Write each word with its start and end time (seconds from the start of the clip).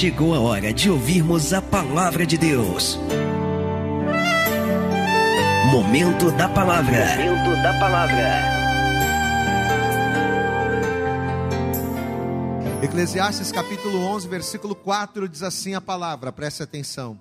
chegou 0.00 0.34
a 0.34 0.40
hora 0.40 0.72
de 0.72 0.88
ouvirmos 0.88 1.52
a 1.52 1.60
palavra 1.60 2.24
de 2.24 2.38
Deus. 2.38 2.98
Momento 5.70 6.30
da 6.38 6.48
palavra. 6.48 7.04
Momento 7.18 7.62
da 7.62 7.78
palavra. 7.78 8.40
Eclesiastes 12.82 13.52
capítulo 13.52 13.98
11, 13.98 14.26
versículo 14.26 14.74
4 14.74 15.28
diz 15.28 15.42
assim 15.42 15.74
a 15.74 15.82
palavra, 15.82 16.32
preste 16.32 16.62
atenção. 16.62 17.20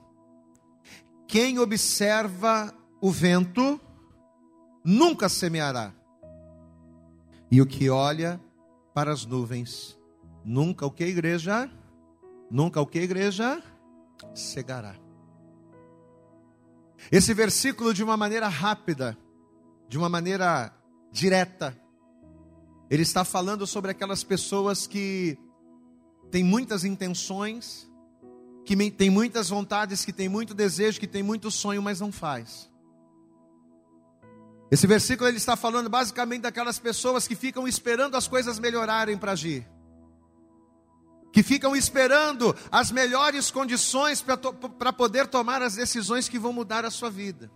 Quem 1.28 1.60
observa 1.60 2.74
o 3.02 3.12
vento 3.12 3.78
nunca 4.86 5.28
semeará, 5.28 5.92
e 7.52 7.62
o 7.62 7.66
que 7.66 7.90
olha 7.90 8.40
para 8.94 9.12
as 9.12 9.26
nuvens 9.26 10.00
nunca 10.46 10.86
o 10.86 10.92
que 10.92 11.04
igreja? 11.04 11.70
Nunca 12.50 12.82
o 12.82 12.86
que 12.88 13.00
igreja? 13.00 13.62
Cegará. 14.34 14.96
Esse 17.12 17.34
versículo, 17.34 17.94
de 17.94 18.04
uma 18.04 18.18
maneira 18.18 18.48
rápida, 18.48 19.18
de 19.88 19.98
uma 19.98 20.10
maneira 20.10 20.74
direta, 21.12 21.78
ele 22.90 23.04
está 23.04 23.24
falando 23.24 23.68
sobre 23.68 23.92
aquelas 23.92 24.24
pessoas 24.24 24.88
que 24.88 25.38
têm 26.32 26.44
muitas 26.44 26.84
intenções, 26.84 27.90
que 28.66 28.92
têm 28.92 29.10
muitas 29.10 29.50
vontades, 29.50 30.04
que 30.04 30.12
têm 30.12 30.28
muito 30.28 30.54
desejo, 30.54 31.00
que 31.00 31.08
têm 31.08 31.24
muito 31.24 31.52
sonho, 31.52 31.82
mas 31.82 32.00
não 32.00 32.12
faz. 32.12 32.70
Esse 34.72 34.86
versículo 34.86 35.28
ele 35.28 35.38
está 35.38 35.56
falando 35.56 35.90
basicamente 35.90 36.42
daquelas 36.42 36.78
pessoas 36.78 37.28
que 37.28 37.36
ficam 37.36 37.68
esperando 37.68 38.16
as 38.16 38.28
coisas 38.28 38.60
melhorarem 38.60 39.18
para 39.18 39.32
agir 39.32 39.68
que 41.32 41.44
ficam 41.44 41.76
esperando 41.76 42.56
as 42.72 42.92
melhores 42.92 43.52
condições 43.52 44.22
para 44.22 44.94
poder 44.94 45.28
tomar 45.28 45.62
as 45.62 45.76
decisões 45.76 46.28
que 46.28 46.40
vão 46.40 46.52
mudar 46.52 46.86
a 46.86 46.92
sua 46.92 47.10
vida. 47.10 47.52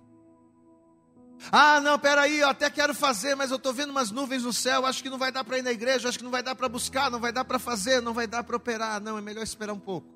Ah, 1.52 1.82
não, 1.82 2.00
peraí, 2.00 2.40
eu 2.40 2.48
até 2.48 2.70
quero 2.70 2.94
fazer, 2.94 3.36
mas 3.36 3.52
eu 3.52 3.58
estou 3.58 3.74
vendo 3.74 3.90
umas 3.90 4.12
nuvens 4.12 4.44
no 4.44 4.54
céu, 4.54 4.86
acho 4.86 5.04
que 5.04 5.10
não 5.10 5.18
vai 5.18 5.32
dar 5.32 5.44
para 5.44 5.58
ir 5.58 5.62
na 5.62 5.72
igreja, 5.72 6.08
acho 6.08 6.18
que 6.18 6.24
não 6.24 6.32
vai 6.32 6.44
dar 6.44 6.56
para 6.56 6.70
buscar, 6.70 7.12
não 7.12 7.20
vai 7.20 7.34
dar 7.34 7.44
para 7.44 7.60
fazer, 7.60 8.02
não 8.02 8.14
vai 8.14 8.28
dar 8.28 8.44
para 8.44 8.56
operar. 8.56 9.02
Não, 9.02 9.18
é 9.18 9.22
melhor 9.22 9.44
esperar 9.44 9.74
um 9.74 9.80
pouco. 9.80 10.08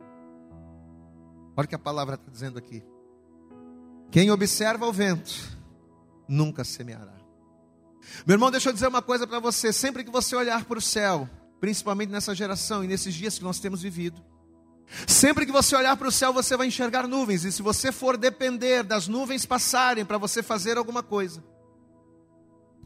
Olha 1.55 1.66
o 1.66 1.67
que 1.67 1.75
a 1.75 1.80
palavra 1.80 2.16
está 2.16 2.31
dizendo 2.31 2.58
aqui. 2.58 2.83
Quem 4.11 4.31
observa 4.31 4.86
o 4.86 4.94
vento, 4.94 5.33
nunca 6.27 6.64
semeará. 6.64 7.17
Meu 8.25 8.36
irmão, 8.36 8.49
deixa 8.49 8.69
eu 8.69 8.73
dizer 8.73 8.88
uma 8.88 9.02
coisa 9.02 9.27
para 9.27 9.39
você: 9.39 9.73
sempre 9.73 10.03
que 10.03 10.11
você 10.11 10.36
olhar 10.36 10.64
para 10.64 10.77
o 10.77 10.81
céu, 10.81 11.27
principalmente 11.59 12.09
nessa 12.09 12.36
geração 12.36 12.83
e 12.83 12.88
nesses 12.88 13.13
dias 13.13 13.38
que 13.38 13.44
nós 13.44 13.59
temos 13.59 13.81
vivido. 13.81 14.23
Sempre 15.05 15.45
que 15.45 15.52
você 15.52 15.75
olhar 15.75 15.97
para 15.97 16.08
o 16.08 16.11
céu, 16.11 16.31
você 16.31 16.55
vai 16.55 16.67
enxergar 16.67 17.08
nuvens, 17.08 17.44
e 17.44 17.52
se 17.52 17.61
você 17.61 17.91
for 17.91 18.16
depender 18.17 18.83
das 18.83 19.08
nuvens 19.08 19.45
passarem 19.45 20.05
para 20.05 20.17
você 20.17 20.41
fazer 20.41 20.77
alguma 20.77 21.03
coisa, 21.03 21.44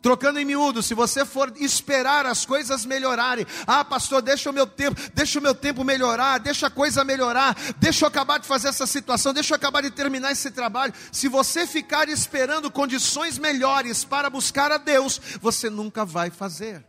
Trocando 0.01 0.39
em 0.39 0.45
miúdo, 0.45 0.81
se 0.81 0.95
você 0.95 1.23
for 1.23 1.53
esperar 1.57 2.25
as 2.25 2.43
coisas 2.43 2.85
melhorarem, 2.85 3.45
ah, 3.67 3.85
pastor, 3.85 4.21
deixa 4.21 4.49
o 4.49 4.53
meu 4.53 4.65
tempo, 4.65 4.99
deixa 5.13 5.37
o 5.37 5.41
meu 5.41 5.53
tempo 5.53 5.83
melhorar, 5.83 6.39
deixa 6.39 6.67
a 6.67 6.71
coisa 6.71 7.03
melhorar, 7.03 7.55
deixa 7.77 8.03
eu 8.03 8.07
acabar 8.07 8.39
de 8.39 8.47
fazer 8.47 8.69
essa 8.69 8.87
situação, 8.87 9.31
deixa 9.31 9.53
eu 9.53 9.55
acabar 9.57 9.81
de 9.81 9.91
terminar 9.91 10.31
esse 10.31 10.49
trabalho. 10.49 10.91
Se 11.11 11.27
você 11.27 11.67
ficar 11.67 12.09
esperando 12.09 12.71
condições 12.71 13.37
melhores 13.37 14.03
para 14.03 14.27
buscar 14.27 14.71
a 14.71 14.77
Deus, 14.77 15.21
você 15.39 15.69
nunca 15.69 16.03
vai 16.03 16.31
fazer 16.31 16.83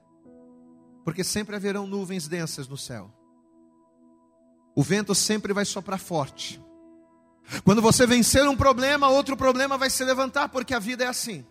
porque 1.04 1.24
sempre 1.24 1.56
haverão 1.56 1.86
nuvens 1.86 2.28
densas 2.28 2.68
no 2.68 2.76
céu. 2.76 3.12
O 4.74 4.82
vento 4.82 5.14
sempre 5.14 5.52
vai 5.52 5.64
soprar 5.64 5.98
forte. 5.98 6.60
Quando 7.64 7.82
você 7.82 8.06
vencer 8.06 8.48
um 8.48 8.56
problema, 8.56 9.08
outro 9.08 9.36
problema 9.36 9.76
vai 9.76 9.90
se 9.90 10.04
levantar, 10.04 10.48
porque 10.48 10.74
a 10.74 10.78
vida 10.78 11.04
é 11.04 11.08
assim. 11.08 11.44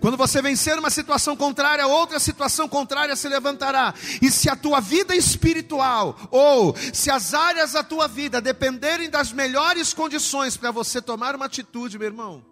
Quando 0.00 0.16
você 0.16 0.40
vencer 0.40 0.78
uma 0.78 0.88
situação 0.90 1.36
contrária, 1.36 1.86
outra 1.86 2.18
situação 2.18 2.68
contrária 2.68 3.14
se 3.14 3.28
levantará. 3.28 3.94
E 4.22 4.30
se 4.30 4.48
a 4.48 4.56
tua 4.56 4.80
vida 4.80 5.14
espiritual, 5.14 6.18
ou 6.30 6.74
se 6.92 7.10
as 7.10 7.34
áreas 7.34 7.72
da 7.72 7.82
tua 7.82 8.08
vida 8.08 8.40
dependerem 8.40 9.10
das 9.10 9.32
melhores 9.32 9.92
condições 9.92 10.56
para 10.56 10.70
você 10.70 11.00
tomar 11.00 11.34
uma 11.36 11.44
atitude, 11.44 11.98
meu 11.98 12.06
irmão, 12.06 12.44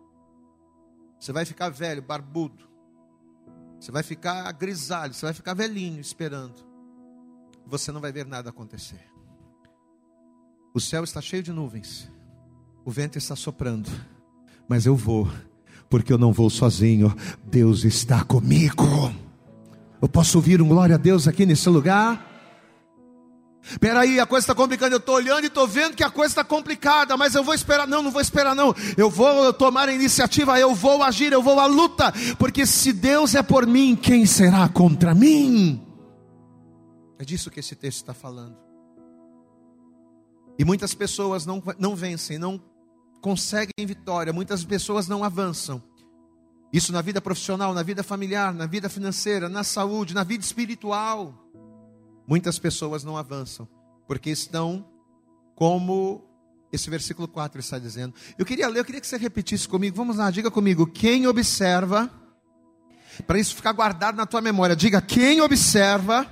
você 1.18 1.32
vai 1.32 1.46
ficar 1.46 1.70
velho, 1.70 2.02
barbudo, 2.02 2.68
você 3.84 3.92
vai 3.92 4.02
ficar 4.02 4.50
grisalho, 4.52 5.12
você 5.12 5.26
vai 5.26 5.34
ficar 5.34 5.52
velhinho 5.52 6.00
esperando. 6.00 6.54
Você 7.66 7.92
não 7.92 8.00
vai 8.00 8.10
ver 8.10 8.24
nada 8.24 8.48
acontecer. 8.48 9.12
O 10.72 10.80
céu 10.80 11.04
está 11.04 11.20
cheio 11.20 11.42
de 11.42 11.52
nuvens. 11.52 12.10
O 12.82 12.90
vento 12.90 13.18
está 13.18 13.36
soprando. 13.36 13.90
Mas 14.66 14.86
eu 14.86 14.96
vou, 14.96 15.30
porque 15.90 16.10
eu 16.10 16.16
não 16.16 16.32
vou 16.32 16.48
sozinho. 16.48 17.14
Deus 17.44 17.84
está 17.84 18.24
comigo. 18.24 19.12
Eu 20.00 20.08
posso 20.08 20.38
ouvir 20.38 20.62
um 20.62 20.68
glória 20.68 20.94
a 20.94 20.98
Deus 20.98 21.28
aqui 21.28 21.44
nesse 21.44 21.68
lugar? 21.68 22.33
Peraí, 23.80 24.20
a 24.20 24.26
coisa 24.26 24.44
está 24.44 24.54
complicando. 24.54 24.94
Eu 24.94 24.98
estou 24.98 25.14
olhando 25.14 25.44
e 25.44 25.46
estou 25.46 25.66
vendo 25.66 25.94
que 25.94 26.04
a 26.04 26.10
coisa 26.10 26.32
está 26.32 26.44
complicada, 26.44 27.16
mas 27.16 27.34
eu 27.34 27.42
vou 27.42 27.54
esperar. 27.54 27.86
Não, 27.86 28.02
não 28.02 28.10
vou 28.10 28.20
esperar, 28.20 28.54
não. 28.54 28.74
Eu 28.96 29.10
vou 29.10 29.52
tomar 29.52 29.88
a 29.88 29.92
iniciativa, 29.92 30.58
eu 30.58 30.74
vou 30.74 31.02
agir, 31.02 31.32
eu 31.32 31.42
vou 31.42 31.58
à 31.58 31.66
luta. 31.66 32.12
Porque 32.38 32.66
se 32.66 32.92
Deus 32.92 33.34
é 33.34 33.42
por 33.42 33.66
mim, 33.66 33.96
quem 33.96 34.26
será 34.26 34.68
contra 34.68 35.14
mim? 35.14 35.80
É 37.18 37.24
disso 37.24 37.50
que 37.50 37.60
esse 37.60 37.74
texto 37.74 37.98
está 37.98 38.14
falando. 38.14 38.56
E 40.58 40.64
muitas 40.64 40.94
pessoas 40.94 41.44
não, 41.44 41.62
não 41.78 41.96
vencem, 41.96 42.38
não 42.38 42.60
conseguem 43.20 43.86
vitória, 43.86 44.32
muitas 44.32 44.64
pessoas 44.64 45.08
não 45.08 45.24
avançam. 45.24 45.82
Isso 46.72 46.92
na 46.92 47.00
vida 47.00 47.20
profissional, 47.20 47.72
na 47.72 47.82
vida 47.82 48.02
familiar, 48.02 48.52
na 48.52 48.66
vida 48.66 48.88
financeira, 48.88 49.48
na 49.48 49.64
saúde, 49.64 50.12
na 50.12 50.24
vida 50.24 50.44
espiritual. 50.44 51.43
Muitas 52.26 52.58
pessoas 52.58 53.04
não 53.04 53.16
avançam, 53.16 53.68
porque 54.06 54.30
estão 54.30 54.86
como 55.54 56.24
esse 56.72 56.90
versículo 56.90 57.28
4 57.28 57.60
está 57.60 57.78
dizendo. 57.78 58.14
Eu 58.36 58.44
queria 58.44 58.68
ler, 58.68 58.80
eu 58.80 58.84
queria 58.84 59.00
que 59.00 59.06
você 59.06 59.16
repetisse 59.16 59.68
comigo. 59.68 59.96
Vamos 59.96 60.16
lá, 60.16 60.30
diga 60.30 60.50
comigo. 60.50 60.86
Quem 60.86 61.26
observa, 61.26 62.10
para 63.26 63.38
isso 63.38 63.54
ficar 63.54 63.72
guardado 63.72 64.16
na 64.16 64.26
tua 64.26 64.40
memória, 64.40 64.74
diga: 64.74 65.00
quem 65.00 65.40
observa 65.40 66.26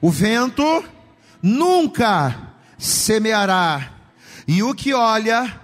o 0.00 0.10
vento 0.10 0.62
nunca 1.40 2.54
semeará, 2.78 4.12
e 4.46 4.62
o 4.62 4.74
que 4.74 4.92
olha 4.92 5.60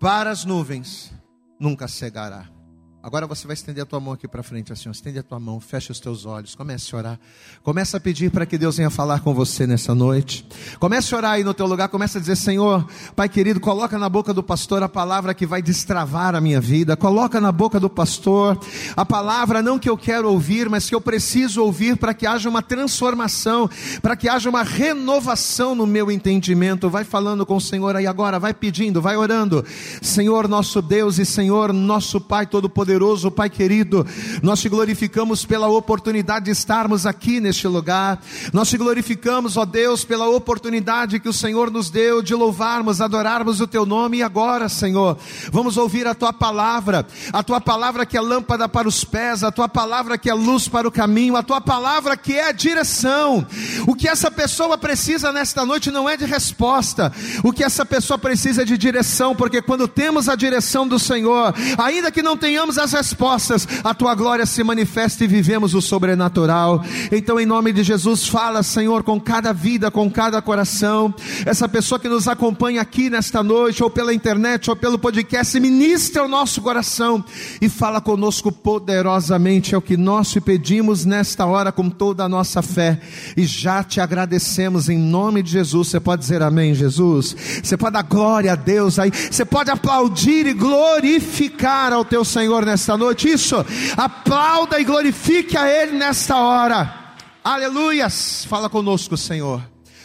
para 0.00 0.30
as 0.30 0.44
nuvens 0.44 1.12
nunca 1.58 1.88
cegará. 1.88 2.57
Agora 3.00 3.28
você 3.28 3.46
vai 3.46 3.54
estender 3.54 3.80
a 3.80 3.86
tua 3.86 4.00
mão 4.00 4.12
aqui 4.12 4.26
para 4.26 4.42
frente, 4.42 4.72
assim, 4.72 4.90
estende 4.90 5.20
a 5.20 5.22
tua 5.22 5.38
mão, 5.38 5.60
fecha 5.60 5.92
os 5.92 6.00
teus 6.00 6.26
olhos, 6.26 6.56
comece 6.56 6.92
a 6.92 6.98
orar. 6.98 7.20
Comece 7.62 7.96
a 7.96 8.00
pedir 8.00 8.28
para 8.28 8.44
que 8.44 8.58
Deus 8.58 8.76
venha 8.76 8.90
falar 8.90 9.20
com 9.20 9.32
você 9.32 9.68
nessa 9.68 9.94
noite. 9.94 10.44
Comece 10.80 11.14
a 11.14 11.18
orar 11.18 11.30
aí 11.32 11.44
no 11.44 11.54
teu 11.54 11.64
lugar, 11.64 11.88
comece 11.88 12.18
a 12.18 12.20
dizer, 12.20 12.34
Senhor, 12.34 12.84
Pai 13.14 13.28
querido, 13.28 13.60
coloca 13.60 13.96
na 13.98 14.08
boca 14.08 14.34
do 14.34 14.42
pastor 14.42 14.82
a 14.82 14.88
palavra 14.88 15.32
que 15.32 15.46
vai 15.46 15.62
destravar 15.62 16.34
a 16.34 16.40
minha 16.40 16.60
vida. 16.60 16.96
Coloca 16.96 17.40
na 17.40 17.52
boca 17.52 17.78
do 17.78 17.88
pastor 17.88 18.58
a 18.96 19.06
palavra 19.06 19.62
não 19.62 19.78
que 19.78 19.88
eu 19.88 19.96
quero 19.96 20.28
ouvir, 20.28 20.68
mas 20.68 20.88
que 20.88 20.94
eu 20.94 21.00
preciso 21.00 21.62
ouvir 21.62 21.96
para 21.96 22.12
que 22.12 22.26
haja 22.26 22.48
uma 22.48 22.62
transformação, 22.62 23.70
para 24.02 24.16
que 24.16 24.28
haja 24.28 24.50
uma 24.50 24.64
renovação 24.64 25.72
no 25.72 25.86
meu 25.86 26.10
entendimento. 26.10 26.90
Vai 26.90 27.04
falando 27.04 27.46
com 27.46 27.56
o 27.56 27.60
Senhor 27.60 27.94
aí 27.94 28.08
agora, 28.08 28.40
vai 28.40 28.52
pedindo, 28.52 29.00
vai 29.00 29.16
orando. 29.16 29.64
Senhor 30.02 30.48
nosso 30.48 30.82
Deus 30.82 31.18
e 31.18 31.24
Senhor 31.24 31.72
nosso 31.72 32.20
Pai 32.20 32.44
todo 32.44 32.68
poderoso 32.68 32.87
poderoso, 32.88 33.30
Pai 33.30 33.50
querido, 33.50 34.06
nós 34.42 34.62
te 34.62 34.68
glorificamos 34.70 35.44
pela 35.44 35.68
oportunidade 35.68 36.46
de 36.46 36.52
estarmos 36.52 37.04
aqui 37.04 37.38
neste 37.38 37.68
lugar, 37.68 38.18
nós 38.50 38.70
te 38.70 38.78
glorificamos, 38.78 39.58
ó 39.58 39.66
Deus, 39.66 40.04
pela 40.04 40.26
oportunidade 40.26 41.20
que 41.20 41.28
o 41.28 41.32
Senhor 41.34 41.70
nos 41.70 41.90
deu 41.90 42.22
de 42.22 42.34
louvarmos, 42.34 43.02
adorarmos 43.02 43.60
o 43.60 43.66
teu 43.66 43.84
nome. 43.84 44.18
E 44.18 44.22
agora, 44.22 44.70
Senhor, 44.70 45.18
vamos 45.52 45.76
ouvir 45.76 46.06
a 46.06 46.14
tua 46.14 46.32
palavra, 46.32 47.06
a 47.30 47.42
tua 47.42 47.60
palavra 47.60 48.06
que 48.06 48.16
é 48.16 48.20
lâmpada 48.22 48.66
para 48.66 48.88
os 48.88 49.04
pés, 49.04 49.44
a 49.44 49.52
tua 49.52 49.68
palavra 49.68 50.16
que 50.16 50.30
é 50.30 50.34
luz 50.34 50.66
para 50.66 50.88
o 50.88 50.92
caminho, 50.92 51.36
a 51.36 51.42
tua 51.42 51.60
palavra 51.60 52.16
que 52.16 52.32
é 52.32 52.54
direção. 52.54 53.46
O 53.86 53.94
que 53.94 54.08
essa 54.08 54.30
pessoa 54.30 54.78
precisa 54.78 55.30
nesta 55.30 55.66
noite 55.66 55.90
não 55.90 56.08
é 56.08 56.16
de 56.16 56.24
resposta, 56.24 57.12
o 57.44 57.52
que 57.52 57.62
essa 57.62 57.84
pessoa 57.84 58.16
precisa 58.16 58.62
é 58.62 58.64
de 58.64 58.78
direção, 58.78 59.36
porque 59.36 59.60
quando 59.60 59.86
temos 59.86 60.26
a 60.26 60.34
direção 60.34 60.88
do 60.88 60.98
Senhor, 60.98 61.54
ainda 61.76 62.10
que 62.10 62.22
não 62.22 62.36
tenhamos 62.38 62.77
as 62.78 62.92
respostas, 62.92 63.66
a 63.82 63.94
tua 63.94 64.14
glória 64.14 64.46
se 64.46 64.62
manifesta 64.62 65.24
e 65.24 65.26
vivemos 65.26 65.74
o 65.74 65.82
sobrenatural. 65.82 66.82
Então, 67.10 67.38
em 67.38 67.46
nome 67.46 67.72
de 67.72 67.82
Jesus, 67.82 68.26
fala, 68.26 68.62
Senhor, 68.62 69.02
com 69.02 69.20
cada 69.20 69.52
vida, 69.52 69.90
com 69.90 70.10
cada 70.10 70.40
coração. 70.40 71.14
Essa 71.44 71.68
pessoa 71.68 71.98
que 71.98 72.08
nos 72.08 72.28
acompanha 72.28 72.80
aqui 72.80 73.10
nesta 73.10 73.42
noite, 73.42 73.82
ou 73.82 73.90
pela 73.90 74.14
internet, 74.14 74.70
ou 74.70 74.76
pelo 74.76 74.98
podcast, 74.98 75.58
ministra 75.58 76.24
o 76.24 76.28
nosso 76.28 76.60
coração 76.60 77.24
e 77.60 77.68
fala 77.68 78.00
conosco 78.00 78.52
poderosamente. 78.52 79.74
É 79.74 79.78
o 79.78 79.82
que 79.82 79.96
nós 79.96 80.30
te 80.30 80.40
pedimos 80.40 81.04
nesta 81.04 81.46
hora 81.46 81.72
com 81.72 81.90
toda 81.90 82.24
a 82.24 82.28
nossa 82.28 82.62
fé. 82.62 83.00
E 83.36 83.44
já 83.44 83.82
te 83.82 84.00
agradecemos 84.00 84.88
em 84.88 84.98
nome 84.98 85.42
de 85.42 85.50
Jesus. 85.50 85.88
Você 85.88 86.00
pode 86.00 86.22
dizer 86.22 86.42
amém, 86.42 86.74
Jesus? 86.74 87.34
Você 87.62 87.76
pode 87.76 87.94
dar 87.94 88.02
glória 88.02 88.52
a 88.52 88.56
Deus 88.56 88.98
aí. 88.98 89.10
Você 89.10 89.44
pode 89.44 89.70
aplaudir 89.70 90.46
e 90.46 90.52
glorificar 90.52 91.92
ao 91.92 92.04
teu 92.04 92.24
Senhor 92.24 92.64
nesta 92.68 92.96
noite. 92.96 93.28
Isso. 93.28 93.56
Aplauda 93.96 94.78
e 94.78 94.84
glorifique 94.84 95.56
a 95.56 95.68
Ele 95.68 95.92
nesta 95.92 96.36
hora. 96.36 97.16
Aleluias. 97.42 98.44
Fala 98.44 98.68
conosco, 98.68 99.16
Senhor. 99.16 99.62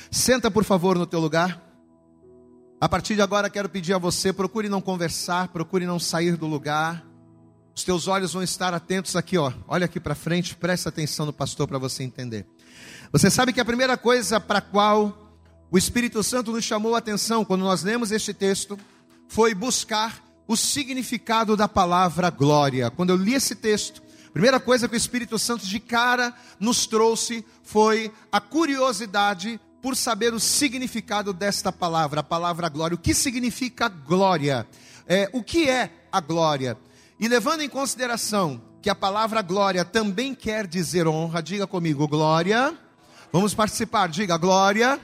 Senta, 0.10 0.50
por 0.50 0.64
favor, 0.64 0.98
no 0.98 1.06
teu 1.06 1.20
lugar. 1.20 1.62
A 2.80 2.90
partir 2.90 3.16
de 3.16 3.22
agora, 3.22 3.50
quero 3.50 3.70
pedir 3.70 3.94
a 3.94 3.98
você: 3.98 4.34
procure 4.34 4.70
não 4.70 4.82
conversar, 4.82 5.50
procure 5.50 5.86
não 5.86 6.00
sair 6.00 6.38
do 6.38 6.48
lugar. 6.48 7.06
Os 7.76 7.84
teus 7.84 8.08
olhos 8.08 8.34
vão 8.34 8.44
estar 8.44 8.74
atentos 8.74 9.16
aqui, 9.16 9.38
ó. 9.38 9.52
Olha 9.68 9.86
aqui 9.86 10.00
para 10.00 10.14
frente, 10.14 10.56
presta 10.56 10.90
atenção 10.90 11.26
no 11.26 11.34
pastor 11.34 11.68
para 11.68 11.80
você 11.80 12.04
entender. 12.04 12.46
Você 13.12 13.30
sabe 13.30 13.52
que 13.52 13.60
a 13.60 13.66
primeira 13.66 13.98
coisa 13.98 14.40
para 14.40 14.60
a 14.60 14.62
qual 14.62 15.36
o 15.72 15.78
Espírito 15.78 16.22
Santo 16.22 16.52
nos 16.52 16.64
chamou 16.64 16.94
a 16.94 17.00
atenção 17.00 17.44
quando 17.44 17.62
nós 17.62 17.84
lemos 17.84 18.12
este 18.12 18.34
texto 18.34 18.78
foi 19.28 19.56
buscar 19.56 20.22
o 20.48 20.56
significado 20.56 21.56
da 21.56 21.68
palavra 21.68 22.30
glória. 22.30 22.90
Quando 22.92 23.12
eu 23.12 23.16
li 23.16 23.34
esse 23.34 23.56
texto, 23.56 24.02
a 24.28 24.32
primeira 24.32 24.60
coisa 24.60 24.88
que 24.88 24.96
o 24.96 24.98
Espírito 24.98 25.38
Santo 25.40 25.66
de 25.66 25.80
cara 25.80 26.34
nos 26.60 26.86
trouxe 26.86 27.46
foi 27.64 28.12
a 28.32 28.42
curiosidade 28.42 29.60
por 29.82 29.96
saber 29.96 30.34
o 30.34 30.40
significado 30.40 31.34
desta 31.34 31.72
palavra, 31.72 32.22
a 32.22 32.24
palavra 32.24 32.70
glória. 32.70 32.96
O 32.96 32.98
que 32.98 33.14
significa 33.14 33.90
glória? 33.90 34.66
É, 35.08 35.30
o 35.34 35.44
que 35.44 35.70
é 35.70 35.92
a 36.12 36.20
glória? 36.20 36.78
E 37.20 37.28
levando 37.28 37.62
em 37.62 37.70
consideração 37.70 38.62
que 38.82 38.90
a 38.90 38.96
palavra 38.96 39.42
glória 39.42 39.86
também 39.86 40.34
quer 40.34 40.68
dizer 40.68 41.08
honra, 41.08 41.42
diga 41.42 41.68
comigo, 41.68 42.08
glória. 42.08 42.78
Vamos 43.32 43.54
participar, 43.54 44.08
diga 44.08 44.38
glória. 44.38 45.00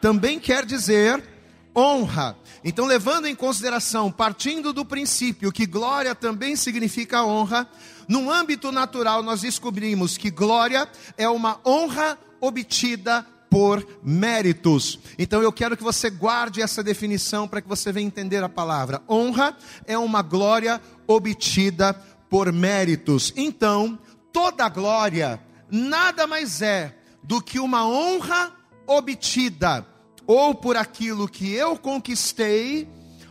Também 0.00 0.38
quer 0.40 0.66
dizer 0.66 1.31
honra. 1.76 2.36
Então, 2.64 2.84
levando 2.84 3.26
em 3.26 3.34
consideração, 3.34 4.10
partindo 4.10 4.72
do 4.72 4.84
princípio 4.84 5.52
que 5.52 5.66
glória 5.66 6.14
também 6.14 6.54
significa 6.56 7.24
honra, 7.24 7.68
no 8.08 8.30
âmbito 8.30 8.70
natural 8.70 9.22
nós 9.22 9.40
descobrimos 9.40 10.16
que 10.16 10.30
glória 10.30 10.88
é 11.16 11.28
uma 11.28 11.60
honra 11.64 12.18
obtida 12.40 13.26
por 13.48 13.86
méritos. 14.02 14.98
Então 15.18 15.42
eu 15.42 15.52
quero 15.52 15.76
que 15.76 15.82
você 15.82 16.08
guarde 16.08 16.62
essa 16.62 16.82
definição 16.82 17.46
para 17.46 17.60
que 17.60 17.68
você 17.68 17.92
venha 17.92 18.06
entender 18.06 18.42
a 18.42 18.48
palavra. 18.48 19.02
Honra 19.08 19.56
é 19.86 19.96
uma 19.96 20.22
glória 20.22 20.80
obtida 21.06 21.92
por 22.30 22.50
méritos. 22.50 23.32
Então, 23.36 23.98
toda 24.32 24.68
glória 24.68 25.38
nada 25.70 26.26
mais 26.26 26.62
é 26.62 26.96
do 27.22 27.42
que 27.42 27.60
uma 27.60 27.86
honra 27.86 28.52
obtida 28.86 29.86
ou 30.26 30.54
por 30.54 30.76
aquilo 30.76 31.28
que 31.28 31.52
eu 31.52 31.76
conquistei 31.76 32.88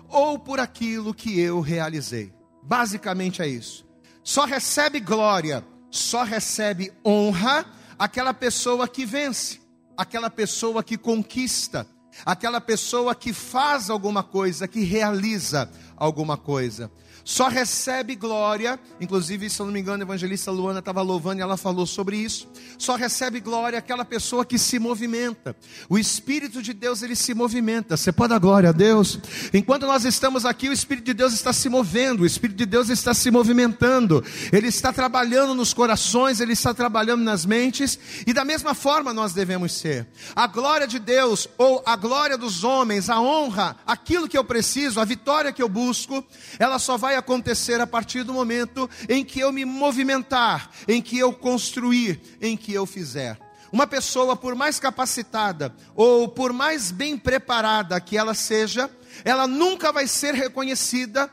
ou 0.10 0.38
por 0.38 0.60
aquilo 0.60 1.14
que 1.14 1.40
eu 1.40 1.62
realizei. 1.62 2.34
Basicamente 2.64 3.42
é 3.42 3.48
isso. 3.48 3.86
Só 4.24 4.46
recebe 4.46 5.00
glória, 5.00 5.66
só 5.90 6.24
recebe 6.24 6.92
honra 7.06 7.66
aquela 7.98 8.34
pessoa 8.34 8.88
que 8.88 9.06
vence 9.06 9.62
aquela 10.02 10.32
pessoa 10.32 10.84
que 10.84 10.98
conquista, 10.98 11.86
aquela 12.26 12.60
pessoa 12.60 13.14
que 13.14 13.32
faz 13.32 13.90
alguma 13.90 14.24
coisa, 14.24 14.68
que 14.68 14.84
realiza 14.84 15.70
alguma 15.96 16.38
coisa 16.38 16.92
só 17.24 17.48
recebe 17.48 18.16
glória, 18.16 18.80
inclusive, 19.00 19.50
se 19.50 19.60
eu 19.60 19.66
não 19.66 19.74
me 19.74 19.80
engano, 19.80 20.04
a 20.04 20.06
evangelista 20.06 20.52
Luana 20.52 20.80
estava 20.80 21.02
louvando 21.02 21.40
e 21.40 21.42
ela 21.42 21.58
falou 21.58 21.86
sobre 21.86 22.18
isso. 22.18 22.50
Só 22.78 22.96
recebe 22.96 23.40
glória 23.40 23.78
aquela 23.78 24.04
pessoa 24.04 24.46
que 24.46 24.58
se 24.58 24.80
movimenta. 24.80 25.56
O 25.90 25.98
Espírito 25.98 26.62
de 26.62 26.74
Deus, 26.74 27.02
ele 27.02 27.16
se 27.16 27.34
movimenta. 27.34 27.96
Você 27.96 28.12
pode 28.12 28.30
dar 28.30 28.40
glória 28.40 28.70
a 28.70 28.72
Deus? 28.72 29.20
Enquanto 29.54 29.86
nós 29.86 30.06
estamos 30.06 30.46
aqui, 30.46 30.70
o 30.70 30.74
Espírito 30.74 31.06
de 31.06 31.14
Deus 31.14 31.34
está 31.34 31.54
se 31.54 31.70
movendo, 31.70 32.24
o 32.24 32.26
Espírito 32.26 32.58
de 32.58 32.66
Deus 32.66 32.90
está 32.90 33.14
se 33.14 33.30
movimentando, 33.30 34.24
ele 34.52 34.68
está 34.68 34.92
trabalhando 34.92 35.54
nos 35.54 35.74
corações, 35.74 36.40
ele 36.40 36.54
está 36.54 36.74
trabalhando 36.74 37.24
nas 37.24 37.46
mentes, 37.46 38.00
e 38.26 38.34
da 38.34 38.44
mesma 38.44 38.74
forma 38.74 39.14
nós 39.14 39.34
devemos 39.34 39.74
ser. 39.74 40.08
A 40.36 40.48
glória 40.48 40.88
de 40.88 41.00
Deus, 41.00 41.48
ou 41.58 41.84
a 41.86 41.96
glória 41.96 42.38
dos 42.38 42.64
homens, 42.64 43.10
a 43.10 43.20
honra, 43.20 43.78
aquilo 43.86 44.28
que 44.28 44.38
eu 44.38 44.44
preciso, 44.44 45.00
a 45.00 45.06
vitória 45.06 45.52
que 45.52 45.62
eu 45.62 45.70
busco, 45.70 46.26
ela 46.58 46.80
só 46.80 46.98
vai 46.98 47.11
vai 47.12 47.18
acontecer 47.18 47.82
a 47.82 47.88
partir 47.88 48.24
do 48.24 48.34
momento 48.34 48.90
em 49.10 49.24
que 49.24 49.42
eu 49.42 49.52
me 49.52 49.66
movimentar, 49.66 50.72
em 50.88 51.02
que 51.02 51.20
eu 51.20 51.34
construir, 51.34 52.22
em 52.40 52.56
que 52.56 52.74
eu 52.74 52.86
fizer. 52.86 53.38
Uma 53.70 53.86
pessoa, 53.86 54.36
por 54.36 54.56
mais 54.56 54.80
capacitada 54.80 55.76
ou 55.94 56.30
por 56.30 56.54
mais 56.54 56.90
bem 56.90 57.18
preparada 57.18 58.00
que 58.00 58.18
ela 58.18 58.34
seja, 58.34 58.90
ela 59.26 59.46
nunca 59.46 59.92
vai 59.92 60.08
ser 60.08 60.34
reconhecida, 60.34 61.30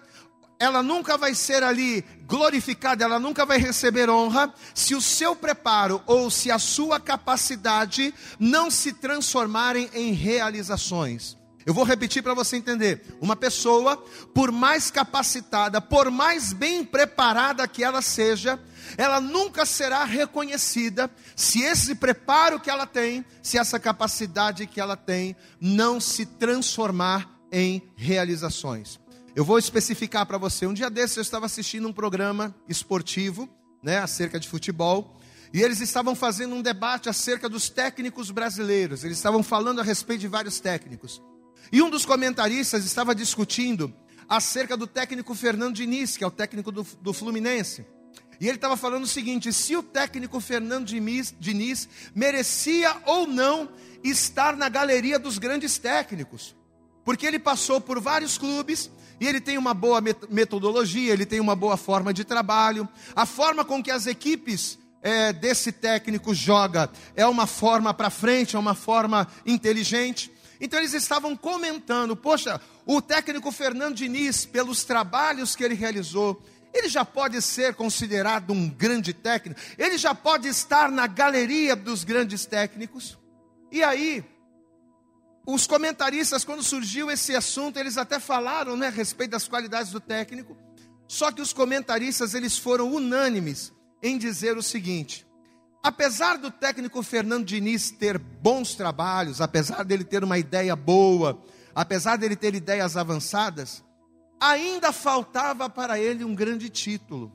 ela 0.58 0.82
nunca 0.82 1.16
vai 1.16 1.32
ser 1.32 1.62
ali 1.62 2.04
glorificada, 2.26 3.04
ela 3.04 3.20
nunca 3.20 3.46
vai 3.46 3.58
receber 3.58 4.10
honra, 4.10 4.52
se 4.74 4.96
o 4.96 5.00
seu 5.00 5.36
preparo 5.36 6.02
ou 6.06 6.28
se 6.28 6.50
a 6.50 6.58
sua 6.58 6.98
capacidade 6.98 8.12
não 8.36 8.68
se 8.68 8.92
transformarem 8.92 9.88
em 9.94 10.12
realizações. 10.12 11.36
Eu 11.66 11.74
vou 11.74 11.84
repetir 11.84 12.22
para 12.22 12.34
você 12.34 12.56
entender. 12.56 13.04
Uma 13.20 13.36
pessoa, 13.36 13.96
por 14.34 14.50
mais 14.50 14.90
capacitada, 14.90 15.80
por 15.80 16.10
mais 16.10 16.52
bem 16.52 16.84
preparada 16.84 17.68
que 17.68 17.84
ela 17.84 18.00
seja, 18.00 18.58
ela 18.96 19.20
nunca 19.20 19.66
será 19.66 20.04
reconhecida 20.04 21.10
se 21.36 21.62
esse 21.62 21.94
preparo 21.94 22.58
que 22.58 22.70
ela 22.70 22.86
tem, 22.86 23.24
se 23.42 23.58
essa 23.58 23.78
capacidade 23.78 24.66
que 24.66 24.80
ela 24.80 24.96
tem, 24.96 25.36
não 25.60 26.00
se 26.00 26.24
transformar 26.24 27.38
em 27.52 27.82
realizações. 27.96 28.98
Eu 29.34 29.44
vou 29.44 29.58
especificar 29.58 30.26
para 30.26 30.38
você. 30.38 30.66
Um 30.66 30.74
dia 30.74 30.90
desses 30.90 31.16
eu 31.16 31.22
estava 31.22 31.46
assistindo 31.46 31.86
um 31.86 31.92
programa 31.92 32.54
esportivo, 32.68 33.48
né, 33.82 33.98
acerca 33.98 34.40
de 34.40 34.48
futebol, 34.48 35.16
e 35.52 35.62
eles 35.62 35.80
estavam 35.80 36.14
fazendo 36.14 36.54
um 36.54 36.62
debate 36.62 37.08
acerca 37.08 37.48
dos 37.48 37.70
técnicos 37.70 38.30
brasileiros. 38.30 39.04
Eles 39.04 39.16
estavam 39.16 39.42
falando 39.42 39.80
a 39.80 39.84
respeito 39.84 40.20
de 40.20 40.28
vários 40.28 40.60
técnicos. 40.60 41.22
E 41.70 41.82
um 41.82 41.90
dos 41.90 42.04
comentaristas 42.04 42.84
estava 42.84 43.14
discutindo 43.14 43.92
acerca 44.28 44.76
do 44.76 44.86
técnico 44.86 45.34
Fernando 45.34 45.74
Diniz, 45.74 46.16
que 46.16 46.24
é 46.24 46.26
o 46.26 46.30
técnico 46.30 46.70
do, 46.70 46.86
do 47.00 47.12
Fluminense. 47.12 47.86
E 48.40 48.46
ele 48.46 48.56
estava 48.56 48.76
falando 48.76 49.04
o 49.04 49.08
seguinte: 49.08 49.52
se 49.52 49.76
o 49.76 49.82
técnico 49.82 50.40
Fernando 50.40 50.86
Diniz, 50.86 51.88
merecia 52.14 52.96
ou 53.04 53.26
não 53.26 53.68
estar 54.02 54.56
na 54.56 54.68
galeria 54.68 55.18
dos 55.18 55.38
grandes 55.38 55.78
técnicos, 55.78 56.54
porque 57.04 57.26
ele 57.26 57.38
passou 57.38 57.80
por 57.80 58.00
vários 58.00 58.38
clubes 58.38 58.90
e 59.20 59.26
ele 59.26 59.40
tem 59.40 59.58
uma 59.58 59.74
boa 59.74 60.00
metodologia, 60.30 61.12
ele 61.12 61.26
tem 61.26 61.40
uma 61.40 61.56
boa 61.56 61.76
forma 61.76 62.14
de 62.14 62.24
trabalho, 62.24 62.88
a 63.16 63.26
forma 63.26 63.64
com 63.64 63.82
que 63.82 63.90
as 63.90 64.06
equipes 64.06 64.78
é, 65.02 65.32
desse 65.32 65.72
técnico 65.72 66.34
joga 66.34 66.90
é 67.16 67.26
uma 67.26 67.46
forma 67.46 67.92
para 67.92 68.10
frente, 68.10 68.56
é 68.56 68.58
uma 68.58 68.74
forma 68.74 69.26
inteligente. 69.44 70.30
Então 70.60 70.78
eles 70.78 70.94
estavam 70.94 71.36
comentando: 71.36 72.16
poxa, 72.16 72.60
o 72.86 73.00
técnico 73.00 73.50
Fernando 73.52 73.94
Diniz, 73.94 74.44
pelos 74.44 74.84
trabalhos 74.84 75.54
que 75.54 75.62
ele 75.62 75.74
realizou, 75.74 76.42
ele 76.72 76.88
já 76.88 77.04
pode 77.04 77.40
ser 77.42 77.74
considerado 77.74 78.52
um 78.52 78.68
grande 78.68 79.12
técnico, 79.12 79.60
ele 79.76 79.98
já 79.98 80.14
pode 80.14 80.48
estar 80.48 80.90
na 80.90 81.06
galeria 81.06 81.74
dos 81.74 82.04
grandes 82.04 82.46
técnicos. 82.46 83.18
E 83.70 83.82
aí, 83.82 84.24
os 85.46 85.66
comentaristas, 85.66 86.44
quando 86.44 86.62
surgiu 86.62 87.10
esse 87.10 87.34
assunto, 87.34 87.78
eles 87.78 87.96
até 87.96 88.20
falaram 88.20 88.76
né, 88.76 88.88
a 88.88 88.90
respeito 88.90 89.30
das 89.30 89.48
qualidades 89.48 89.92
do 89.92 90.00
técnico, 90.00 90.56
só 91.06 91.32
que 91.32 91.40
os 91.40 91.52
comentaristas 91.52 92.34
eles 92.34 92.58
foram 92.58 92.92
unânimes 92.92 93.72
em 94.02 94.18
dizer 94.18 94.56
o 94.56 94.62
seguinte: 94.62 95.26
Apesar 95.82 96.38
do 96.38 96.50
técnico 96.50 97.02
Fernando 97.02 97.44
Diniz 97.46 97.90
ter 97.90 98.18
bons 98.18 98.74
trabalhos, 98.74 99.40
apesar 99.40 99.84
dele 99.84 100.04
ter 100.04 100.24
uma 100.24 100.38
ideia 100.38 100.74
boa, 100.74 101.40
apesar 101.74 102.16
dele 102.16 102.36
ter 102.36 102.54
ideias 102.54 102.96
avançadas, 102.96 103.84
ainda 104.40 104.92
faltava 104.92 105.68
para 105.70 105.98
ele 105.98 106.24
um 106.24 106.34
grande 106.34 106.68
título. 106.68 107.32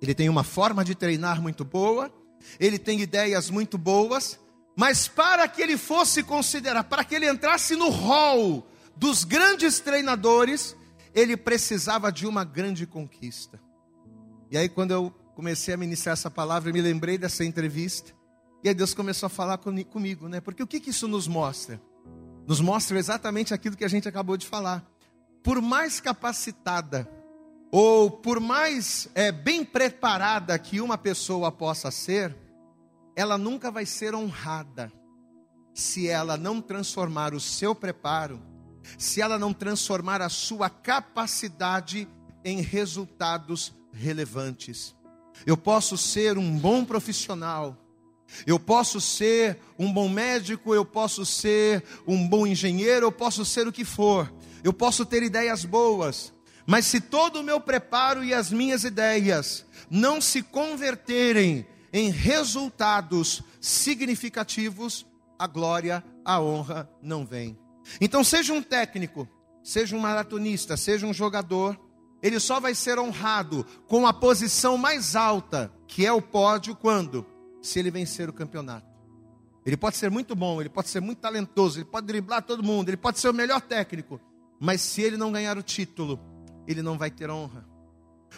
Ele 0.00 0.14
tem 0.14 0.28
uma 0.28 0.44
forma 0.44 0.84
de 0.84 0.94
treinar 0.94 1.40
muito 1.40 1.64
boa, 1.64 2.12
ele 2.58 2.78
tem 2.78 3.00
ideias 3.00 3.50
muito 3.50 3.76
boas, 3.76 4.38
mas 4.76 5.08
para 5.08 5.48
que 5.48 5.62
ele 5.62 5.76
fosse 5.76 6.22
considerado, 6.22 6.86
para 6.86 7.04
que 7.04 7.14
ele 7.14 7.28
entrasse 7.28 7.76
no 7.76 7.88
hall 7.88 8.66
dos 8.94 9.24
grandes 9.24 9.80
treinadores, 9.80 10.76
ele 11.14 11.36
precisava 11.36 12.12
de 12.12 12.26
uma 12.26 12.44
grande 12.44 12.86
conquista. 12.86 13.60
E 14.50 14.56
aí, 14.56 14.68
quando 14.68 14.90
eu 14.90 15.14
comecei 15.36 15.74
a 15.74 15.76
ministrar 15.76 16.14
essa 16.14 16.30
palavra, 16.30 16.72
me 16.72 16.80
lembrei 16.80 17.18
dessa 17.18 17.44
entrevista. 17.44 18.10
E 18.64 18.68
aí 18.68 18.74
Deus 18.74 18.94
começou 18.94 19.26
a 19.26 19.30
falar 19.30 19.58
comigo, 19.58 20.28
né? 20.28 20.40
Porque 20.40 20.62
o 20.62 20.66
que, 20.66 20.80
que 20.80 20.88
isso 20.88 21.06
nos 21.06 21.28
mostra? 21.28 21.78
Nos 22.46 22.58
mostra 22.58 22.98
exatamente 22.98 23.52
aquilo 23.52 23.76
que 23.76 23.84
a 23.84 23.88
gente 23.88 24.08
acabou 24.08 24.38
de 24.38 24.46
falar. 24.46 24.82
Por 25.44 25.60
mais 25.60 26.00
capacitada 26.00 27.06
ou 27.70 28.10
por 28.10 28.40
mais 28.40 29.10
é, 29.14 29.30
bem 29.30 29.62
preparada 29.62 30.58
que 30.58 30.80
uma 30.80 30.96
pessoa 30.96 31.52
possa 31.52 31.90
ser, 31.90 32.34
ela 33.14 33.36
nunca 33.36 33.70
vai 33.70 33.84
ser 33.84 34.14
honrada 34.14 34.90
se 35.74 36.08
ela 36.08 36.38
não 36.38 36.62
transformar 36.62 37.34
o 37.34 37.40
seu 37.40 37.74
preparo, 37.74 38.40
se 38.96 39.20
ela 39.20 39.38
não 39.38 39.52
transformar 39.52 40.22
a 40.22 40.30
sua 40.30 40.70
capacidade 40.70 42.08
em 42.42 42.62
resultados 42.62 43.74
relevantes. 43.92 44.95
Eu 45.44 45.56
posso 45.56 45.96
ser 45.96 46.38
um 46.38 46.58
bom 46.58 46.84
profissional, 46.84 47.76
eu 48.46 48.58
posso 48.58 49.00
ser 49.00 49.58
um 49.78 49.92
bom 49.92 50.08
médico, 50.08 50.74
eu 50.74 50.84
posso 50.84 51.24
ser 51.24 51.84
um 52.06 52.26
bom 52.26 52.46
engenheiro, 52.46 53.06
eu 53.06 53.12
posso 53.12 53.44
ser 53.44 53.66
o 53.66 53.72
que 53.72 53.84
for, 53.84 54.32
eu 54.64 54.72
posso 54.72 55.04
ter 55.04 55.22
ideias 55.22 55.64
boas, 55.64 56.32
mas 56.66 56.86
se 56.86 57.00
todo 57.00 57.40
o 57.40 57.42
meu 57.42 57.60
preparo 57.60 58.24
e 58.24 58.34
as 58.34 58.50
minhas 58.50 58.82
ideias 58.82 59.64
não 59.88 60.20
se 60.20 60.42
converterem 60.42 61.66
em 61.92 62.10
resultados 62.10 63.42
significativos, 63.60 65.06
a 65.38 65.46
glória, 65.46 66.02
a 66.24 66.40
honra 66.40 66.90
não 67.00 67.24
vem. 67.24 67.56
Então, 68.00 68.24
seja 68.24 68.52
um 68.52 68.62
técnico, 68.62 69.28
seja 69.62 69.94
um 69.94 70.00
maratonista, 70.00 70.76
seja 70.76 71.06
um 71.06 71.14
jogador, 71.14 71.78
ele 72.26 72.40
só 72.40 72.58
vai 72.58 72.74
ser 72.74 72.98
honrado 72.98 73.64
com 73.86 74.04
a 74.06 74.12
posição 74.12 74.76
mais 74.76 75.14
alta, 75.14 75.72
que 75.86 76.04
é 76.04 76.12
o 76.12 76.20
pódio, 76.20 76.74
quando? 76.74 77.24
Se 77.62 77.78
ele 77.78 77.90
vencer 77.90 78.28
o 78.28 78.32
campeonato. 78.32 78.86
Ele 79.64 79.76
pode 79.76 79.96
ser 79.96 80.10
muito 80.10 80.34
bom, 80.34 80.60
ele 80.60 80.68
pode 80.68 80.88
ser 80.88 81.00
muito 81.00 81.18
talentoso, 81.18 81.78
ele 81.78 81.84
pode 81.84 82.06
driblar 82.06 82.42
todo 82.42 82.62
mundo, 82.62 82.88
ele 82.88 82.96
pode 82.96 83.20
ser 83.20 83.28
o 83.28 83.34
melhor 83.34 83.60
técnico, 83.60 84.20
mas 84.60 84.80
se 84.80 85.02
ele 85.02 85.16
não 85.16 85.30
ganhar 85.30 85.56
o 85.56 85.62
título, 85.62 86.20
ele 86.66 86.82
não 86.82 86.98
vai 86.98 87.10
ter 87.10 87.30
honra. 87.30 87.64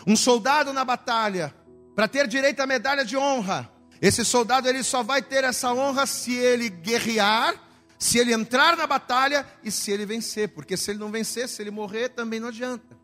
Um 0.06 0.16
soldado 0.16 0.72
na 0.72 0.84
batalha, 0.84 1.54
para 1.94 2.06
ter 2.06 2.26
direito 2.26 2.60
à 2.60 2.66
medalha 2.66 3.04
de 3.04 3.16
honra, 3.16 3.70
esse 4.02 4.24
soldado 4.24 4.68
ele 4.68 4.82
só 4.82 5.02
vai 5.02 5.22
ter 5.22 5.44
essa 5.44 5.72
honra 5.72 6.04
se 6.04 6.34
ele 6.34 6.68
guerrear, 6.68 7.54
se 7.98 8.18
ele 8.18 8.34
entrar 8.34 8.76
na 8.76 8.86
batalha 8.86 9.46
e 9.64 9.70
se 9.70 9.90
ele 9.90 10.04
vencer, 10.04 10.48
porque 10.50 10.76
se 10.76 10.90
ele 10.90 10.98
não 10.98 11.10
vencer, 11.10 11.48
se 11.48 11.62
ele 11.62 11.70
morrer, 11.70 12.10
também 12.10 12.38
não 12.38 12.48
adianta. 12.48 12.97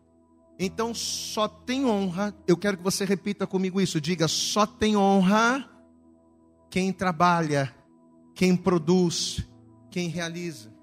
Então 0.57 0.93
só 0.93 1.47
tem 1.47 1.85
honra, 1.85 2.33
eu 2.47 2.55
quero 2.55 2.77
que 2.77 2.83
você 2.83 3.03
repita 3.03 3.45
comigo 3.45 3.81
isso, 3.81 3.99
diga: 3.99 4.27
só 4.27 4.65
tem 4.65 4.95
honra 4.95 5.69
quem 6.69 6.93
trabalha, 6.93 7.75
quem 8.33 8.55
produz, 8.55 9.45
quem 9.91 10.07
realiza. 10.07 10.73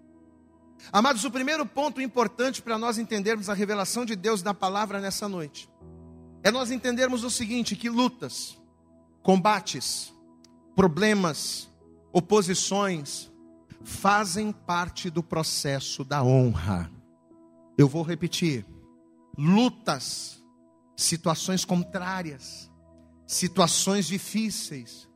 Amados, 0.93 1.25
o 1.25 1.31
primeiro 1.31 1.65
ponto 1.65 2.01
importante 2.01 2.61
para 2.61 2.77
nós 2.77 2.99
entendermos 2.99 3.49
a 3.49 3.55
revelação 3.55 4.05
de 4.05 4.17
Deus 4.17 4.43
da 4.43 4.53
palavra 4.53 5.01
nessa 5.01 5.29
noite 5.29 5.71
é 6.43 6.51
nós 6.51 6.71
entendermos 6.71 7.25
o 7.25 7.31
seguinte: 7.31 7.77
que 7.77 7.89
lutas, 7.89 8.59
combates, 9.23 10.13
problemas, 10.75 11.71
oposições 12.13 13.31
fazem 13.85 14.53
parte 14.53 15.09
do 15.09 15.23
processo 15.23 16.05
da 16.05 16.23
honra. 16.23 16.91
Eu 17.79 17.89
vou 17.89 18.03
repetir 18.03 18.67
lutas, 19.37 20.43
situações 20.97 21.65
contrárias, 21.65 22.71
situações 23.27 24.07
difíceis, 24.07 25.09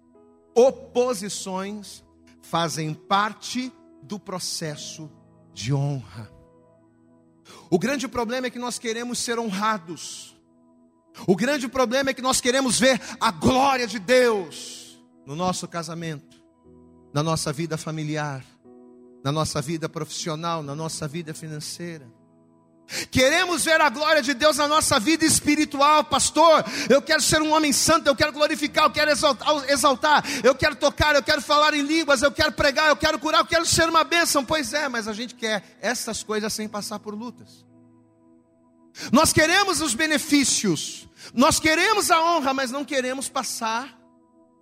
oposições 0.55 2.05
fazem 2.43 2.95
parte 2.95 3.73
do 4.03 4.19
processo 4.19 5.11
de 5.53 5.73
honra. 5.75 6.31
O 7.71 7.79
grande 7.79 8.09
problema 8.09 8.47
é 8.47 8.51
que 8.51 8.59
nós 8.59 8.79
queremos 8.79 9.19
ser 9.19 9.39
honrados. 9.39 10.37
O 11.27 11.35
grande 11.35 11.69
problema 11.69 12.11
é 12.11 12.15
que 12.15 12.23
nós 12.23 12.41
queremos 12.41 12.79
ver 12.79 13.01
a 13.21 13.31
glória 13.31 13.87
de 13.87 13.99
Deus 13.99 14.99
no 15.25 15.35
nosso 15.35 15.67
casamento, 15.67 16.41
na 17.13 17.23
nossa 17.23 17.53
vida 17.53 17.77
familiar, 17.77 18.45
na 19.25 19.33
nossa 19.33 19.61
vida 19.61 19.89
profissional, 19.89 20.63
na 20.63 20.75
nossa 20.75 21.09
vida 21.09 21.35
financeira. 21.35 22.07
Queremos 23.11 23.65
ver 23.65 23.81
a 23.81 23.89
glória 23.89 24.23
de 24.23 24.33
Deus 24.33 24.59
na 24.59 24.69
nossa 24.69 25.01
vida 25.01 25.25
espiritual, 25.25 26.05
pastor. 26.05 26.65
Eu 26.89 27.03
quero 27.03 27.21
ser 27.21 27.43
um 27.43 27.53
homem 27.53 27.73
santo, 27.73 28.07
eu 28.07 28.15
quero 28.15 28.33
glorificar, 28.33 28.85
eu 28.85 28.91
quero 28.91 29.11
exaltar, 29.69 30.25
eu 30.45 30.55
quero 30.55 30.77
tocar, 30.77 31.15
eu 31.17 31.23
quero 31.23 31.43
falar 31.43 31.75
em 31.75 31.83
línguas, 31.83 32.23
eu 32.23 32.31
quero 32.31 32.53
pregar, 32.53 32.89
eu 32.89 32.97
quero 32.97 33.19
curar, 33.19 33.41
eu 33.41 33.47
quero 33.47 33.67
ser 33.67 33.89
uma 33.89 34.05
bênção. 34.05 34.45
Pois 34.45 34.73
é, 34.73 34.89
mas 34.89 35.09
a 35.09 35.13
gente 35.13 35.35
quer 35.35 35.77
essas 35.81 36.23
coisas 36.23 36.53
sem 36.53 36.69
passar 36.69 37.01
por 37.01 37.15
lutas. 37.15 37.67
Nós 39.13 39.33
queremos 39.33 39.81
os 39.81 39.93
benefícios, 39.93 41.09
nós 41.35 41.59
queremos 41.59 42.11
a 42.11 42.23
honra, 42.23 42.55
mas 42.55 42.71
não 42.71 42.85
queremos 42.85 43.29
passar 43.29 43.99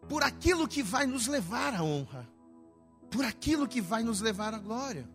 por 0.09 0.23
aquilo 0.23 0.67
que 0.67 0.83
vai 0.83 1.07
nos 1.07 1.27
levar 1.27 1.75
à 1.75 1.83
honra, 1.83 2.29
por 3.11 3.25
aquilo 3.25 3.69
que 3.69 3.81
vai 3.81 4.03
nos 4.03 4.21
levar 4.21 4.55
à 4.55 4.59
glória. 4.59 5.09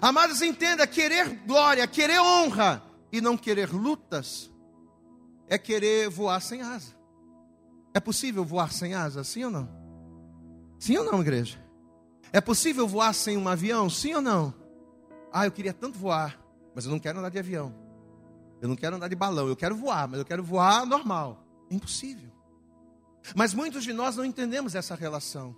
Amados, 0.00 0.42
entenda: 0.42 0.86
querer 0.86 1.28
glória, 1.46 1.86
querer 1.86 2.20
honra 2.20 2.82
e 3.10 3.20
não 3.20 3.36
querer 3.36 3.70
lutas, 3.72 4.50
é 5.48 5.58
querer 5.58 6.08
voar 6.08 6.40
sem 6.40 6.62
asa. 6.62 6.94
É 7.94 8.00
possível 8.00 8.44
voar 8.44 8.72
sem 8.72 8.94
asa, 8.94 9.22
sim 9.22 9.44
ou 9.44 9.50
não? 9.50 9.68
Sim 10.78 10.96
ou 10.96 11.04
não, 11.04 11.20
igreja? 11.20 11.62
É 12.32 12.40
possível 12.40 12.88
voar 12.88 13.12
sem 13.12 13.36
um 13.36 13.46
avião, 13.46 13.90
sim 13.90 14.14
ou 14.14 14.22
não? 14.22 14.54
Ah, 15.32 15.46
eu 15.46 15.52
queria 15.52 15.74
tanto 15.74 15.98
voar, 15.98 16.38
mas 16.74 16.86
eu 16.86 16.90
não 16.90 16.98
quero 16.98 17.18
andar 17.18 17.28
de 17.28 17.38
avião. 17.38 17.74
Eu 18.60 18.68
não 18.68 18.76
quero 18.76 18.96
andar 18.96 19.08
de 19.08 19.16
balão, 19.16 19.48
eu 19.48 19.56
quero 19.56 19.76
voar, 19.76 20.08
mas 20.08 20.18
eu 20.18 20.24
quero 20.24 20.42
voar 20.42 20.86
normal. 20.86 21.44
É 21.70 21.74
impossível. 21.74 22.30
Mas 23.34 23.52
muitos 23.52 23.84
de 23.84 23.92
nós 23.92 24.16
não 24.16 24.24
entendemos 24.24 24.74
essa 24.74 24.94
relação. 24.94 25.54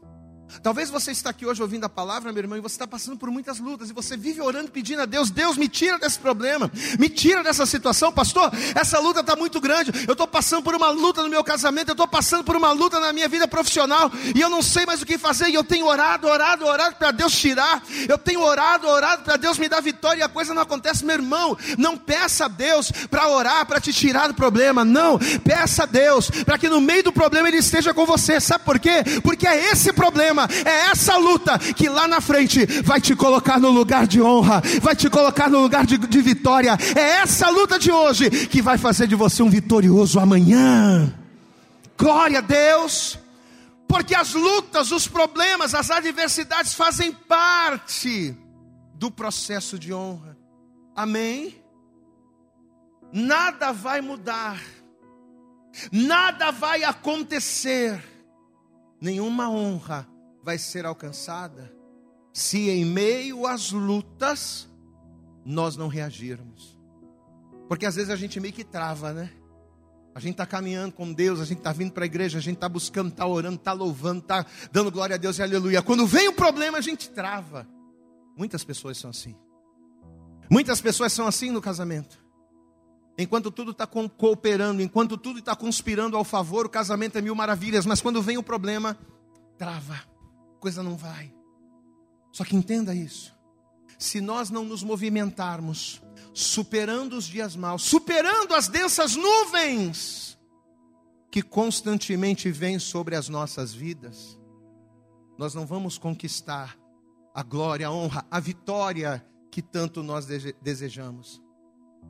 Talvez 0.62 0.88
você 0.88 1.10
está 1.10 1.30
aqui 1.30 1.44
hoje 1.44 1.60
ouvindo 1.60 1.84
a 1.84 1.88
palavra, 1.88 2.32
meu 2.32 2.42
irmão, 2.42 2.56
e 2.56 2.60
você 2.60 2.74
está 2.74 2.86
passando 2.86 3.16
por 3.16 3.30
muitas 3.30 3.58
lutas, 3.58 3.90
e 3.90 3.92
você 3.92 4.16
vive 4.16 4.40
orando, 4.40 4.70
pedindo 4.70 5.02
a 5.02 5.06
Deus, 5.06 5.30
Deus, 5.30 5.56
me 5.56 5.68
tira 5.68 5.98
desse 5.98 6.18
problema, 6.18 6.70
me 6.98 7.08
tira 7.08 7.42
dessa 7.42 7.66
situação, 7.66 8.12
pastor, 8.12 8.50
essa 8.74 8.98
luta 8.98 9.20
está 9.20 9.36
muito 9.36 9.60
grande, 9.60 9.92
eu 10.06 10.12
estou 10.12 10.26
passando 10.26 10.62
por 10.62 10.74
uma 10.74 10.90
luta 10.90 11.22
no 11.22 11.28
meu 11.28 11.42
casamento, 11.44 11.88
eu 11.88 11.94
estou 11.94 12.08
passando 12.08 12.44
por 12.44 12.56
uma 12.56 12.72
luta 12.72 13.00
na 13.00 13.12
minha 13.12 13.28
vida 13.28 13.46
profissional, 13.48 14.10
e 14.34 14.40
eu 14.40 14.48
não 14.48 14.62
sei 14.62 14.86
mais 14.86 15.02
o 15.02 15.06
que 15.06 15.18
fazer, 15.18 15.48
e 15.48 15.54
eu 15.54 15.64
tenho 15.64 15.86
orado, 15.86 16.26
orado, 16.26 16.64
orado 16.64 16.96
para 16.96 17.10
Deus 17.10 17.32
tirar, 17.32 17.82
eu 18.08 18.16
tenho 18.16 18.40
orado, 18.40 18.86
orado 18.86 19.22
para 19.22 19.36
Deus 19.36 19.58
me 19.58 19.68
dar 19.68 19.80
vitória, 19.80 20.20
e 20.20 20.22
a 20.22 20.28
coisa 20.28 20.54
não 20.54 20.62
acontece, 20.62 21.04
meu 21.04 21.14
irmão, 21.14 21.56
não 21.76 21.96
peça 21.96 22.46
a 22.46 22.48
Deus 22.48 22.90
para 23.10 23.28
orar, 23.28 23.66
para 23.66 23.80
te 23.80 23.92
tirar 23.92 24.28
do 24.28 24.34
problema, 24.34 24.84
não, 24.84 25.18
peça 25.42 25.82
a 25.82 25.86
Deus, 25.86 26.30
para 26.30 26.58
que 26.58 26.68
no 26.68 26.80
meio 26.80 27.04
do 27.04 27.12
problema 27.12 27.48
Ele 27.48 27.58
esteja 27.58 27.92
com 27.92 28.06
você, 28.06 28.40
sabe 28.40 28.64
por 28.64 28.78
quê? 28.78 29.02
Porque 29.22 29.46
é 29.46 29.70
esse 29.70 29.92
problema 29.92 30.33
problema, 30.34 30.48
é 30.64 30.90
essa 30.90 31.16
luta 31.16 31.58
que 31.58 31.88
lá 31.88 32.08
na 32.08 32.20
frente 32.20 32.66
vai 32.82 33.00
te 33.00 33.14
colocar 33.14 33.58
no 33.60 33.70
lugar 33.70 34.06
de 34.06 34.20
honra, 34.20 34.60
vai 34.82 34.96
te 34.96 35.08
colocar 35.08 35.48
no 35.48 35.60
lugar 35.60 35.86
de, 35.86 35.96
de 35.96 36.20
vitória. 36.20 36.76
É 36.96 37.22
essa 37.22 37.48
luta 37.48 37.78
de 37.78 37.92
hoje 37.92 38.28
que 38.48 38.60
vai 38.60 38.76
fazer 38.76 39.06
de 39.06 39.14
você 39.14 39.42
um 39.42 39.50
vitorioso 39.50 40.18
amanhã. 40.18 41.14
Glória 41.96 42.38
a 42.38 42.42
Deus, 42.42 43.18
porque 43.88 44.14
as 44.14 44.34
lutas, 44.34 44.90
os 44.90 45.06
problemas, 45.06 45.74
as 45.74 45.90
adversidades 45.90 46.74
fazem 46.74 47.12
parte 47.12 48.36
do 48.94 49.10
processo 49.10 49.78
de 49.78 49.94
honra. 49.94 50.36
Amém? 50.96 51.62
Nada 53.12 53.70
vai 53.70 54.00
mudar, 54.00 54.60
nada 55.92 56.50
vai 56.50 56.82
acontecer, 56.82 58.02
nenhuma 59.00 59.48
honra 59.48 60.13
vai 60.44 60.58
ser 60.58 60.84
alcançada 60.84 61.72
se 62.32 62.68
em 62.68 62.84
meio 62.84 63.46
às 63.46 63.70
lutas 63.70 64.68
nós 65.44 65.76
não 65.76 65.88
reagirmos. 65.88 66.78
Porque 67.68 67.86
às 67.86 67.94
vezes 67.94 68.10
a 68.10 68.16
gente 68.16 68.38
meio 68.40 68.52
que 68.52 68.64
trava, 68.64 69.12
né? 69.12 69.30
A 70.14 70.20
gente 70.20 70.32
está 70.32 70.44
caminhando 70.44 70.92
com 70.92 71.12
Deus, 71.12 71.40
a 71.40 71.44
gente 71.44 71.58
está 71.58 71.72
vindo 71.72 71.92
para 71.92 72.04
a 72.04 72.06
igreja, 72.06 72.38
a 72.38 72.40
gente 72.40 72.56
está 72.56 72.68
buscando, 72.68 73.08
está 73.08 73.26
orando, 73.26 73.56
está 73.56 73.72
louvando, 73.72 74.20
está 74.20 74.44
dando 74.70 74.90
glória 74.90 75.14
a 75.14 75.16
Deus 75.16 75.38
e 75.38 75.42
aleluia. 75.42 75.82
Quando 75.82 76.06
vem 76.06 76.28
o 76.28 76.32
problema, 76.32 76.78
a 76.78 76.80
gente 76.80 77.08
trava. 77.10 77.66
Muitas 78.36 78.62
pessoas 78.62 78.98
são 78.98 79.10
assim. 79.10 79.34
Muitas 80.50 80.80
pessoas 80.80 81.12
são 81.12 81.26
assim 81.26 81.50
no 81.50 81.60
casamento. 81.60 82.22
Enquanto 83.16 83.50
tudo 83.50 83.70
está 83.70 83.86
cooperando, 83.86 84.82
enquanto 84.82 85.16
tudo 85.16 85.38
está 85.38 85.54
conspirando 85.54 86.16
ao 86.16 86.24
favor, 86.24 86.66
o 86.66 86.70
casamento 86.70 87.16
é 87.16 87.22
mil 87.22 87.34
maravilhas, 87.34 87.86
mas 87.86 88.00
quando 88.00 88.20
vem 88.20 88.36
o 88.36 88.42
problema, 88.42 88.98
trava 89.56 90.13
coisa 90.64 90.82
não 90.82 90.96
vai. 90.96 91.30
Só 92.32 92.42
que 92.42 92.56
entenda 92.56 92.94
isso. 92.94 93.34
se 93.98 94.20
nós 94.20 94.48
não 94.50 94.64
nos 94.64 94.82
movimentarmos, 94.82 96.02
superando 96.32 97.16
os 97.16 97.26
dias 97.26 97.54
maus, 97.54 97.82
superando 97.82 98.54
as 98.54 98.66
densas 98.66 99.14
nuvens 99.14 100.38
que 101.30 101.42
constantemente 101.42 102.50
vêm 102.50 102.78
sobre 102.78 103.14
as 103.14 103.28
nossas 103.28 103.74
vidas, 103.74 104.38
nós 105.38 105.54
não 105.54 105.66
vamos 105.66 105.98
conquistar 105.98 106.78
a 107.34 107.42
glória, 107.42 107.86
a 107.86 107.92
honra, 107.92 108.26
a 108.30 108.40
vitória 108.40 109.24
que 109.50 109.60
tanto 109.60 110.02
nós 110.02 110.26
desejamos. 110.62 111.42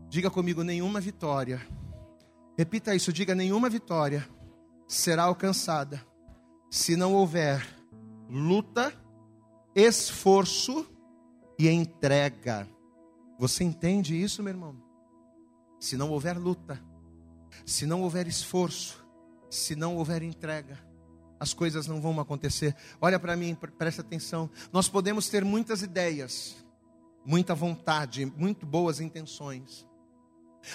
Diga 0.09 0.31
comigo, 0.31 0.63
nenhuma 0.63 1.01
vitória. 1.01 1.61
Repita 2.57 2.95
isso, 2.95 3.13
diga: 3.13 3.35
nenhuma 3.35 3.69
vitória 3.69 4.27
será 4.87 5.25
alcançada 5.25 6.05
se 6.71 6.97
não 6.97 7.15
houver 7.15 7.74
luta, 8.35 8.93
esforço 9.77 10.85
e 11.57 11.69
entrega. 11.69 12.69
Você 13.39 13.63
entende 13.63 14.21
isso, 14.21 14.43
meu 14.43 14.53
irmão? 14.53 14.83
Se 15.79 15.97
não 15.97 16.11
houver 16.11 16.37
luta, 16.37 16.83
se 17.65 17.87
não 17.87 18.03
houver 18.03 18.27
esforço, 18.27 19.07
se 19.49 19.77
não 19.77 19.97
houver 19.97 20.23
entrega, 20.23 20.79
as 21.39 21.55
coisas 21.55 21.87
não 21.87 22.01
vão 22.01 22.19
acontecer. 22.19 22.75
Olha 23.01 23.21
para 23.21 23.37
mim, 23.37 23.57
presta 23.79 24.03
atenção. 24.03 24.51
Nós 24.73 24.89
podemos 24.89 25.29
ter 25.29 25.45
muitas 25.45 25.83
ideias, 25.83 26.57
muita 27.25 27.55
vontade, 27.55 28.27
muito 28.27 28.67
boas 28.67 29.01
intenções. 29.01 29.87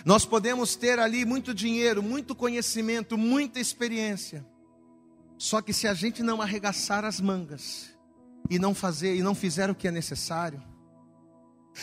Nós 0.06 0.25
podemos 0.25 0.78
ter 0.78 0.98
ali 0.98 1.25
muito 1.25 1.54
dinheiro, 1.54 2.01
muito 2.01 2.34
conhecimento, 2.34 3.18
muita 3.18 3.60
experiência. 3.60 4.46
Só 5.39 5.62
que 5.62 5.72
se 5.72 5.88
a 5.88 5.93
gente 5.93 6.22
não 6.22 6.41
arregaçar 6.41 7.05
as 7.05 7.22
mangas 7.22 7.98
e 8.50 8.60
não 8.60 8.75
fazer 8.75 9.15
e 9.15 9.24
não 9.24 9.34
fizer 9.34 9.69
o 9.69 9.75
que 9.75 9.88
é 9.88 9.91
necessário, 9.91 10.62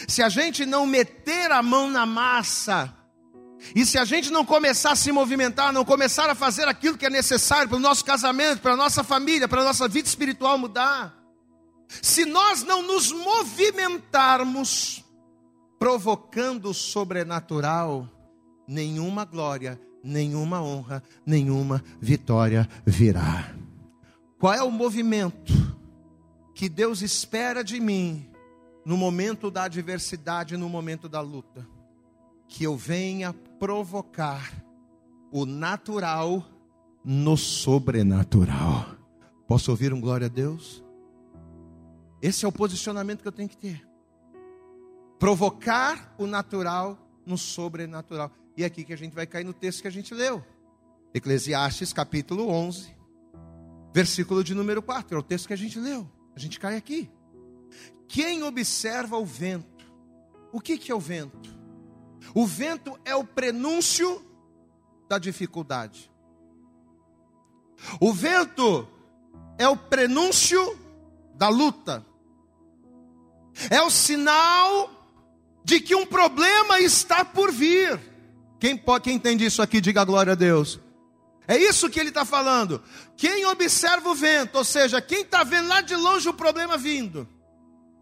se 0.06 0.22
a 0.22 0.28
gente 0.28 0.66
não 0.66 0.86
meter 0.86 1.50
a 1.50 1.62
mão 1.62 1.88
na 1.90 2.04
massa, 2.04 2.94
e 3.75 3.86
se 3.86 3.96
a 3.96 4.04
gente 4.04 4.30
não 4.30 4.44
começar 4.44 4.92
a 4.92 4.96
se 4.96 5.10
movimentar, 5.10 5.72
não 5.72 5.86
começar 5.86 6.28
a 6.28 6.34
fazer 6.34 6.68
aquilo 6.68 6.98
que 6.98 7.06
é 7.06 7.10
necessário 7.10 7.66
para 7.66 7.78
o 7.78 7.80
nosso 7.80 8.04
casamento, 8.04 8.60
para 8.60 8.75
a 8.75 8.76
nossa 8.76 9.02
família, 9.02 9.48
para 9.48 9.62
a 9.62 9.64
nossa 9.64 9.88
vida 9.88 10.06
espiritual 10.06 10.58
mudar, 10.58 11.16
se 12.02 12.26
nós 12.26 12.62
não 12.62 12.82
nos 12.82 13.10
movimentarmos, 13.10 15.02
provocando 15.78 16.66
o 16.66 16.75
sobrenatural, 16.75 18.06
nenhuma 18.68 19.25
glória, 19.25 19.80
nenhuma 20.06 20.62
honra, 20.62 21.02
nenhuma 21.25 21.82
vitória 22.00 22.68
virá. 22.84 23.52
Qual 24.38 24.54
é 24.54 24.62
o 24.62 24.70
movimento 24.70 25.52
que 26.54 26.68
Deus 26.68 27.02
espera 27.02 27.64
de 27.64 27.80
mim 27.80 28.28
no 28.84 28.96
momento 28.96 29.50
da 29.50 29.64
adversidade, 29.64 30.56
no 30.56 30.68
momento 30.68 31.08
da 31.08 31.20
luta? 31.20 31.66
Que 32.48 32.64
eu 32.64 32.76
venha 32.76 33.32
provocar 33.32 34.52
o 35.32 35.44
natural 35.44 36.46
no 37.04 37.36
sobrenatural. 37.36 38.86
Posso 39.48 39.70
ouvir 39.70 39.92
um 39.92 40.00
glória 40.00 40.26
a 40.26 40.30
Deus? 40.30 40.82
Esse 42.22 42.44
é 42.44 42.48
o 42.48 42.52
posicionamento 42.52 43.22
que 43.22 43.28
eu 43.28 43.32
tenho 43.32 43.48
que 43.48 43.56
ter. 43.56 43.86
Provocar 45.18 46.14
o 46.18 46.26
natural 46.26 46.98
no 47.25 47.36
sobrenatural. 47.36 48.30
E 48.56 48.62
é 48.62 48.66
aqui 48.66 48.84
que 48.84 48.92
a 48.92 48.96
gente 48.96 49.14
vai 49.14 49.26
cair 49.26 49.44
no 49.44 49.52
texto 49.52 49.82
que 49.82 49.88
a 49.88 49.92
gente 49.92 50.14
leu. 50.14 50.42
Eclesiastes 51.12 51.92
capítulo 51.92 52.48
11, 52.48 52.94
versículo 53.92 54.42
de 54.42 54.54
número 54.54 54.82
4. 54.82 55.16
É 55.16 55.20
o 55.20 55.22
texto 55.22 55.46
que 55.46 55.52
a 55.52 55.58
gente 55.58 55.78
leu. 55.78 56.10
A 56.34 56.38
gente 56.38 56.58
cai 56.58 56.76
aqui. 56.76 57.10
Quem 58.08 58.42
observa 58.42 59.18
o 59.18 59.26
vento? 59.26 59.84
O 60.52 60.60
que, 60.60 60.78
que 60.78 60.90
é 60.90 60.94
o 60.94 61.00
vento? 61.00 61.54
O 62.34 62.46
vento 62.46 62.98
é 63.04 63.14
o 63.14 63.25
prenúncio 63.25 64.25
da 65.08 65.18
dificuldade. 65.18 66.10
O 68.00 68.12
vento 68.12 68.88
é 69.58 69.68
o 69.68 69.76
prenúncio 69.76 70.78
da 71.34 71.48
luta. 71.48 72.04
É 73.70 73.82
o 73.82 73.90
sinal 73.90 74.90
de 75.62 75.80
que 75.80 75.94
um 75.94 76.06
problema 76.06 76.80
está 76.80 77.25
por 77.25 77.52
vir. 77.52 78.15
Quem, 78.58 78.76
pode, 78.76 79.04
quem 79.04 79.16
entende 79.16 79.44
isso 79.44 79.60
aqui, 79.60 79.80
diga 79.80 80.04
glória 80.04 80.32
a 80.32 80.36
Deus. 80.36 80.80
É 81.48 81.56
isso 81.56 81.88
que 81.88 82.00
ele 82.00 82.08
está 82.08 82.25
falando. 82.25 82.82
Quem 83.16 83.46
observa 83.46 84.08
o 84.10 84.14
vento, 84.14 84.56
ou 84.56 84.64
seja, 84.64 85.00
quem 85.00 85.22
está 85.22 85.44
vendo 85.44 85.68
lá 85.68 85.80
de 85.80 85.94
longe 85.94 86.28
o 86.28 86.34
problema 86.34 86.76
vindo, 86.76 87.28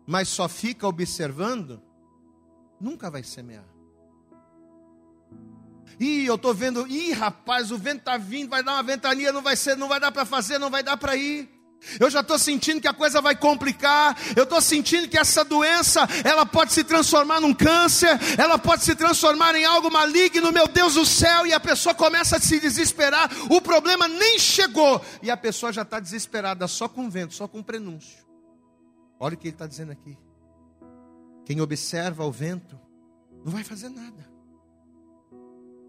mas 0.07 0.29
só 0.29 0.49
fica 0.49 0.87
observando, 0.87 1.83
nunca 2.81 3.11
vai 3.11 3.23
semear. 3.23 3.67
Ih, 6.01 6.27
eu 6.27 6.35
estou 6.35 6.55
vendo, 6.55 6.87
ih, 6.89 7.13
rapaz, 7.13 7.71
o 7.71 7.79
vento 7.79 7.99
está 7.99 8.17
vindo, 8.17 8.49
vai 8.49 8.63
dar 8.63 8.73
uma 8.73 8.83
ventania, 8.83 9.33
não 9.33 9.43
vai 9.43 9.57
ser, 9.57 9.77
não 9.77 9.89
vai 9.89 10.01
dar 10.01 10.11
para 10.11 10.25
fazer, 10.25 10.59
não 10.59 10.71
vai 10.71 10.83
dar 10.83 10.97
para 10.97 11.15
ir. 11.15 11.49
Eu 11.99 12.11
já 12.11 12.21
estou 12.21 12.39
sentindo 12.39 12.81
que 12.81 12.89
a 12.89 12.93
coisa 12.93 13.21
vai 13.21 13.37
complicar. 13.37 14.17
Eu 14.37 14.45
estou 14.45 14.61
sentindo 14.61 15.09
que 15.09 15.19
essa 15.19 15.45
doença, 15.45 16.07
ela 16.25 16.45
pode 16.47 16.73
se 16.73 16.85
transformar 16.85 17.41
num 17.41 17.55
câncer, 17.55 18.19
ela 18.39 18.59
pode 18.59 18.85
se 18.85 18.95
transformar 18.95 19.55
em 19.55 19.65
algo 19.65 19.91
maligno, 19.91 20.53
meu 20.53 20.69
Deus 20.69 20.95
do 20.95 21.05
céu, 21.05 21.47
e 21.47 21.53
a 21.53 21.61
pessoa 21.61 21.95
começa 21.95 22.37
a 22.37 22.41
se 22.41 22.59
desesperar. 22.61 23.31
O 23.51 23.61
problema 23.61 24.09
nem 24.09 24.39
chegou 24.39 25.05
e 25.23 25.31
a 25.31 25.37
pessoa 25.37 25.73
já 25.73 25.83
está 25.83 26.01
desesperada 26.01 26.67
só 26.67 26.89
com 26.89 27.09
vento, 27.09 27.35
só 27.35 27.47
com 27.47 27.63
prenúncio. 27.63 28.25
Olha 29.19 29.35
o 29.35 29.39
que 29.39 29.49
ele 29.49 29.55
está 29.55 29.67
dizendo 29.67 29.93
aqui. 29.93 30.19
Quem 31.45 31.61
observa 31.61 32.25
o 32.25 32.33
vento 32.33 32.79
não 33.45 33.53
vai 33.53 33.63
fazer 33.63 33.89
nada. 33.89 34.34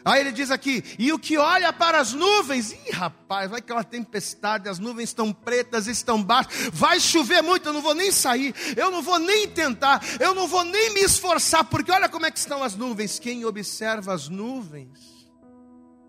Aí 0.05 0.21
ele 0.21 0.31
diz 0.31 0.51
aqui: 0.51 0.83
e 0.99 1.11
o 1.11 1.17
que 1.17 1.35
olha 1.35 1.73
para 1.73 1.99
as 1.99 2.13
nuvens, 2.13 2.71
ih 2.71 2.91
rapaz, 2.91 3.49
vai 3.49 3.59
aquela 3.59 3.83
tempestade, 3.83 4.69
as 4.69 4.77
nuvens 4.77 5.09
estão 5.09 5.33
pretas, 5.33 5.87
estão 5.87 6.21
baixas, 6.21 6.69
vai 6.71 6.99
chover 6.99 7.41
muito, 7.41 7.67
eu 7.67 7.73
não 7.73 7.81
vou 7.81 7.95
nem 7.95 8.11
sair, 8.11 8.53
eu 8.77 8.91
não 8.91 9.01
vou 9.01 9.17
nem 9.17 9.47
tentar, 9.47 9.99
eu 10.19 10.35
não 10.35 10.47
vou 10.47 10.63
nem 10.63 10.93
me 10.93 11.01
esforçar, 11.01 11.63
porque 11.63 11.91
olha 11.91 12.07
como 12.07 12.27
é 12.27 12.31
que 12.31 12.37
estão 12.37 12.61
as 12.61 12.75
nuvens. 12.75 13.17
Quem 13.17 13.43
observa 13.45 14.13
as 14.13 14.29
nuvens 14.29 15.27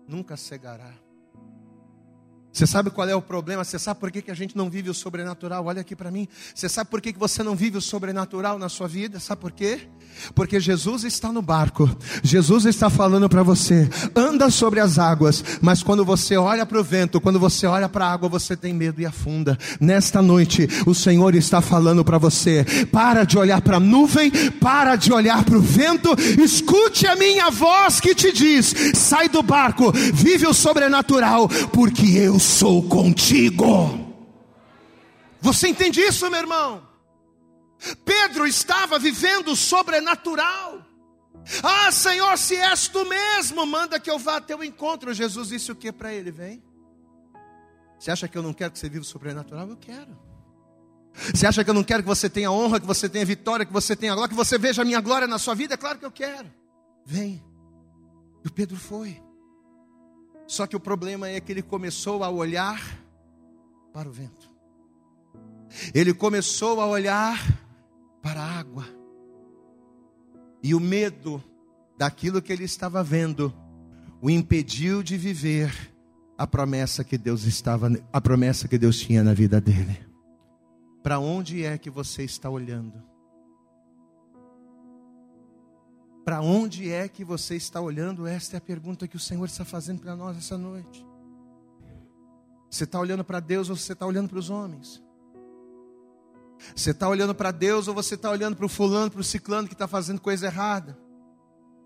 nunca 0.07 0.37
cegará. 0.37 1.06
Você 2.57 2.65
sabe 2.65 2.89
qual 2.89 3.07
é 3.07 3.15
o 3.15 3.21
problema? 3.21 3.63
Você 3.63 3.77
sabe 3.77 3.99
por 3.99 4.09
que, 4.09 4.19
que 4.19 4.31
a 4.31 4.33
gente 4.33 4.57
não 4.57 4.67
vive 4.67 4.89
o 4.89 4.93
sobrenatural? 4.93 5.67
Olha 5.67 5.81
aqui 5.81 5.95
para 5.95 6.09
mim. 6.09 6.27
Você 6.55 6.67
sabe 6.67 6.89
por 6.89 6.99
que, 6.99 7.13
que 7.13 7.19
você 7.19 7.43
não 7.43 7.55
vive 7.55 7.77
o 7.77 7.81
sobrenatural 7.81 8.57
na 8.57 8.67
sua 8.67 8.87
vida? 8.87 9.19
Sabe 9.19 9.41
por 9.41 9.51
quê? 9.51 9.81
Porque 10.33 10.59
Jesus 10.59 11.03
está 11.03 11.31
no 11.31 11.43
barco. 11.43 11.87
Jesus 12.23 12.65
está 12.65 12.89
falando 12.89 13.29
para 13.29 13.43
você: 13.43 13.87
anda 14.15 14.49
sobre 14.49 14.79
as 14.79 14.97
águas. 14.97 15.43
Mas 15.61 15.83
quando 15.83 16.03
você 16.03 16.35
olha 16.35 16.65
para 16.65 16.79
o 16.79 16.83
vento, 16.83 17.21
quando 17.21 17.39
você 17.39 17.67
olha 17.67 17.87
para 17.87 18.07
a 18.07 18.11
água, 18.11 18.27
você 18.27 18.57
tem 18.57 18.73
medo 18.73 18.99
e 18.99 19.05
afunda. 19.05 19.55
Nesta 19.79 20.19
noite, 20.19 20.67
o 20.87 20.95
Senhor 20.95 21.35
está 21.35 21.61
falando 21.61 22.03
para 22.03 22.17
você: 22.17 22.65
para 22.91 23.23
de 23.23 23.37
olhar 23.37 23.61
para 23.61 23.77
a 23.77 23.79
nuvem, 23.79 24.31
para 24.59 24.95
de 24.95 25.13
olhar 25.13 25.45
para 25.45 25.59
o 25.59 25.61
vento. 25.61 26.09
Escute 26.43 27.05
a 27.05 27.15
minha 27.15 27.51
voz 27.51 27.99
que 27.99 28.15
te 28.15 28.31
diz: 28.31 28.73
sai 28.95 29.29
do 29.29 29.43
barco, 29.43 29.91
vive 29.91 30.47
o 30.47 30.55
sobrenatural, 30.55 31.47
porque 31.71 32.17
eu 32.17 32.46
sou 32.47 32.87
contigo. 32.87 33.65
Você 35.41 35.67
entende 35.67 36.01
isso, 36.01 36.29
meu 36.31 36.39
irmão? 36.39 36.87
Pedro 38.03 38.47
estava 38.47 38.97
vivendo 38.97 39.49
o 39.49 39.55
sobrenatural. 39.55 40.81
Ah, 41.61 41.91
Senhor, 41.91 42.37
se 42.37 42.55
és 42.55 42.87
tu 42.87 43.05
mesmo, 43.05 43.65
manda 43.65 43.99
que 43.99 44.09
eu 44.09 44.17
vá 44.17 44.37
a 44.37 44.41
teu 44.41 44.63
encontro. 44.63 45.13
Jesus 45.13 45.49
disse 45.49 45.71
o 45.71 45.75
que 45.75 45.91
para 45.91 46.13
ele? 46.13 46.31
Vem. 46.31 46.63
Você 47.99 48.11
acha 48.11 48.27
que 48.27 48.37
eu 48.37 48.43
não 48.43 48.53
quero 48.53 48.71
que 48.71 48.79
você 48.79 48.89
viva 48.89 49.01
o 49.01 49.05
sobrenatural? 49.05 49.69
Eu 49.69 49.77
quero. 49.77 50.17
Você 51.33 51.47
acha 51.47 51.63
que 51.63 51.69
eu 51.69 51.73
não 51.73 51.83
quero 51.83 52.03
que 52.03 52.09
você 52.09 52.29
tenha 52.29 52.51
honra, 52.51 52.79
que 52.79 52.85
você 52.85 53.09
tenha 53.09 53.25
vitória, 53.25 53.65
que 53.65 53.73
você 53.73 53.95
tenha 53.95 54.13
glória, 54.13 54.29
que 54.29 54.35
você 54.35 54.57
veja 54.57 54.81
a 54.81 54.85
minha 54.85 55.01
glória 55.01 55.27
na 55.27 55.39
sua 55.39 55.55
vida? 55.55 55.73
É 55.73 55.77
claro 55.77 55.99
que 55.99 56.05
eu 56.05 56.11
quero. 56.11 56.51
Vem. 57.05 57.43
E 58.43 58.47
o 58.47 58.51
Pedro 58.51 58.77
foi. 58.77 59.21
Só 60.47 60.65
que 60.65 60.75
o 60.75 60.79
problema 60.79 61.27
é 61.27 61.39
que 61.41 61.51
ele 61.51 61.61
começou 61.61 62.23
a 62.23 62.29
olhar 62.29 62.81
para 63.93 64.07
o 64.07 64.11
vento. 64.11 64.49
Ele 65.93 66.13
começou 66.13 66.79
a 66.79 66.85
olhar 66.85 67.37
para 68.21 68.41
a 68.41 68.59
água. 68.59 68.85
E 70.63 70.73
o 70.73 70.79
medo 70.79 71.43
daquilo 71.97 72.41
que 72.41 72.53
ele 72.53 72.63
estava 72.63 73.03
vendo 73.03 73.53
o 74.21 74.29
impediu 74.29 75.03
de 75.03 75.17
viver 75.17 75.93
a 76.37 76.47
promessa 76.47 77.03
que 77.03 77.17
Deus 77.17 77.43
estava, 77.43 77.91
a 78.11 78.21
promessa 78.21 78.67
que 78.67 78.77
Deus 78.77 78.99
tinha 78.99 79.23
na 79.23 79.33
vida 79.33 79.59
dele. 79.59 79.99
Para 81.03 81.19
onde 81.19 81.63
é 81.63 81.77
que 81.77 81.89
você 81.89 82.23
está 82.23 82.49
olhando? 82.49 83.01
Para 86.27 86.41
onde 86.41 86.91
é 86.91 87.07
que 87.07 87.23
você 87.23 87.55
está 87.55 87.79
olhando? 87.79 88.27
Esta 88.27 88.57
é 88.57 88.59
a 88.59 88.61
pergunta 88.61 89.07
que 89.07 89.15
o 89.15 89.19
Senhor 89.19 89.45
está 89.45 89.63
fazendo 89.63 90.01
para 90.01 90.13
nós 90.13 90.35
essa 90.35 90.57
noite. 90.57 91.07
Você 92.69 92.83
está 92.83 92.99
olhando 92.99 93.23
para 93.23 93.39
Deus 93.39 93.69
ou 93.69 93.77
você 93.77 93.93
está 93.93 94.05
olhando 94.05 94.27
para 94.27 94.37
os 94.37 94.49
homens? 94.49 95.01
Você 96.75 96.91
está 96.91 97.07
olhando 97.07 97.33
para 97.33 97.49
Deus 97.51 97.87
ou 97.87 97.93
você 97.93 98.15
está 98.15 98.29
olhando 98.29 98.57
para 98.57 98.65
o 98.65 98.69
fulano, 98.69 99.09
para 99.09 99.21
o 99.21 99.23
ciclano 99.23 99.69
que 99.69 99.73
está 99.73 99.87
fazendo 99.87 100.19
coisa 100.19 100.47
errada? 100.47 100.99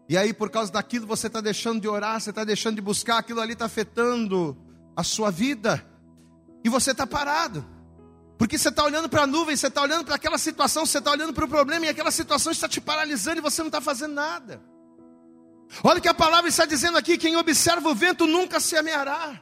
E 0.09 0.17
aí, 0.17 0.33
por 0.33 0.49
causa 0.49 0.71
daquilo, 0.71 1.05
você 1.05 1.27
está 1.27 1.39
deixando 1.39 1.79
de 1.79 1.87
orar, 1.87 2.19
você 2.19 2.31
está 2.31 2.43
deixando 2.43 2.77
de 2.77 2.81
buscar, 2.81 3.19
aquilo 3.19 3.41
ali 3.41 3.53
está 3.53 3.65
afetando 3.65 4.57
a 4.95 5.03
sua 5.03 5.29
vida. 5.29 5.85
E 6.63 6.69
você 6.69 6.93
está 6.93 7.05
parado. 7.05 7.63
Porque 8.41 8.57
você 8.57 8.69
está 8.69 8.83
olhando 8.83 9.07
para 9.07 9.21
a 9.21 9.27
nuvem, 9.27 9.55
você 9.55 9.67
está 9.67 9.83
olhando 9.83 10.03
para 10.03 10.15
aquela 10.15 10.39
situação, 10.39 10.83
você 10.83 10.97
está 10.97 11.11
olhando 11.11 11.31
para 11.31 11.45
o 11.45 11.47
problema, 11.47 11.85
e 11.85 11.89
aquela 11.89 12.09
situação 12.09 12.51
está 12.51 12.67
te 12.67 12.81
paralisando 12.81 13.37
e 13.37 13.39
você 13.39 13.61
não 13.61 13.67
está 13.67 13.79
fazendo 13.79 14.15
nada. 14.15 14.59
Olha 15.83 15.99
o 15.99 16.01
que 16.01 16.07
a 16.07 16.13
palavra 16.13 16.49
está 16.49 16.65
dizendo 16.65 16.97
aqui: 16.97 17.19
quem 17.19 17.37
observa 17.37 17.87
o 17.87 17.93
vento 17.93 18.25
nunca 18.25 18.59
se 18.59 18.75
ameará. 18.75 19.39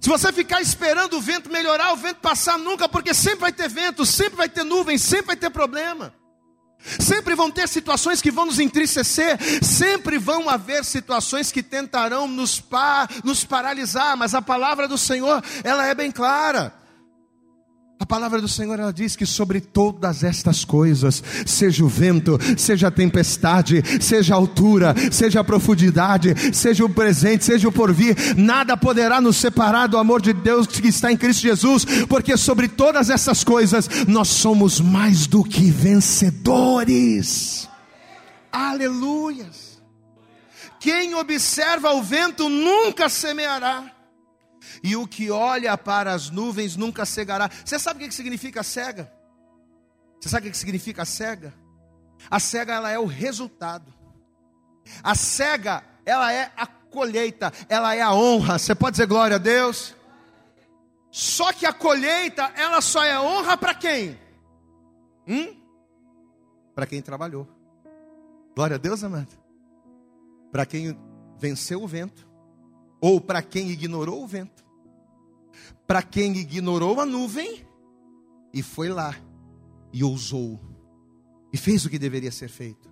Se 0.00 0.08
você 0.08 0.32
ficar 0.32 0.60
esperando 0.60 1.18
o 1.18 1.20
vento 1.20 1.52
melhorar, 1.52 1.92
o 1.92 1.96
vento 1.96 2.16
passar, 2.16 2.58
nunca, 2.58 2.88
porque 2.88 3.14
sempre 3.14 3.42
vai 3.42 3.52
ter 3.52 3.68
vento, 3.68 4.04
sempre 4.04 4.34
vai 4.34 4.48
ter 4.48 4.64
nuvem, 4.64 4.98
sempre 4.98 5.26
vai 5.26 5.36
ter 5.36 5.50
problema. 5.50 6.12
Sempre 6.98 7.36
vão 7.36 7.48
ter 7.48 7.68
situações 7.68 8.20
que 8.20 8.32
vão 8.32 8.46
nos 8.46 8.58
entristecer, 8.58 9.38
sempre 9.62 10.18
vão 10.18 10.48
haver 10.48 10.84
situações 10.84 11.52
que 11.52 11.62
tentarão 11.62 12.26
nos, 12.26 12.58
pa, 12.58 13.08
nos 13.22 13.44
paralisar, 13.44 14.16
mas 14.16 14.34
a 14.34 14.42
palavra 14.42 14.88
do 14.88 14.98
Senhor, 14.98 15.40
ela 15.62 15.86
é 15.86 15.94
bem 15.94 16.10
clara. 16.10 16.76
A 18.00 18.06
palavra 18.06 18.40
do 18.40 18.46
Senhor 18.46 18.78
ela 18.78 18.92
diz 18.92 19.16
que 19.16 19.26
sobre 19.26 19.60
todas 19.60 20.22
estas 20.22 20.64
coisas, 20.64 21.22
seja 21.44 21.84
o 21.84 21.88
vento, 21.88 22.38
seja 22.56 22.88
a 22.88 22.92
tempestade, 22.92 23.82
seja 24.00 24.34
a 24.34 24.36
altura, 24.36 24.94
seja 25.10 25.40
a 25.40 25.44
profundidade, 25.44 26.54
seja 26.54 26.84
o 26.84 26.88
presente, 26.88 27.44
seja 27.44 27.66
o 27.66 27.72
porvir, 27.72 28.16
nada 28.36 28.76
poderá 28.76 29.20
nos 29.20 29.36
separar 29.36 29.88
do 29.88 29.98
amor 29.98 30.22
de 30.22 30.32
Deus 30.32 30.68
que 30.68 30.86
está 30.86 31.10
em 31.10 31.16
Cristo 31.16 31.42
Jesus, 31.42 31.84
porque 32.08 32.36
sobre 32.36 32.68
todas 32.68 33.10
essas 33.10 33.42
coisas 33.42 33.88
nós 34.06 34.28
somos 34.28 34.80
mais 34.80 35.26
do 35.26 35.42
que 35.42 35.68
vencedores. 35.68 37.68
Aleluias. 38.52 39.82
Quem 40.78 41.16
observa 41.16 41.92
o 41.94 42.02
vento 42.02 42.48
nunca 42.48 43.08
semeará 43.08 43.97
e 44.82 44.96
o 44.96 45.06
que 45.06 45.30
olha 45.30 45.76
para 45.76 46.12
as 46.12 46.30
nuvens 46.30 46.76
nunca 46.76 47.04
cegará. 47.04 47.50
Você 47.64 47.78
sabe 47.78 48.04
o 48.04 48.08
que 48.08 48.14
significa 48.14 48.62
cega? 48.62 49.12
Você 50.20 50.28
sabe 50.28 50.48
o 50.48 50.50
que 50.50 50.56
significa 50.56 51.04
cega? 51.04 51.54
A 52.30 52.40
cega 52.40 52.74
ela 52.74 52.90
é 52.90 52.98
o 52.98 53.06
resultado. 53.06 53.92
A 55.02 55.14
cega 55.14 55.84
ela 56.04 56.32
é 56.32 56.50
a 56.56 56.66
colheita, 56.66 57.52
ela 57.68 57.94
é 57.94 58.00
a 58.00 58.12
honra. 58.12 58.58
Você 58.58 58.74
pode 58.74 58.94
dizer 58.94 59.06
glória 59.06 59.36
a 59.36 59.38
Deus? 59.38 59.94
Só 61.10 61.52
que 61.52 61.66
a 61.66 61.72
colheita 61.72 62.52
ela 62.56 62.80
só 62.80 63.04
é 63.04 63.18
honra 63.18 63.56
para 63.56 63.74
quem? 63.74 64.18
Hum? 65.26 65.54
Para 66.74 66.86
quem 66.86 67.02
trabalhou. 67.02 67.46
Glória 68.54 68.76
a 68.76 68.78
Deus, 68.78 69.04
amado. 69.04 69.36
Para 70.50 70.66
quem 70.66 70.98
venceu 71.38 71.82
o 71.82 71.86
vento 71.86 72.26
ou 73.00 73.20
para 73.20 73.42
quem 73.42 73.70
ignorou 73.70 74.22
o 74.22 74.26
vento 74.26 74.57
para 75.88 76.02
quem 76.02 76.36
ignorou 76.36 77.00
a 77.00 77.06
nuvem 77.06 77.66
e 78.52 78.62
foi 78.62 78.90
lá 78.90 79.16
e 79.90 80.04
ousou 80.04 80.60
e 81.50 81.56
fez 81.56 81.86
o 81.86 81.88
que 81.88 81.98
deveria 81.98 82.30
ser 82.30 82.50
feito. 82.50 82.90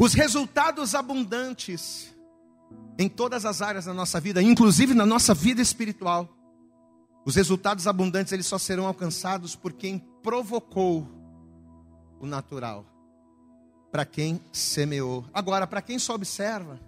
Os 0.00 0.14
resultados 0.14 0.94
abundantes 0.94 2.14
em 2.96 3.08
todas 3.08 3.44
as 3.44 3.60
áreas 3.60 3.86
da 3.86 3.92
nossa 3.92 4.20
vida, 4.20 4.40
inclusive 4.40 4.94
na 4.94 5.04
nossa 5.04 5.34
vida 5.34 5.60
espiritual. 5.60 6.28
Os 7.26 7.34
resultados 7.34 7.88
abundantes 7.88 8.32
eles 8.32 8.46
só 8.46 8.56
serão 8.56 8.86
alcançados 8.86 9.56
por 9.56 9.72
quem 9.72 9.98
provocou 10.22 11.08
o 12.20 12.26
natural, 12.26 12.86
para 13.90 14.04
quem 14.04 14.40
semeou. 14.52 15.24
Agora, 15.34 15.66
para 15.66 15.82
quem 15.82 15.98
só 15.98 16.14
observa, 16.14 16.78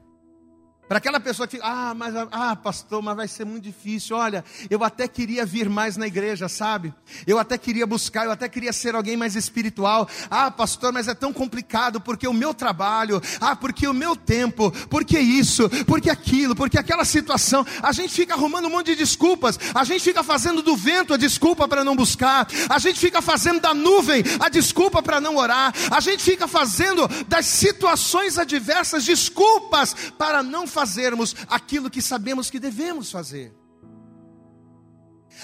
para 0.88 0.98
aquela 0.98 1.18
pessoa 1.18 1.48
que, 1.48 1.58
ah, 1.62 1.94
mas, 1.94 2.14
ah, 2.30 2.54
pastor, 2.54 3.02
mas 3.02 3.16
vai 3.16 3.28
ser 3.28 3.44
muito 3.44 3.64
difícil. 3.64 4.16
Olha, 4.16 4.44
eu 4.70 4.84
até 4.84 5.08
queria 5.08 5.44
vir 5.44 5.68
mais 5.68 5.96
na 5.96 6.06
igreja, 6.06 6.48
sabe? 6.48 6.94
Eu 7.26 7.38
até 7.38 7.58
queria 7.58 7.86
buscar, 7.86 8.24
eu 8.24 8.30
até 8.30 8.48
queria 8.48 8.72
ser 8.72 8.94
alguém 8.94 9.16
mais 9.16 9.34
espiritual. 9.34 10.08
Ah, 10.30 10.50
pastor, 10.50 10.92
mas 10.92 11.08
é 11.08 11.14
tão 11.14 11.32
complicado 11.32 12.00
porque 12.00 12.28
o 12.28 12.32
meu 12.32 12.54
trabalho, 12.54 13.20
ah, 13.40 13.56
porque 13.56 13.88
o 13.88 13.92
meu 13.92 14.14
tempo, 14.14 14.70
porque 14.88 15.18
isso, 15.18 15.68
porque 15.86 16.08
aquilo, 16.08 16.54
porque 16.54 16.78
aquela 16.78 17.04
situação. 17.04 17.66
A 17.82 17.90
gente 17.90 18.12
fica 18.12 18.34
arrumando 18.34 18.66
um 18.66 18.70
monte 18.70 18.86
de 18.86 18.96
desculpas. 18.96 19.58
A 19.74 19.82
gente 19.82 20.02
fica 20.02 20.22
fazendo 20.22 20.62
do 20.62 20.76
vento 20.76 21.14
a 21.14 21.16
desculpa 21.16 21.66
para 21.66 21.82
não 21.82 21.96
buscar. 21.96 22.46
A 22.68 22.78
gente 22.78 23.00
fica 23.00 23.20
fazendo 23.20 23.60
da 23.60 23.74
nuvem 23.74 24.22
a 24.38 24.48
desculpa 24.48 25.02
para 25.02 25.20
não 25.20 25.36
orar. 25.36 25.74
A 25.90 26.00
gente 26.00 26.22
fica 26.22 26.46
fazendo 26.46 27.08
das 27.26 27.46
situações 27.46 28.38
adversas 28.38 29.04
desculpas 29.04 29.94
para 30.16 30.42
não 30.42 30.66
fazermos 30.76 31.34
aquilo 31.48 31.88
que 31.88 32.02
sabemos 32.02 32.50
que 32.50 32.60
devemos 32.60 33.10
fazer. 33.10 33.50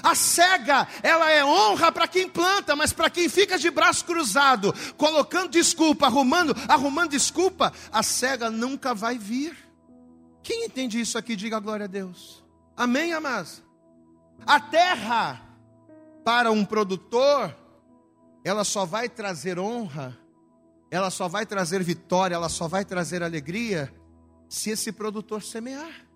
A 0.03 0.15
cega, 0.15 0.87
ela 1.03 1.31
é 1.31 1.43
honra 1.43 1.91
para 1.91 2.07
quem 2.07 2.29
planta, 2.29 2.77
mas 2.77 2.93
para 2.93 3.09
quem 3.09 3.31
fica 3.31 3.59
de 3.59 3.71
braço 3.71 4.05
cruzado, 4.05 4.75
colocando 4.99 5.49
desculpa, 5.49 6.05
arrumando, 6.07 6.55
arrumando 6.69 7.11
desculpa, 7.11 7.73
a 7.91 8.03
cega 8.03 8.51
nunca 8.51 8.95
vai 8.95 9.17
vir. 9.17 9.57
Quem 10.43 10.67
entende 10.67 11.01
isso 11.01 11.17
aqui, 11.17 11.35
diga 11.35 11.59
glória 11.59 11.85
a 11.85 11.89
Deus. 11.89 12.45
Amém, 12.77 13.15
amados? 13.15 13.63
A 14.47 14.61
terra, 14.61 15.41
para 16.23 16.51
um 16.51 16.65
produtor, 16.65 17.57
ela 18.45 18.65
só 18.65 18.85
vai 18.85 19.09
trazer 19.09 19.59
honra, 19.59 20.19
ela 20.91 21.09
só 21.09 21.27
vai 21.27 21.47
trazer 21.47 21.83
vitória, 21.83 22.35
ela 22.35 22.51
só 22.51 22.69
vai 22.69 22.85
trazer 22.85 23.23
alegria 23.23 23.93
se 24.53 24.69
esse 24.69 24.93
produtor 24.93 25.43
semear. 25.43 26.07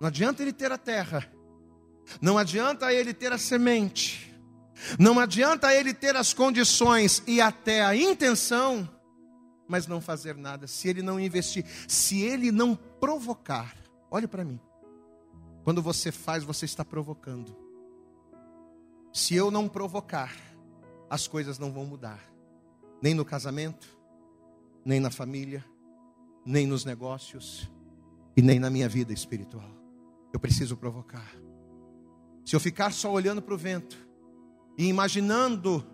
Não 0.00 0.08
adianta 0.08 0.42
ele 0.42 0.52
ter 0.52 0.72
a 0.72 0.76
terra, 0.76 1.30
não 2.20 2.36
adianta 2.36 2.92
ele 2.92 3.14
ter 3.14 3.32
a 3.32 3.38
semente, 3.38 4.34
não 4.98 5.20
adianta 5.20 5.72
ele 5.72 5.94
ter 5.94 6.16
as 6.16 6.34
condições 6.34 7.22
e 7.24 7.40
até 7.40 7.84
a 7.84 7.94
intenção, 7.94 8.88
mas 9.68 9.86
não 9.86 10.00
fazer 10.00 10.34
nada, 10.34 10.66
se 10.66 10.88
ele 10.88 11.02
não 11.02 11.20
investir, 11.20 11.64
se 11.86 12.20
ele 12.20 12.50
não 12.50 12.74
provocar. 12.74 13.76
Olhe 14.10 14.26
para 14.26 14.44
mim. 14.44 14.60
Quando 15.62 15.80
você 15.80 16.10
faz, 16.10 16.42
você 16.42 16.64
está 16.64 16.84
provocando. 16.84 17.56
Se 19.12 19.36
eu 19.36 19.52
não 19.52 19.68
provocar, 19.68 20.34
as 21.08 21.28
coisas 21.28 21.60
não 21.60 21.72
vão 21.72 21.84
mudar. 21.84 22.20
Nem 23.00 23.14
no 23.14 23.24
casamento, 23.24 23.96
nem 24.84 24.98
na 24.98 25.12
família, 25.12 25.64
nem 26.46 26.66
nos 26.66 26.84
negócios 26.84 27.68
e 28.36 28.40
nem 28.40 28.60
na 28.60 28.70
minha 28.70 28.88
vida 28.88 29.12
espiritual. 29.12 29.68
Eu 30.32 30.38
preciso 30.38 30.76
provocar. 30.76 31.34
Se 32.44 32.54
eu 32.54 32.60
ficar 32.60 32.92
só 32.92 33.12
olhando 33.12 33.42
para 33.42 33.52
o 33.52 33.58
vento 33.58 33.98
e 34.78 34.86
imaginando 34.86 35.84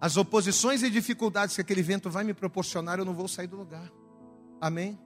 as 0.00 0.16
oposições 0.16 0.82
e 0.82 0.90
dificuldades 0.90 1.54
que 1.54 1.60
aquele 1.60 1.82
vento 1.82 2.08
vai 2.08 2.24
me 2.24 2.32
proporcionar, 2.32 2.98
eu 2.98 3.04
não 3.04 3.14
vou 3.14 3.28
sair 3.28 3.46
do 3.46 3.56
lugar. 3.56 3.92
Amém? 4.60 4.98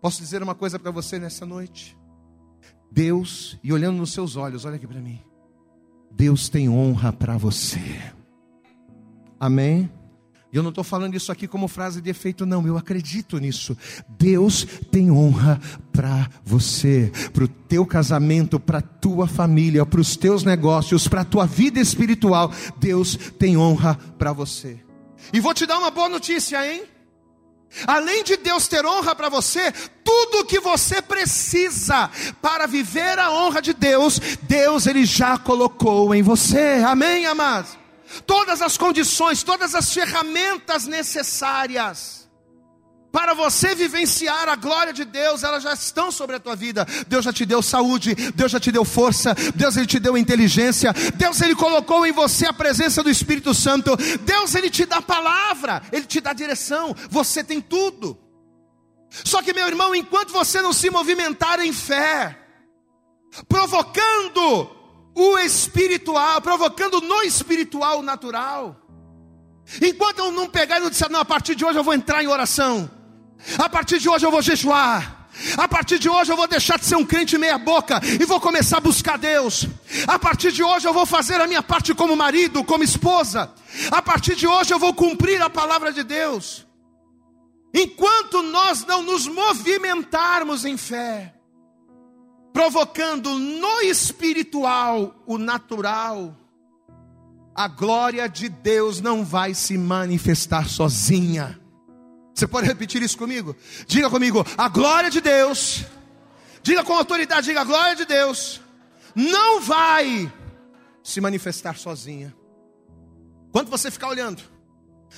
Posso 0.00 0.20
dizer 0.20 0.42
uma 0.42 0.54
coisa 0.54 0.78
para 0.78 0.90
você 0.90 1.18
nessa 1.18 1.46
noite? 1.46 1.96
Deus, 2.90 3.58
e 3.62 3.72
olhando 3.72 3.98
nos 3.98 4.12
seus 4.12 4.36
olhos, 4.36 4.64
olha 4.64 4.76
aqui 4.76 4.86
para 4.86 5.00
mim. 5.00 5.22
Deus 6.10 6.48
tem 6.48 6.68
honra 6.68 7.12
para 7.12 7.36
você. 7.36 7.78
Amém? 9.38 9.90
E 10.52 10.56
eu 10.56 10.62
não 10.62 10.68
estou 10.68 10.84
falando 10.84 11.14
isso 11.14 11.32
aqui 11.32 11.48
como 11.48 11.66
frase 11.66 12.02
de 12.02 12.10
efeito, 12.10 12.44
não. 12.44 12.66
Eu 12.66 12.76
acredito 12.76 13.38
nisso. 13.38 13.76
Deus 14.06 14.66
tem 14.90 15.10
honra 15.10 15.58
para 15.90 16.28
você, 16.44 17.10
para 17.32 17.44
o 17.44 17.48
teu 17.48 17.86
casamento, 17.86 18.60
para 18.60 18.78
a 18.78 18.82
tua 18.82 19.26
família, 19.26 19.86
para 19.86 20.00
os 20.00 20.14
teus 20.14 20.44
negócios, 20.44 21.08
para 21.08 21.22
a 21.22 21.24
tua 21.24 21.46
vida 21.46 21.80
espiritual. 21.80 22.52
Deus 22.78 23.16
tem 23.38 23.56
honra 23.56 23.94
para 24.18 24.34
você. 24.34 24.78
E 25.32 25.40
vou 25.40 25.54
te 25.54 25.64
dar 25.64 25.78
uma 25.78 25.90
boa 25.90 26.10
notícia, 26.10 26.70
hein? 26.70 26.82
Além 27.86 28.22
de 28.22 28.36
Deus 28.36 28.68
ter 28.68 28.84
honra 28.84 29.14
para 29.14 29.30
você, 29.30 29.72
tudo 30.04 30.40
o 30.40 30.44
que 30.44 30.60
você 30.60 31.00
precisa 31.00 32.10
para 32.42 32.66
viver 32.66 33.18
a 33.18 33.30
honra 33.30 33.62
de 33.62 33.72
Deus, 33.72 34.20
Deus 34.42 34.86
ele 34.86 35.06
já 35.06 35.38
colocou 35.38 36.14
em 36.14 36.20
você. 36.22 36.82
Amém, 36.86 37.24
amados? 37.24 37.81
Todas 38.26 38.62
as 38.62 38.76
condições, 38.76 39.42
todas 39.42 39.74
as 39.74 39.92
ferramentas 39.92 40.86
necessárias 40.86 42.22
para 43.12 43.34
você 43.34 43.74
vivenciar 43.74 44.48
a 44.48 44.56
glória 44.56 44.92
de 44.92 45.04
Deus, 45.04 45.44
elas 45.44 45.62
já 45.62 45.74
estão 45.74 46.10
sobre 46.10 46.36
a 46.36 46.40
tua 46.40 46.56
vida. 46.56 46.86
Deus 47.06 47.26
já 47.26 47.32
te 47.32 47.44
deu 47.44 47.62
saúde, 47.62 48.14
Deus 48.34 48.50
já 48.50 48.58
te 48.58 48.72
deu 48.72 48.86
força, 48.86 49.36
Deus 49.54 49.76
ele 49.76 49.86
te 49.86 50.00
deu 50.00 50.16
inteligência, 50.16 50.94
Deus 51.14 51.42
ele 51.42 51.54
colocou 51.54 52.06
em 52.06 52.12
você 52.12 52.46
a 52.46 52.52
presença 52.54 53.02
do 53.02 53.10
Espírito 53.10 53.52
Santo, 53.52 53.94
Deus 54.22 54.54
ele 54.54 54.70
te 54.70 54.86
dá 54.86 55.02
palavra, 55.02 55.82
ele 55.92 56.06
te 56.06 56.22
dá 56.22 56.32
direção, 56.32 56.96
você 57.10 57.44
tem 57.44 57.60
tudo. 57.60 58.18
Só 59.24 59.42
que 59.42 59.52
meu 59.52 59.68
irmão, 59.68 59.94
enquanto 59.94 60.32
você 60.32 60.62
não 60.62 60.72
se 60.72 60.88
movimentar 60.88 61.60
em 61.60 61.72
fé, 61.72 62.38
provocando 63.46 64.70
o 65.14 65.38
espiritual, 65.38 66.40
provocando 66.40 67.00
no 67.00 67.22
espiritual 67.22 68.00
o 68.00 68.02
natural. 68.02 68.76
Enquanto 69.80 70.18
eu 70.18 70.32
não 70.32 70.48
pegar 70.48 70.78
e 70.78 70.80
não 70.80 70.90
disser, 70.90 71.10
não, 71.10 71.20
a 71.20 71.24
partir 71.24 71.54
de 71.54 71.64
hoje 71.64 71.78
eu 71.78 71.84
vou 71.84 71.94
entrar 71.94 72.22
em 72.22 72.26
oração, 72.26 72.90
a 73.58 73.68
partir 73.68 73.98
de 73.98 74.08
hoje 74.08 74.26
eu 74.26 74.30
vou 74.30 74.42
jejuar, 74.42 75.28
a 75.56 75.66
partir 75.66 75.98
de 75.98 76.08
hoje 76.08 76.30
eu 76.30 76.36
vou 76.36 76.46
deixar 76.46 76.78
de 76.78 76.84
ser 76.84 76.96
um 76.96 77.04
crente 77.04 77.38
meia-boca 77.38 78.00
e 78.04 78.24
vou 78.24 78.40
começar 78.40 78.78
a 78.78 78.80
buscar 78.80 79.16
Deus. 79.16 79.66
A 80.06 80.18
partir 80.18 80.52
de 80.52 80.62
hoje 80.62 80.86
eu 80.86 80.92
vou 80.92 81.06
fazer 81.06 81.40
a 81.40 81.46
minha 81.46 81.62
parte 81.62 81.94
como 81.94 82.14
marido, 82.14 82.62
como 82.62 82.84
esposa. 82.84 83.50
A 83.90 84.02
partir 84.02 84.34
de 84.34 84.46
hoje 84.46 84.74
eu 84.74 84.78
vou 84.78 84.92
cumprir 84.92 85.40
a 85.40 85.48
palavra 85.48 85.92
de 85.92 86.02
Deus. 86.02 86.66
Enquanto 87.74 88.42
nós 88.42 88.84
não 88.84 89.02
nos 89.02 89.26
movimentarmos 89.26 90.66
em 90.66 90.76
fé, 90.76 91.34
provocando 92.52 93.38
no 93.38 93.80
espiritual 93.80 95.14
o 95.26 95.38
natural, 95.38 96.36
a 97.54 97.68
glória 97.68 98.28
de 98.28 98.48
Deus 98.48 99.00
não 99.00 99.24
vai 99.24 99.54
se 99.54 99.76
manifestar 99.76 100.68
sozinha. 100.68 101.58
Você 102.34 102.46
pode 102.46 102.66
repetir 102.66 103.02
isso 103.02 103.18
comigo? 103.18 103.54
Diga 103.86 104.08
comigo, 104.08 104.44
a 104.56 104.68
glória 104.68 105.10
de 105.10 105.20
Deus, 105.20 105.84
diga 106.62 106.82
com 106.82 106.94
autoridade, 106.94 107.46
diga 107.46 107.60
a 107.60 107.64
glória 107.64 107.94
de 107.94 108.04
Deus, 108.04 108.60
não 109.14 109.60
vai 109.60 110.32
se 111.02 111.20
manifestar 111.20 111.76
sozinha. 111.76 112.34
Enquanto 113.48 113.68
você 113.68 113.90
ficar 113.90 114.08
olhando, 114.08 114.42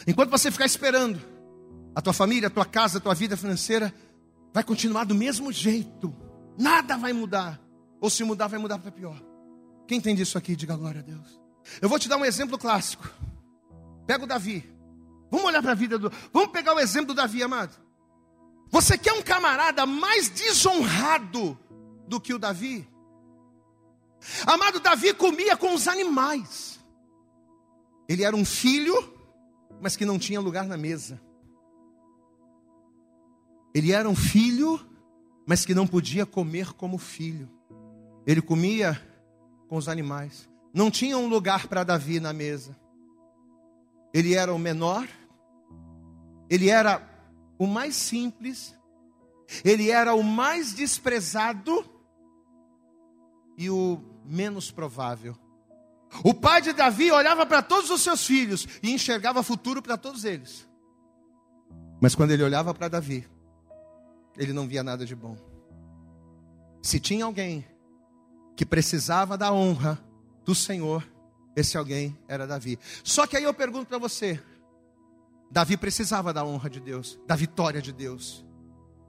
enquanto 0.07 0.31
você 0.31 0.51
ficar 0.51 0.66
esperando, 0.66 1.20
a 1.94 2.03
tua 2.03 2.12
família, 2.12 2.49
a 2.49 2.51
tua 2.51 2.64
casa, 2.64 2.99
a 2.99 3.01
tua 3.01 3.14
vida 3.14 3.37
financeira 3.37 3.94
vai 4.53 4.64
continuar 4.64 5.05
do 5.05 5.14
mesmo 5.14 5.53
jeito, 5.53 6.12
nada 6.59 6.97
vai 6.97 7.12
mudar, 7.12 7.61
ou 8.01 8.11
se 8.11 8.25
mudar, 8.25 8.49
vai 8.49 8.59
mudar 8.59 8.79
para 8.79 8.90
pior. 8.90 9.21
Quem 9.87 9.99
entende 9.99 10.23
isso 10.23 10.38
aqui, 10.38 10.57
diga 10.57 10.77
glória 10.77 11.01
a 11.01 11.05
Deus. 11.05 11.40
Eu 11.81 11.88
vou 11.88 11.99
te 11.99 12.09
dar 12.09 12.17
um 12.17 12.25
exemplo 12.25 12.59
clássico. 12.59 13.09
Pega 14.07 14.25
o 14.25 14.27
Davi. 14.27 14.71
Vamos 15.31 15.47
olhar 15.47 15.62
para 15.62 15.73
a 15.73 15.75
vida 15.75 15.99
do. 15.99 16.12
Vamos 16.33 16.51
pegar 16.51 16.75
o 16.75 16.81
exemplo 16.81 17.09
do 17.09 17.14
Davi, 17.14 17.43
amado. 17.43 17.75
Você 18.71 18.99
quer 18.99 19.12
um 19.12 19.23
camarada 19.23 19.87
mais 19.87 20.29
desonrado 20.29 21.59
do 22.07 22.21
que 22.21 22.35
o 22.35 22.38
Davi? 22.38 22.88
Amado, 24.47 24.81
Davi 24.81 25.12
comia 25.14 25.57
com 25.57 25.75
os 25.75 25.87
animais. 25.87 26.81
Ele 28.09 28.25
era 28.25 28.35
um 28.35 28.45
filho, 28.45 28.95
mas 29.81 29.97
que 29.97 30.05
não 30.05 30.19
tinha 30.19 30.40
lugar 30.40 30.67
na 30.67 30.77
mesa. 30.77 31.21
Ele 33.75 33.93
era 33.93 34.09
um 34.09 34.14
filho, 34.14 34.81
mas 35.47 35.65
que 35.65 35.75
não 35.75 35.87
podia 35.87 36.25
comer 36.25 36.73
como 36.73 36.99
filho. 36.99 37.49
Ele 38.27 38.41
comia 38.41 39.01
com 39.69 39.77
os 39.77 39.89
animais. 39.89 40.49
Não 40.73 40.91
tinha 40.91 41.19
um 41.19 41.27
lugar 41.27 41.69
para 41.69 41.85
Davi 41.85 42.19
na 42.19 42.33
mesa. 42.33 42.77
Ele 44.13 44.35
era 44.35 44.55
o 44.55 44.59
menor, 44.59 45.09
ele 46.49 46.69
era 46.69 47.03
o 47.59 47.67
mais 47.67 47.97
simples, 47.97 48.75
ele 49.65 49.91
era 49.91 50.15
o 50.15 50.23
mais 50.23 50.73
desprezado 50.73 51.85
e 53.59 53.69
o 53.69 54.01
menos 54.25 54.71
provável. 54.71 55.37
O 56.23 56.33
pai 56.33 56.63
de 56.63 56.73
Davi 56.73 57.11
olhava 57.11 57.45
para 57.45 57.61
todos 57.61 57.91
os 57.91 58.03
seus 58.03 58.25
filhos 58.25 58.69
e 58.83 58.93
enxergava 58.93 59.43
futuro 59.43 59.83
para 59.83 59.97
todos 59.97 60.25
eles. 60.25 60.69
Mas 62.01 62.15
quando 62.15 62.31
ele 62.31 62.43
olhava 62.43 62.73
para 62.73 62.89
Davi, 62.89 63.27
ele 64.37 64.53
não 64.53 64.66
via 64.66 64.83
nada 64.83 65.05
de 65.05 65.14
bom. 65.14 65.37
Se 66.83 67.01
tinha 67.01 67.25
alguém 67.25 67.64
que 68.57 68.66
precisava 68.66 69.37
da 69.37 69.53
honra 69.53 69.99
do 70.44 70.55
Senhor, 70.55 71.07
esse 71.57 71.77
alguém 71.77 72.16
era 72.29 72.47
Davi. 72.47 72.79
Só 73.03 73.27
que 73.27 73.37
aí 73.37 73.44
eu 73.44 73.55
pergunto 73.55 73.87
para 73.87 73.99
você: 73.99 74.40
Davi 75.51 75.77
precisava 75.77 76.33
da 76.33 76.44
honra 76.44 76.68
de 76.68 76.81
Deus, 76.81 77.18
da 77.27 77.37
vitória 77.37 77.81
de 77.81 77.92
Deus. 77.92 78.44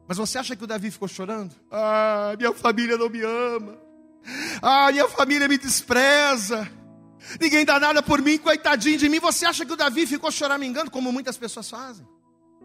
Mas 0.08 0.18
você 0.18 0.38
acha 0.38 0.56
que 0.56 0.64
o 0.64 0.68
Davi 0.68 0.92
ficou 0.92 1.08
chorando? 1.08 1.56
Ah, 1.72 2.36
minha 2.38 2.54
família 2.54 2.98
não 2.98 3.10
me 3.10 3.22
ama. 3.24 3.78
Ah, 4.62 4.92
minha 4.92 5.08
família 5.08 5.48
me 5.48 5.58
despreza. 5.58 6.70
Ninguém 7.42 7.66
dá 7.66 7.80
nada 7.80 8.04
por 8.04 8.22
mim, 8.22 8.38
coitadinho 8.38 8.98
de 8.98 9.10
mim. 9.10 9.20
Você 9.20 9.46
acha 9.46 9.66
que 9.66 9.74
o 9.74 9.76
Davi 9.76 10.06
ficou 10.06 10.32
choramingando, 10.32 10.92
como 10.92 11.12
muitas 11.12 11.38
pessoas 11.38 11.70
fazem? 11.70 12.08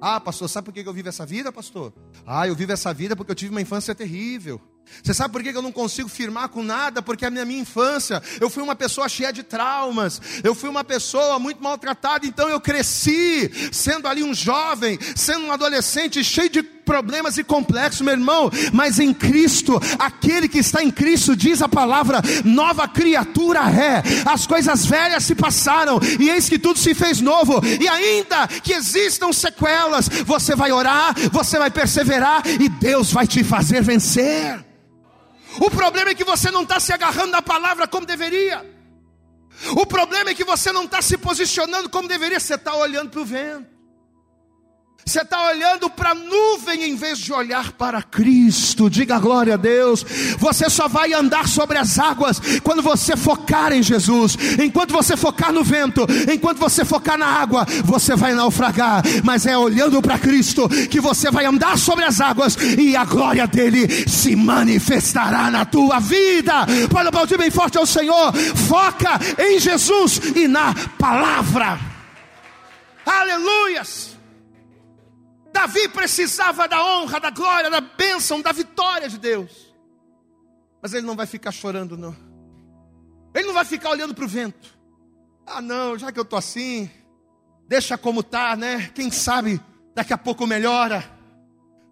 Ah, 0.00 0.18
pastor, 0.18 0.48
sabe 0.48 0.64
por 0.64 0.72
que 0.72 0.88
eu 0.88 0.92
vivo 0.92 1.08
essa 1.08 1.26
vida, 1.26 1.52
pastor? 1.52 1.92
Ah, 2.26 2.48
eu 2.48 2.54
vivo 2.54 2.72
essa 2.72 2.92
vida 2.94 3.14
porque 3.14 3.30
eu 3.30 3.36
tive 3.36 3.50
uma 3.50 3.60
infância 3.60 3.94
terrível. 3.94 4.60
Você 5.02 5.14
sabe 5.14 5.32
por 5.32 5.42
que 5.42 5.50
eu 5.50 5.62
não 5.62 5.70
consigo 5.70 6.08
firmar 6.08 6.48
com 6.48 6.62
nada? 6.62 7.00
Porque 7.00 7.28
na 7.28 7.44
minha 7.44 7.60
infância 7.60 8.22
eu 8.40 8.50
fui 8.50 8.62
uma 8.62 8.74
pessoa 8.74 9.08
cheia 9.08 9.32
de 9.32 9.42
traumas, 9.42 10.20
eu 10.42 10.54
fui 10.54 10.68
uma 10.68 10.82
pessoa 10.82 11.38
muito 11.38 11.62
maltratada, 11.62 12.26
então 12.26 12.48
eu 12.48 12.60
cresci 12.60 13.50
sendo 13.72 14.08
ali 14.08 14.22
um 14.22 14.34
jovem, 14.34 14.98
sendo 15.14 15.44
um 15.46 15.52
adolescente 15.52 16.24
cheio 16.24 16.50
de 16.50 16.62
problemas 16.90 17.38
e 17.38 17.44
complexos, 17.44 18.00
meu 18.00 18.14
irmão, 18.14 18.50
mas 18.72 18.98
em 18.98 19.14
Cristo, 19.14 19.80
aquele 19.96 20.48
que 20.48 20.58
está 20.58 20.82
em 20.82 20.90
Cristo, 20.90 21.36
diz 21.36 21.62
a 21.62 21.68
palavra, 21.68 22.20
nova 22.44 22.88
criatura 22.88 23.60
é, 23.60 24.02
as 24.26 24.44
coisas 24.44 24.84
velhas 24.84 25.22
se 25.22 25.36
passaram, 25.36 26.00
e 26.18 26.28
eis 26.28 26.48
que 26.48 26.58
tudo 26.58 26.80
se 26.80 26.92
fez 26.92 27.20
novo, 27.20 27.60
e 27.64 27.86
ainda 27.86 28.48
que 28.48 28.72
existam 28.72 29.32
sequelas, 29.32 30.08
você 30.26 30.56
vai 30.56 30.72
orar, 30.72 31.14
você 31.30 31.60
vai 31.60 31.70
perseverar, 31.70 32.42
e 32.44 32.68
Deus 32.68 33.12
vai 33.12 33.24
te 33.24 33.44
fazer 33.44 33.84
vencer. 33.84 34.58
O 35.60 35.70
problema 35.70 36.10
é 36.10 36.14
que 36.16 36.24
você 36.24 36.50
não 36.50 36.64
está 36.64 36.80
se 36.80 36.92
agarrando 36.92 37.30
na 37.30 37.40
palavra 37.40 37.86
como 37.86 38.04
deveria. 38.04 38.68
O 39.76 39.86
problema 39.86 40.30
é 40.30 40.34
que 40.34 40.42
você 40.42 40.72
não 40.72 40.86
está 40.86 41.00
se 41.00 41.16
posicionando 41.16 41.88
como 41.88 42.08
deveria. 42.08 42.40
Você 42.40 42.54
está 42.54 42.74
olhando 42.74 43.10
para 43.10 43.20
o 43.20 43.24
vento. 43.24 43.79
Você 45.04 45.22
está 45.22 45.48
olhando 45.48 45.90
para 45.90 46.10
a 46.10 46.14
nuvem 46.14 46.84
em 46.84 46.94
vez 46.94 47.18
de 47.18 47.32
olhar 47.32 47.72
para 47.72 48.02
Cristo. 48.02 48.88
Diga 48.88 49.18
glória 49.18 49.54
a 49.54 49.56
Deus. 49.56 50.04
Você 50.38 50.70
só 50.70 50.88
vai 50.88 51.12
andar 51.12 51.48
sobre 51.48 51.78
as 51.78 51.98
águas 51.98 52.40
quando 52.62 52.80
você 52.80 53.16
focar 53.16 53.72
em 53.72 53.82
Jesus. 53.82 54.36
Enquanto 54.62 54.92
você 54.92 55.16
focar 55.16 55.52
no 55.52 55.64
vento, 55.64 56.06
enquanto 56.32 56.58
você 56.58 56.84
focar 56.84 57.18
na 57.18 57.26
água, 57.26 57.66
você 57.84 58.14
vai 58.14 58.34
naufragar. 58.34 59.02
Mas 59.24 59.46
é 59.46 59.58
olhando 59.58 60.00
para 60.00 60.18
Cristo 60.18 60.68
que 60.68 61.00
você 61.00 61.30
vai 61.30 61.44
andar 61.44 61.76
sobre 61.76 62.04
as 62.04 62.20
águas 62.20 62.56
e 62.78 62.94
a 62.94 63.04
glória 63.04 63.46
dele 63.46 63.88
se 64.08 64.36
manifestará 64.36 65.50
na 65.50 65.64
tua 65.64 65.98
vida. 65.98 66.66
Pode 66.88 67.08
aplaudir 67.08 67.36
bem 67.36 67.50
forte 67.50 67.78
ao 67.78 67.86
Senhor. 67.86 68.32
Foca 68.68 69.18
em 69.38 69.58
Jesus 69.58 70.20
e 70.36 70.46
na 70.46 70.74
palavra. 70.98 71.80
Aleluias. 73.04 74.09
Davi 75.52 75.88
precisava 75.88 76.68
da 76.68 76.82
honra, 76.82 77.18
da 77.18 77.30
glória, 77.30 77.70
da 77.70 77.80
bênção, 77.80 78.40
da 78.40 78.52
vitória 78.52 79.08
de 79.08 79.18
Deus. 79.18 79.74
Mas 80.80 80.94
ele 80.94 81.06
não 81.06 81.16
vai 81.16 81.26
ficar 81.26 81.50
chorando, 81.50 81.96
não. 81.96 82.16
Ele 83.34 83.46
não 83.46 83.54
vai 83.54 83.64
ficar 83.64 83.90
olhando 83.90 84.14
para 84.14 84.24
o 84.24 84.28
vento. 84.28 84.78
Ah, 85.46 85.60
não, 85.60 85.98
já 85.98 86.12
que 86.12 86.18
eu 86.18 86.22
estou 86.22 86.38
assim, 86.38 86.90
deixa 87.66 87.98
como 87.98 88.20
está, 88.20 88.56
né? 88.56 88.90
Quem 88.94 89.10
sabe 89.10 89.60
daqui 89.94 90.12
a 90.12 90.18
pouco 90.18 90.46
melhora. 90.46 91.04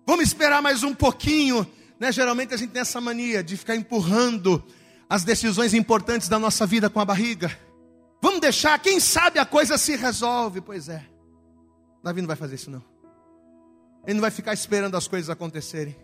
Vamos 0.06 0.26
esperar 0.26 0.62
mais 0.62 0.82
um 0.82 0.94
pouquinho. 0.94 1.66
Né? 1.98 2.12
Geralmente 2.12 2.54
a 2.54 2.56
gente 2.56 2.70
tem 2.70 2.80
essa 2.80 3.00
mania 3.00 3.42
de 3.42 3.56
ficar 3.56 3.76
empurrando 3.76 4.64
as 5.08 5.24
decisões 5.24 5.74
importantes 5.74 6.28
da 6.28 6.38
nossa 6.38 6.66
vida 6.66 6.88
com 6.88 7.00
a 7.00 7.04
barriga. 7.04 7.56
Vamos 8.20 8.40
deixar, 8.40 8.78
quem 8.78 8.98
sabe 8.98 9.38
a 9.38 9.44
coisa 9.44 9.76
se 9.76 9.96
resolve. 9.96 10.60
Pois 10.60 10.88
é. 10.88 11.04
Davi 12.02 12.20
não 12.20 12.28
vai 12.28 12.36
fazer 12.36 12.54
isso, 12.54 12.70
não. 12.70 12.97
Ele 14.04 14.14
não 14.14 14.20
vai 14.20 14.30
ficar 14.30 14.52
esperando 14.52 14.96
as 14.96 15.06
coisas 15.06 15.28
acontecerem. 15.28 15.96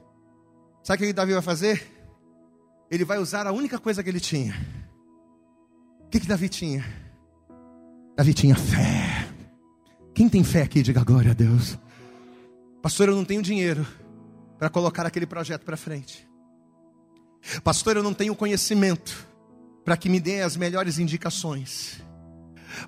Sabe 0.82 1.02
o 1.02 1.06
que 1.06 1.12
Davi 1.12 1.32
vai 1.32 1.42
fazer? 1.42 1.90
Ele 2.90 3.04
vai 3.04 3.18
usar 3.18 3.46
a 3.46 3.52
única 3.52 3.78
coisa 3.78 4.02
que 4.02 4.08
ele 4.08 4.20
tinha. 4.20 4.54
O 6.00 6.08
que, 6.10 6.20
que 6.20 6.26
Davi 6.26 6.48
tinha? 6.48 6.84
Davi 8.16 8.34
tinha 8.34 8.54
fé. 8.54 9.28
Quem 10.14 10.28
tem 10.28 10.44
fé 10.44 10.62
aqui, 10.62 10.82
diga 10.82 11.02
glória 11.02 11.32
a 11.32 11.34
Deus. 11.34 11.78
Pastor, 12.80 13.08
eu 13.08 13.16
não 13.16 13.24
tenho 13.24 13.42
dinheiro 13.42 13.86
para 14.58 14.68
colocar 14.68 15.04
aquele 15.06 15.26
projeto 15.26 15.64
para 15.64 15.76
frente. 15.76 16.28
Pastor, 17.62 17.96
eu 17.96 18.02
não 18.02 18.14
tenho 18.14 18.34
conhecimento 18.36 19.26
para 19.84 19.96
que 19.96 20.08
me 20.08 20.20
dê 20.20 20.42
as 20.42 20.56
melhores 20.56 20.98
indicações. 20.98 22.00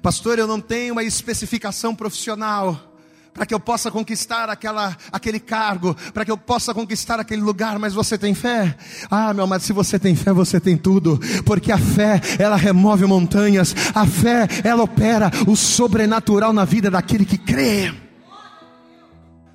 Pastor, 0.02 0.38
eu 0.38 0.46
não 0.46 0.60
tenho 0.60 0.92
uma 0.92 1.02
especificação 1.02 1.94
profissional 1.94 2.95
para 3.36 3.44
que 3.44 3.52
eu 3.52 3.60
possa 3.60 3.90
conquistar 3.90 4.48
aquela, 4.48 4.96
aquele 5.12 5.38
cargo, 5.38 5.94
para 6.14 6.24
que 6.24 6.30
eu 6.30 6.38
possa 6.38 6.72
conquistar 6.72 7.20
aquele 7.20 7.42
lugar, 7.42 7.78
mas 7.78 7.92
você 7.92 8.16
tem 8.16 8.34
fé? 8.34 8.74
Ah, 9.10 9.34
meu 9.34 9.44
amado, 9.44 9.62
se 9.62 9.74
você 9.74 9.98
tem 9.98 10.16
fé, 10.16 10.32
você 10.32 10.58
tem 10.58 10.74
tudo, 10.74 11.20
porque 11.44 11.70
a 11.70 11.76
fé, 11.76 12.18
ela 12.38 12.56
remove 12.56 13.04
montanhas, 13.04 13.74
a 13.94 14.06
fé, 14.06 14.48
ela 14.64 14.82
opera 14.82 15.30
o 15.46 15.54
sobrenatural 15.54 16.50
na 16.54 16.64
vida 16.64 16.90
daquele 16.90 17.26
que 17.26 17.36
crê. 17.36 17.92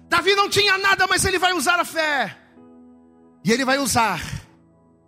Davi 0.07 0.35
não 0.35 0.47
tinha 0.47 0.77
nada, 0.77 1.07
mas 1.07 1.25
ele 1.25 1.39
vai 1.39 1.53
usar 1.53 1.79
a 1.79 1.85
fé, 1.85 2.37
e 3.43 3.51
ele 3.51 3.65
vai 3.65 3.79
usar 3.79 4.21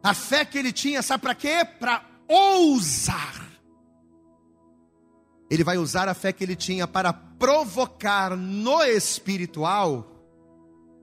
a 0.02 0.16
fé 0.16 0.44
que 0.44 0.58
ele 0.58 0.72
tinha, 0.72 1.04
sabe 1.04 1.22
para 1.22 1.36
quê? 1.36 1.64
Para 1.80 2.02
ousar. 2.28 3.43
Ele 5.54 5.64
vai 5.64 5.78
usar 5.78 6.10
a 6.10 6.16
fé 6.16 6.34
que 6.34 6.44
ele 6.44 6.56
tinha 6.56 6.88
para 6.88 7.14
provocar 7.14 8.36
no 8.36 8.82
espiritual 8.82 10.04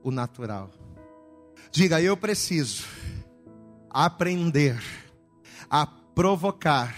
o 0.03 0.11
natural. 0.11 0.69
Diga, 1.71 2.01
eu 2.01 2.17
preciso 2.17 2.83
aprender 3.89 4.77
a 5.69 5.87
provocar 5.87 6.93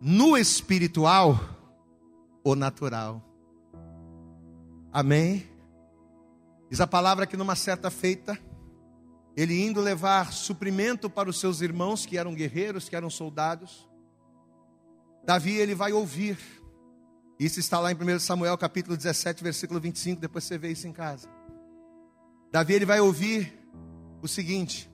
no 0.00 0.38
espiritual 0.38 1.40
o 2.44 2.54
natural. 2.54 3.24
Amém? 4.92 5.48
Diz 6.70 6.80
a 6.80 6.86
palavra 6.86 7.26
que 7.26 7.36
numa 7.36 7.56
certa 7.56 7.90
feita, 7.90 8.38
ele 9.36 9.66
indo 9.66 9.80
levar 9.80 10.32
suprimento 10.32 11.10
para 11.10 11.28
os 11.28 11.40
seus 11.40 11.60
irmãos 11.60 12.06
que 12.06 12.16
eram 12.16 12.36
guerreiros, 12.36 12.88
que 12.88 12.94
eram 12.94 13.10
soldados, 13.10 13.88
Davi 15.28 15.56
ele 15.56 15.74
vai 15.74 15.92
ouvir. 15.92 16.38
Isso 17.38 17.60
está 17.60 17.78
lá 17.78 17.92
em 17.92 17.94
1 17.94 18.18
Samuel 18.18 18.58
capítulo 18.58 18.96
17, 18.96 19.44
versículo 19.44 19.78
25, 19.78 20.20
depois 20.20 20.44
você 20.44 20.58
vê 20.58 20.72
isso 20.72 20.88
em 20.88 20.92
casa. 20.92 21.28
Davi 22.50 22.74
ele 22.74 22.84
vai 22.84 23.00
ouvir 23.00 23.56
o 24.20 24.26
seguinte: 24.26 24.90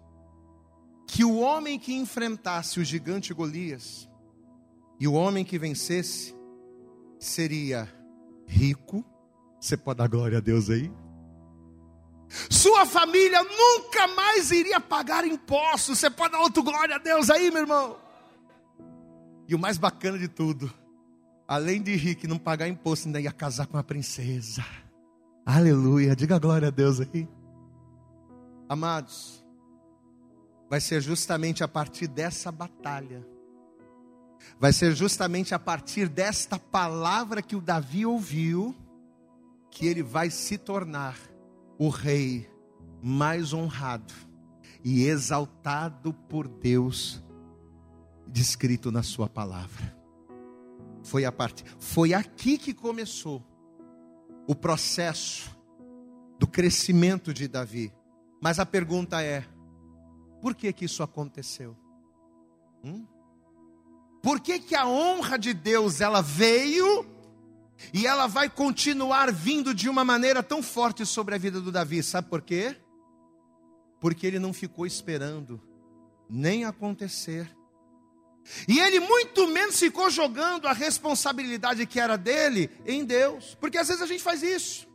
que 1.07 1.25
o 1.25 1.39
homem 1.39 1.79
que 1.79 1.95
enfrentasse 1.95 2.79
o 2.81 2.85
gigante 2.85 3.33
Golias 3.33 4.09
e 5.01 5.09
o 5.09 5.15
homem 5.15 5.45
que 5.45 5.59
vencesse 5.59 6.35
seria 7.19 7.89
rico. 8.47 9.05
Você 9.59 9.77
pode 9.77 9.99
dar 9.99 10.09
glória 10.09 10.39
a 10.39 10.41
Deus 10.41 10.69
aí? 10.69 10.93
Sua 12.51 12.85
família 12.85 13.43
nunca 13.43 14.07
mais 14.09 14.51
iria 14.51 14.81
pagar 14.81 15.25
impostos. 15.27 15.99
Você 15.99 16.11
pode 16.11 16.33
dar 16.33 16.41
outro 16.41 16.63
glória 16.63 16.97
a 16.97 16.99
Deus 16.99 17.31
aí, 17.31 17.51
meu 17.51 17.63
irmão? 17.63 17.97
E 19.49 19.55
o 19.55 19.59
mais 19.59 19.79
bacana 19.79 20.19
de 20.19 20.29
tudo, 20.29 20.73
além 21.47 21.83
de 21.83 21.95
rico 21.95 22.25
e 22.25 22.29
não 22.29 22.39
pagar 22.39 22.69
imposto, 22.69 23.09
ainda 23.09 23.21
ia 23.21 23.33
casar 23.33 23.67
com 23.67 23.77
uma 23.77 23.85
princesa. 23.85 24.65
Aleluia, 25.45 26.17
diga 26.17 26.39
glória 26.39 26.69
a 26.69 26.71
Deus 26.71 27.01
aí. 27.01 27.29
Amados, 28.69 29.45
vai 30.71 30.81
ser 30.81 31.01
justamente 31.01 31.63
a 31.63 31.69
partir 31.69 32.07
dessa 32.07 32.51
batalha, 32.51 33.27
vai 34.59 34.73
ser 34.73 34.95
justamente 34.95 35.55
a 35.55 35.59
partir 35.59 36.09
desta 36.09 36.59
palavra 36.59 37.43
que 37.43 37.55
o 37.55 37.61
Davi 37.61 38.07
ouviu, 38.07 38.75
que 39.71 39.87
ele 39.87 40.03
vai 40.03 40.31
se 40.31 40.57
tornar 40.57 41.17
o 41.79 41.89
rei 41.89 42.49
mais 43.03 43.53
honrado 43.53 44.15
e 44.83 45.05
exaltado 45.05 46.15
por 46.15 46.49
Deus, 46.49 47.23
descrito 48.27 48.91
na 48.91 49.03
sua 49.03 49.29
palavra. 49.29 50.04
Foi 51.05 51.25
a 51.25 51.31
parte, 51.31 51.63
foi 51.79 52.15
aqui 52.15 52.59
que 52.59 52.73
começou 52.73 53.45
o 54.47 54.55
processo 54.55 55.55
do 56.39 56.47
crescimento 56.47 57.33
de 57.33 57.47
Davi. 57.47 57.93
Mas 58.41 58.59
a 58.59 58.67
pergunta 58.67 59.23
é: 59.23 59.45
por 60.41 60.55
que 60.55 60.73
que 60.73 60.87
isso 60.87 61.03
aconteceu? 61.03 61.77
Hum? 62.83 63.07
Por 64.23 64.41
que 64.41 64.59
que 64.59 64.75
a 64.75 64.87
honra 64.87 65.39
de 65.39 65.53
Deus 65.53 66.01
ela 66.01 66.23
veio 66.23 67.07
e 67.93 68.07
ela 68.07 68.27
vai 68.27 68.49
continuar 68.49 69.31
vindo 69.31 69.75
de 69.75 69.89
uma 69.89 70.03
maneira 70.05 70.43
tão 70.43 70.63
forte 70.63 71.05
sobre 71.05 71.35
a 71.35 71.39
vida 71.39 71.61
do 71.61 71.71
Davi? 71.71 72.03
Sabe 72.03 72.31
por 72.31 72.41
quê? 72.41 72.75
Porque 74.01 74.27
ele 74.27 74.39
não 74.39 74.55
ficou 74.55 74.87
esperando 74.87 75.61
nem 76.29 76.65
acontecer. 76.65 77.55
E 78.69 78.79
ele 78.79 79.01
muito 79.01 79.47
menos 79.49 79.79
ficou 79.79 80.11
jogando 80.11 80.67
a 80.67 80.73
responsabilidade 80.73 81.87
que 81.87 81.99
era 81.99 82.17
dele 82.17 82.71
em 82.87 83.05
Deus. 83.05 83.57
Porque 83.61 83.79
às 83.79 83.89
vezes 83.89 84.03
a 84.03 84.07
gente 84.07 84.23
faz 84.23 84.43
isso. 84.43 84.87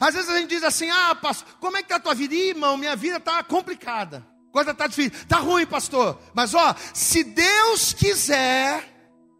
Às 0.00 0.14
vezes 0.14 0.30
a 0.30 0.38
gente 0.38 0.48
diz 0.48 0.62
assim: 0.62 0.90
ah, 0.90 1.14
pastor, 1.14 1.48
como 1.60 1.76
é 1.76 1.80
que 1.80 1.86
está 1.86 1.96
a 1.96 2.00
tua 2.00 2.14
vida? 2.14 2.34
Ih, 2.34 2.50
irmão, 2.50 2.76
minha 2.76 2.96
vida 2.96 3.16
está 3.16 3.42
complicada. 3.42 4.26
Coisa 4.52 4.70
está 4.70 4.86
difícil. 4.86 5.12
Está 5.12 5.38
ruim, 5.38 5.66
pastor. 5.66 6.18
Mas 6.34 6.54
ó, 6.54 6.74
se 6.94 7.22
Deus 7.22 7.92
quiser. 7.92 8.94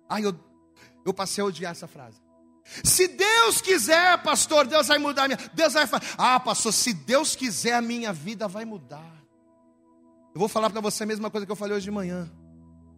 Ai, 0.08 0.24
eu, 0.24 0.38
eu 1.04 1.14
passei 1.14 1.42
a 1.42 1.46
odiar 1.46 1.72
essa 1.72 1.86
frase. 1.86 2.18
Se 2.82 3.06
Deus 3.06 3.60
quiser, 3.60 4.20
pastor, 4.22 4.66
Deus 4.66 4.88
vai 4.88 4.98
mudar 4.98 5.24
a 5.24 5.28
minha. 5.28 5.38
Deus 5.54 5.72
vai 5.72 5.86
falar. 5.86 6.02
Ah, 6.18 6.40
pastor, 6.40 6.72
se 6.72 6.92
Deus 6.92 7.34
quiser, 7.34 7.74
a 7.74 7.82
minha 7.82 8.12
vida 8.12 8.48
vai 8.48 8.64
mudar. 8.64 9.14
Eu 10.34 10.38
vou 10.38 10.48
falar 10.48 10.68
para 10.68 10.80
você 10.80 11.04
a 11.04 11.06
mesma 11.06 11.30
coisa 11.30 11.46
que 11.46 11.52
eu 11.52 11.56
falei 11.56 11.76
hoje 11.76 11.84
de 11.84 11.90
manhã. 11.90 12.30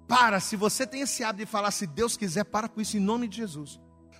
Para, 0.08 0.40
se 0.40 0.56
você 0.56 0.86
tem 0.86 1.02
esse 1.02 1.22
hábito 1.22 1.44
de 1.44 1.50
falar, 1.50 1.70
se 1.70 1.86
Deus 1.86 2.16
quiser, 2.16 2.44
para 2.44 2.66
com 2.66 2.80
isso 2.80 2.96
em 2.96 3.00
nome 3.00 3.28
de 3.28 3.36
Jesus. 3.36 3.78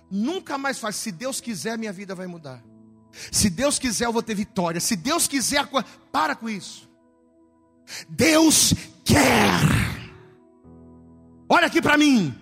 Nunca 0.09 0.57
mais 0.57 0.77
faz, 0.77 0.95
se 0.95 1.11
Deus 1.11 1.41
quiser, 1.41 1.77
minha 1.77 1.91
vida 1.91 2.13
vai 2.13 2.27
mudar. 2.27 2.63
Se 3.31 3.49
Deus 3.49 3.79
quiser, 3.79 4.05
eu 4.05 4.13
vou 4.13 4.21
ter 4.21 4.35
vitória. 4.35 4.79
Se 4.79 4.95
Deus 4.95 5.27
quiser, 5.27 5.67
para 6.11 6.35
com 6.35 6.47
isso. 6.47 6.87
Deus 8.07 8.73
quer. 9.03 9.61
Olha 11.49 11.65
aqui 11.65 11.81
para 11.81 11.97
mim. 11.97 12.35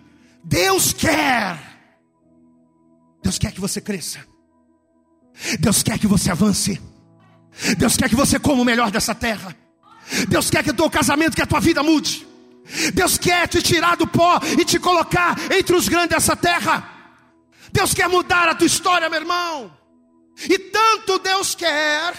Deus 0.43 0.91
quer. 0.91 1.57
Deus 3.23 3.39
quer 3.39 3.53
que 3.53 3.61
você 3.61 3.79
cresça. 3.79 4.19
Deus 5.57 5.81
quer 5.81 5.97
que 5.97 6.07
você 6.07 6.31
avance. 6.31 6.81
Deus 7.77 7.95
quer 7.95 8.09
que 8.09 8.15
você 8.15 8.37
coma 8.37 8.61
o 8.61 8.65
melhor 8.65 8.91
dessa 8.91 9.15
terra. 9.15 9.55
Deus 10.27 10.49
quer 10.49 10.63
que 10.63 10.71
o 10.71 10.73
teu 10.73 10.89
casamento, 10.89 11.35
que 11.35 11.41
a 11.41 11.47
tua 11.47 11.61
vida 11.61 11.81
mude. 11.81 12.27
Deus 12.93 13.17
quer 13.17 13.47
te 13.47 13.61
tirar 13.61 13.95
do 13.95 14.07
pó 14.07 14.39
e 14.59 14.65
te 14.65 14.79
colocar 14.79 15.35
entre 15.51 15.75
os 15.75 15.87
grandes 15.87 16.09
dessa 16.09 16.35
terra. 16.35 16.89
Deus 17.71 17.93
quer 17.93 18.07
mudar 18.07 18.47
a 18.47 18.55
tua 18.55 18.67
história, 18.67 19.09
meu 19.09 19.19
irmão. 19.19 19.71
E 20.49 20.59
tanto 20.59 21.19
Deus 21.19 21.55
quer 21.55 22.13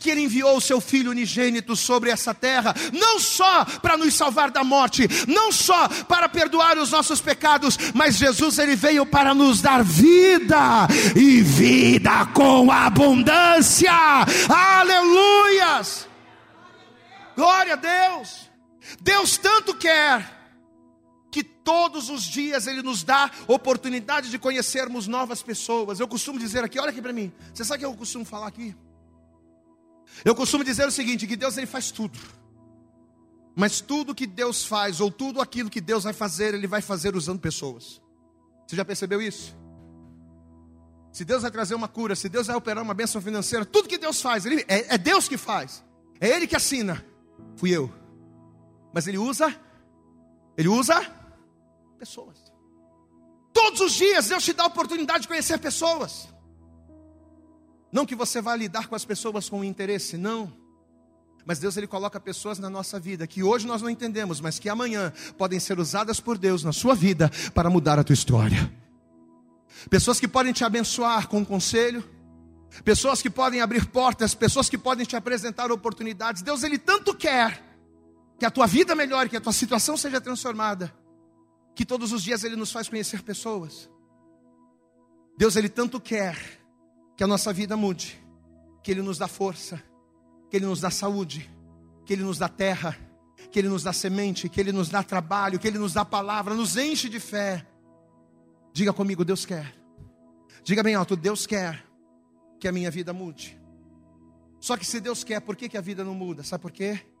que 0.00 0.10
Ele 0.10 0.22
enviou 0.22 0.56
o 0.56 0.60
Seu 0.60 0.80
Filho 0.80 1.10
unigênito 1.10 1.76
sobre 1.76 2.10
essa 2.10 2.32
terra, 2.34 2.74
não 2.92 3.18
só 3.20 3.64
para 3.82 3.96
nos 3.96 4.14
salvar 4.14 4.50
da 4.50 4.64
morte, 4.64 5.06
não 5.28 5.52
só 5.52 5.88
para 6.08 6.28
perdoar 6.28 6.78
os 6.78 6.90
nossos 6.90 7.20
pecados, 7.20 7.78
mas 7.92 8.16
Jesus 8.16 8.58
Ele 8.58 8.74
veio 8.76 9.04
para 9.04 9.34
nos 9.34 9.60
dar 9.60 9.84
vida 9.84 10.88
e 11.14 11.40
vida 11.42 12.26
com 12.32 12.70
abundância. 12.70 13.92
Aleluias! 14.48 16.08
Glória 17.36 17.74
a 17.74 17.76
Deus! 17.76 18.43
Deus 19.00 19.36
tanto 19.38 19.74
quer 19.74 20.42
que 21.30 21.42
todos 21.42 22.10
os 22.10 22.22
dias 22.22 22.66
Ele 22.66 22.82
nos 22.82 23.02
dá 23.02 23.30
oportunidade 23.48 24.30
de 24.30 24.38
conhecermos 24.38 25.06
novas 25.06 25.42
pessoas. 25.42 25.98
Eu 25.98 26.06
costumo 26.06 26.38
dizer 26.38 26.62
aqui, 26.62 26.78
olha 26.78 26.90
aqui 26.90 27.02
para 27.02 27.12
mim. 27.12 27.32
Você 27.52 27.64
sabe 27.64 27.78
o 27.78 27.80
que 27.80 27.94
eu 27.94 27.98
costumo 27.98 28.24
falar 28.24 28.46
aqui? 28.46 28.74
Eu 30.24 30.34
costumo 30.34 30.62
dizer 30.62 30.86
o 30.86 30.92
seguinte: 30.92 31.26
que 31.26 31.36
Deus 31.36 31.56
ele 31.56 31.66
faz 31.66 31.90
tudo. 31.90 32.18
Mas 33.56 33.80
tudo 33.80 34.14
que 34.14 34.26
Deus 34.26 34.64
faz, 34.64 35.00
ou 35.00 35.10
tudo 35.10 35.40
aquilo 35.40 35.70
que 35.70 35.80
Deus 35.80 36.04
vai 36.04 36.12
fazer, 36.12 36.54
Ele 36.54 36.66
vai 36.66 36.82
fazer 36.82 37.14
usando 37.14 37.38
pessoas. 37.38 38.02
Você 38.66 38.74
já 38.74 38.84
percebeu 38.84 39.22
isso? 39.22 39.56
Se 41.12 41.24
Deus 41.24 41.42
vai 41.42 41.50
trazer 41.50 41.76
uma 41.76 41.86
cura, 41.86 42.16
se 42.16 42.28
Deus 42.28 42.48
vai 42.48 42.56
operar 42.56 42.82
uma 42.82 42.94
bênção 42.94 43.22
financeira, 43.22 43.64
tudo 43.64 43.88
que 43.88 43.96
Deus 43.96 44.20
faz, 44.20 44.44
ele, 44.44 44.64
é, 44.66 44.94
é 44.94 44.98
Deus 44.98 45.28
que 45.28 45.36
faz. 45.36 45.84
É 46.20 46.28
Ele 46.28 46.46
que 46.46 46.56
assina. 46.56 47.04
Fui 47.56 47.70
eu. 47.70 47.92
Mas 48.94 49.08
Ele 49.08 49.18
usa, 49.18 49.52
Ele 50.56 50.68
usa 50.68 51.04
pessoas. 51.98 52.38
Todos 53.52 53.80
os 53.80 53.92
dias 53.92 54.28
Deus 54.28 54.44
te 54.44 54.52
dá 54.52 54.62
a 54.62 54.68
oportunidade 54.68 55.22
de 55.22 55.28
conhecer 55.28 55.58
pessoas. 55.58 56.28
Não 57.90 58.06
que 58.06 58.14
você 58.14 58.40
vá 58.40 58.54
lidar 58.54 58.86
com 58.86 58.94
as 58.94 59.04
pessoas 59.04 59.48
com 59.48 59.64
interesse, 59.64 60.16
não. 60.16 60.52
Mas 61.44 61.58
Deus 61.58 61.76
ele 61.76 61.86
coloca 61.86 62.20
pessoas 62.20 62.58
na 62.58 62.70
nossa 62.70 62.98
vida 62.98 63.26
que 63.26 63.42
hoje 63.42 63.66
nós 63.66 63.82
não 63.82 63.90
entendemos, 63.90 64.40
mas 64.40 64.58
que 64.58 64.68
amanhã 64.68 65.12
podem 65.36 65.58
ser 65.58 65.78
usadas 65.78 66.20
por 66.20 66.38
Deus 66.38 66.62
na 66.62 66.72
sua 66.72 66.94
vida 66.94 67.30
para 67.52 67.68
mudar 67.68 67.98
a 67.98 68.04
tua 68.04 68.14
história. 68.14 68.72
Pessoas 69.90 70.20
que 70.20 70.28
podem 70.28 70.52
te 70.52 70.64
abençoar 70.64 71.28
com 71.28 71.38
um 71.38 71.44
conselho, 71.44 72.02
pessoas 72.84 73.20
que 73.20 73.28
podem 73.28 73.60
abrir 73.60 73.86
portas, 73.86 74.34
pessoas 74.34 74.68
que 74.68 74.78
podem 74.78 75.04
te 75.04 75.16
apresentar 75.16 75.70
oportunidades. 75.70 76.42
Deus 76.42 76.62
ele 76.62 76.78
tanto 76.78 77.14
quer 77.14 77.63
que 78.44 78.46
a 78.46 78.50
tua 78.50 78.66
vida 78.66 78.94
melhore, 78.94 79.30
que 79.30 79.38
a 79.38 79.40
tua 79.40 79.54
situação 79.54 79.96
seja 79.96 80.20
transformada, 80.20 80.94
que 81.74 81.82
todos 81.82 82.12
os 82.12 82.22
dias 82.22 82.44
Ele 82.44 82.56
nos 82.56 82.70
faz 82.70 82.90
conhecer 82.90 83.22
pessoas. 83.22 83.88
Deus, 85.34 85.56
Ele 85.56 85.70
tanto 85.70 85.98
quer 85.98 86.36
que 87.16 87.24
a 87.24 87.26
nossa 87.26 87.54
vida 87.54 87.74
mude, 87.74 88.22
que 88.82 88.90
Ele 88.90 89.00
nos 89.00 89.16
dá 89.16 89.26
força, 89.26 89.82
que 90.50 90.58
Ele 90.58 90.66
nos 90.66 90.78
dá 90.78 90.90
saúde, 90.90 91.50
que 92.04 92.12
Ele 92.12 92.22
nos 92.22 92.36
dá 92.36 92.46
terra, 92.46 92.94
que 93.50 93.58
Ele 93.58 93.68
nos 93.70 93.82
dá 93.82 93.94
semente, 93.94 94.46
que 94.46 94.60
Ele 94.60 94.72
nos 94.72 94.90
dá 94.90 95.02
trabalho, 95.02 95.58
que 95.58 95.66
Ele 95.66 95.78
nos 95.78 95.94
dá 95.94 96.04
palavra, 96.04 96.52
nos 96.52 96.76
enche 96.76 97.08
de 97.08 97.20
fé. 97.20 97.66
Diga 98.74 98.92
comigo, 98.92 99.24
Deus 99.24 99.46
quer. 99.46 99.74
Diga 100.62 100.82
bem 100.82 100.94
alto, 100.94 101.16
Deus 101.16 101.46
quer 101.46 101.82
que 102.60 102.68
a 102.68 102.72
minha 102.72 102.90
vida 102.90 103.10
mude. 103.14 103.58
Só 104.60 104.76
que 104.76 104.84
se 104.84 105.00
Deus 105.00 105.24
quer, 105.24 105.40
por 105.40 105.56
que, 105.56 105.66
que 105.66 105.78
a 105.78 105.80
vida 105.80 106.04
não 106.04 106.12
muda? 106.14 106.42
Sabe 106.42 106.60
por 106.60 106.70
quê? 106.70 107.13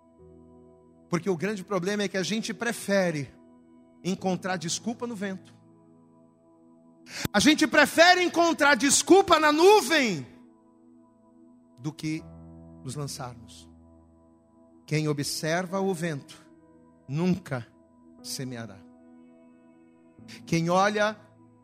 Porque 1.08 1.28
o 1.30 1.36
grande 1.36 1.62
problema 1.62 2.02
é 2.02 2.08
que 2.08 2.16
a 2.16 2.22
gente 2.22 2.52
prefere 2.52 3.32
encontrar 4.02 4.56
desculpa 4.56 5.06
no 5.06 5.14
vento. 5.14 5.54
A 7.32 7.40
gente 7.40 7.66
prefere 7.66 8.22
encontrar 8.22 8.74
desculpa 8.74 9.38
na 9.38 9.52
nuvem 9.52 10.26
do 11.78 11.92
que 11.92 12.22
nos 12.82 12.94
lançarmos. 12.94 13.68
Quem 14.86 15.08
observa 15.08 15.80
o 15.80 15.94
vento 15.94 16.44
nunca 17.08 17.66
semeará. 18.22 18.78
Quem 20.46 20.70
olha 20.70 21.16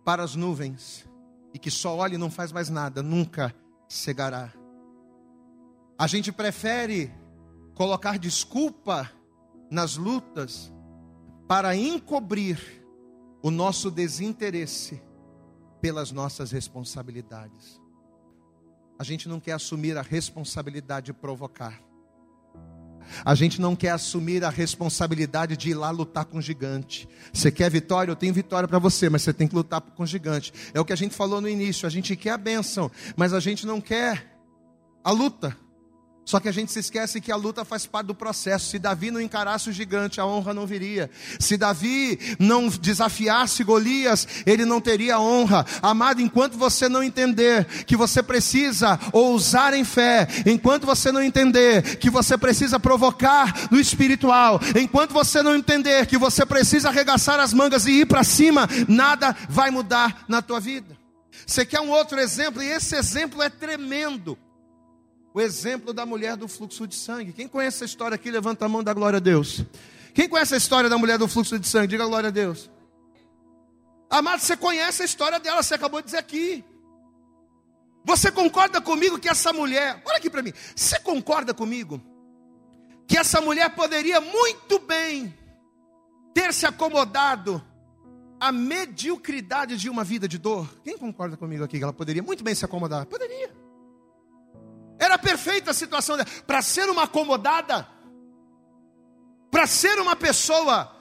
para 0.05 0.23
as 0.23 0.35
nuvens 0.35 1.09
e 1.53 1.59
que 1.59 1.71
só 1.71 1.97
olha 1.97 2.15
e 2.15 2.19
não 2.19 2.31
faz 2.31 2.53
mais 2.53 2.69
nada, 2.69 3.03
nunca 3.03 3.55
cegará. 3.89 4.53
A 5.99 6.07
gente 6.07 6.33
prefere 6.33 7.13
colocar 7.75 8.19
desculpa 8.19 9.11
nas 9.71 9.97
lutas 9.97 10.73
para 11.47 11.77
encobrir 11.77 12.59
o 13.43 13.51
nosso 13.51 13.91
desinteresse 13.91 15.01
pelas 15.81 16.13
nossas 16.13 16.51
responsabilidades. 16.51 17.81
A 18.99 19.05
gente 19.05 19.29
não 19.29 19.41
quer 19.41 19.53
assumir 19.53 19.97
a 19.97 20.03
responsabilidade 20.03 21.07
de 21.07 21.13
provocar. 21.13 21.81
A 23.25 23.35
gente 23.35 23.61
não 23.61 23.75
quer 23.75 23.91
assumir 23.91 24.45
a 24.45 24.51
responsabilidade 24.51 25.57
de 25.57 25.71
ir 25.71 25.75
lá 25.75 25.91
lutar 25.91 26.25
com 26.27 26.39
o 26.39 26.43
gigante. 26.43 27.09
Você 27.33 27.51
quer 27.51 27.71
vitória? 27.71 28.13
Eu 28.13 28.17
tenho 28.17 28.35
vitória 28.35 28.69
para 28.69 28.79
você, 28.79 29.09
mas 29.09 29.23
você 29.23 29.33
tem 29.33 29.49
que 29.49 29.55
lutar 29.55 29.81
com 29.81 30.03
o 30.03 30.07
gigante. 30.07 30.53
É 30.75 30.81
o 30.81 30.85
que 30.85 30.93
a 30.93 30.97
gente 30.97 31.15
falou 31.15 31.41
no 31.41 31.49
início. 31.49 31.87
A 31.87 31.91
gente 31.91 32.15
quer 32.15 32.31
a 32.31 32.39
bênção, 32.39 32.91
mas 33.17 33.33
a 33.33 33.41
gente 33.41 33.67
não 33.67 33.81
quer 33.81 34.39
a 35.03 35.11
luta. 35.11 35.57
Só 36.25 36.39
que 36.39 36.49
a 36.49 36.53
gente 36.53 36.71
se 36.71 36.79
esquece 36.79 37.21
que 37.21 37.33
a 37.33 37.37
luta 37.37 37.65
faz 37.65 37.87
parte 37.87 38.07
do 38.07 38.15
processo. 38.15 38.71
Se 38.71 38.79
Davi 38.79 39.11
não 39.11 39.21
encarasse 39.21 39.69
o 39.69 39.73
gigante, 39.73 40.21
a 40.21 40.27
honra 40.27 40.55
não 40.55 40.67
viria. 40.67 41.11
Se 41.41 41.57
Davi 41.57 42.37
não 42.39 42.69
desafiasse 42.69 43.65
Golias, 43.65 44.29
ele 44.47 44.65
não 44.65 44.81
teria 44.81 45.19
honra. 45.19 45.67
Amado, 45.83 46.21
enquanto 46.21 46.57
você 46.57 46.89
não 46.89 47.03
entender 47.03 47.65
que 47.85 47.97
você 47.97 48.23
precisa 48.23 48.99
ousar 49.13 49.75
em 49.75 49.85
fé, 49.85 50.29
enquanto 50.47 50.87
você 50.87 51.11
não 51.11 51.23
entender 51.23 51.97
que 51.97 52.11
você 52.11 52.39
precisa 52.39 52.79
provocar 52.79 53.69
no 53.71 53.81
espiritual, 53.81 54.61
enquanto 54.81 55.13
você 55.13 55.43
não 55.43 55.57
entender 55.57 56.07
que 56.07 56.17
você 56.17 56.47
precisa 56.47 56.91
arregaçar 56.91 57.41
as 57.41 57.53
mangas 57.53 57.87
e 57.87 58.03
ir 58.03 58.07
para 58.07 58.23
cima, 58.23 58.69
nada 58.87 59.37
vai 59.49 59.71
mudar 59.71 60.25
na 60.29 60.41
tua 60.41 60.61
vida. 60.61 60.97
Você 61.45 61.67
quer 61.67 61.81
um 61.81 61.91
outro 61.91 62.21
exemplo? 62.21 62.63
E 62.63 62.69
esse 62.69 62.95
exemplo 62.95 63.43
é 63.43 63.49
tremendo. 63.49 64.39
O 65.33 65.41
exemplo 65.41 65.93
da 65.93 66.05
mulher 66.05 66.37
do 66.37 66.49
fluxo 66.49 66.87
de 66.87 66.95
sangue. 66.95 67.33
Quem 67.33 67.47
conhece 67.47 67.77
essa 67.79 67.85
história 67.85 68.15
aqui, 68.15 68.31
levanta 68.31 68.65
a 68.65 68.69
mão 68.69 68.83
da 68.83 68.93
glória 68.93 69.19
a 69.19 69.21
Deus. 69.21 69.65
Quem 70.13 70.29
conhece 70.29 70.55
a 70.55 70.57
história 70.57 70.91
da 70.91 70.99
mulher 70.99 71.19
do 71.19 71.29
fluxo 71.29 71.59
de 71.59 71.69
sangue? 71.69 71.89
Diga 71.89 72.07
glória 72.07 72.29
a 72.29 72.33
Deus. 72.33 72.69
Amado, 74.11 74.41
você 74.41 74.57
conhece 74.57 75.03
a 75.03 75.05
história 75.05 75.39
dela, 75.39 75.63
você 75.63 75.75
acabou 75.75 76.01
de 76.01 76.07
dizer 76.07 76.19
aqui. 76.19 76.65
Você 78.05 78.33
concorda 78.33 78.81
comigo 78.81 79.19
que 79.19 79.29
essa 79.29 79.53
mulher, 79.53 80.03
olha 80.05 80.17
aqui 80.17 80.29
para 80.29 80.43
mim, 80.43 80.53
você 80.75 80.99
concorda 80.99 81.55
comigo 81.55 82.01
que 83.07 83.17
essa 83.17 83.41
mulher 83.41 83.71
poderia 83.71 84.21
muito 84.21 84.79
bem 84.81 85.33
ter 86.35 86.53
se 86.53 86.67
acomodado 86.67 87.63
à 88.41 88.51
mediocridade 88.51 89.77
de 89.77 89.89
uma 89.89 90.03
vida 90.03 90.27
de 90.27 90.39
dor? 90.39 90.69
Quem 90.83 90.99
concorda 90.99 91.37
comigo 91.37 91.63
aqui 91.63 91.79
que 91.79 91.85
ela 91.85 91.93
poderia 91.93 92.23
muito 92.23 92.43
bem 92.43 92.55
se 92.55 92.65
acomodar? 92.65 93.07
Poderia. 93.07 93.60
Era 95.01 95.17
perfeita 95.19 95.71
a 95.71 95.75
situação 95.75 96.19
dela. 96.19 96.29
Para 96.47 96.61
ser 96.61 96.91
uma 96.91 97.05
acomodada, 97.05 97.89
para 99.51 99.67
ser 99.67 99.99
uma 99.99 100.15
pessoa 100.15 100.95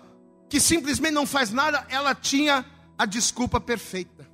que 0.47 0.59
simplesmente 0.59 1.11
não 1.11 1.27
faz 1.27 1.51
nada, 1.51 1.85
ela 1.89 2.15
tinha 2.15 2.65
a 2.97 3.05
desculpa 3.05 3.59
perfeita. 3.59 4.25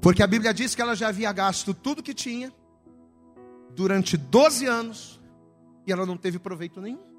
Porque 0.00 0.22
a 0.22 0.26
Bíblia 0.26 0.54
diz 0.54 0.74
que 0.74 0.80
ela 0.80 0.96
já 0.96 1.08
havia 1.08 1.30
gasto 1.30 1.74
tudo 1.74 2.02
que 2.02 2.14
tinha 2.14 2.52
durante 3.70 4.16
12 4.16 4.66
anos 4.66 5.20
e 5.86 5.92
ela 5.92 6.06
não 6.06 6.16
teve 6.16 6.38
proveito 6.38 6.80
nenhum. 6.80 7.12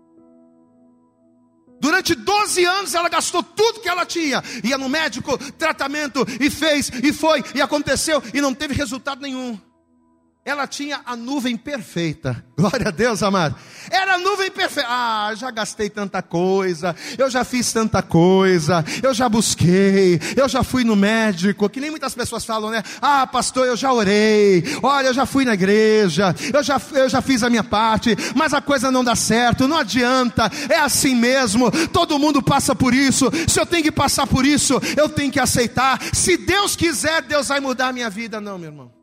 Durante 1.80 2.16
12 2.16 2.66
anos 2.66 2.95
ela 2.95 3.07
gastou 3.07 3.43
tudo 3.43 3.82
que 3.82 3.89
ela 3.89 4.05
tinha, 4.05 4.41
ia 4.64 4.78
no 4.78 4.89
médico, 4.89 5.38
tratamento, 5.53 6.26
e 6.39 6.49
fez, 6.49 6.89
e 7.03 7.14
foi, 7.14 7.43
e 7.53 7.61
aconteceu, 7.61 8.22
e 8.34 8.41
não 8.41 8.53
teve 8.53 8.74
resultado 8.74 9.22
nenhum. 9.22 9.59
Ela 10.46 10.68
tinha 10.68 11.00
a 11.06 11.16
nuvem 11.16 11.56
perfeita. 11.56 12.44
Glória 12.58 12.89
a 12.89 12.91
Deus, 12.91 13.24
amado. 13.24 13.56
Era 13.89 14.16
a 14.16 14.18
nuvem 14.18 14.52
perfeita. 14.52 14.89
Ah, 14.91 15.32
já 15.36 15.50
gastei 15.50 15.89
tanta 15.89 16.22
coisa. 16.22 16.94
Eu 17.18 17.30
já 17.30 17.46
fiz 17.46 17.72
tanta 17.72 18.02
coisa. 18.02 18.84
Eu 19.02 19.14
já 19.14 19.30
busquei. 19.30 20.20
Eu 20.36 20.50
já 20.50 20.62
fui 20.62 20.84
no 20.84 20.98
médico. 20.98 21.70
Que 21.70 21.80
nem 21.80 21.89
muitas 21.89 22.14
pessoas 22.14 22.44
falam, 22.44 22.72
né? 22.72 22.84
Ah, 23.02 23.26
pastor, 23.26 23.68
eu 23.68 23.78
já 23.78 23.94
orei. 23.94 24.66
Olha, 24.84 25.08
eu 25.08 25.14
já 25.14 25.26
fui 25.26 25.46
na 25.46 25.54
igreja. 25.54 26.36
Eu 26.54 26.62
já, 26.62 26.80
eu 26.91 27.08
já 27.08 27.22
fiz 27.22 27.41
a 27.41 27.50
minha 27.50 27.64
parte. 27.64 28.14
Mas 28.36 28.54
a 28.54 28.60
coisa 28.60 28.91
não 28.91 29.04
dá 29.04 29.16
certo. 29.16 29.66
Não 29.66 29.78
adianta. 29.78 30.52
É 30.68 30.76
assim 30.76 31.16
mesmo. 31.16 31.72
Todo 31.88 32.20
mundo 32.20 32.44
passa 32.44 32.76
por 32.76 32.94
isso. 32.94 33.32
Se 33.48 33.62
eu 33.62 33.66
tenho 33.66 33.84
que 33.84 33.91
passar 33.94 34.28
por 34.28 34.46
isso, 34.46 34.74
eu 34.98 35.08
tenho 35.08 35.32
que 35.32 35.39
aceitar. 35.39 36.02
Se 36.12 36.36
Deus 36.36 36.76
quiser, 36.76 37.22
Deus 37.22 37.48
vai 37.48 37.62
mudar 37.62 37.88
a 37.88 37.94
minha 37.94 38.10
vida. 38.10 38.41
Não, 38.41 38.58
meu 38.58 38.70
irmão. 38.70 39.03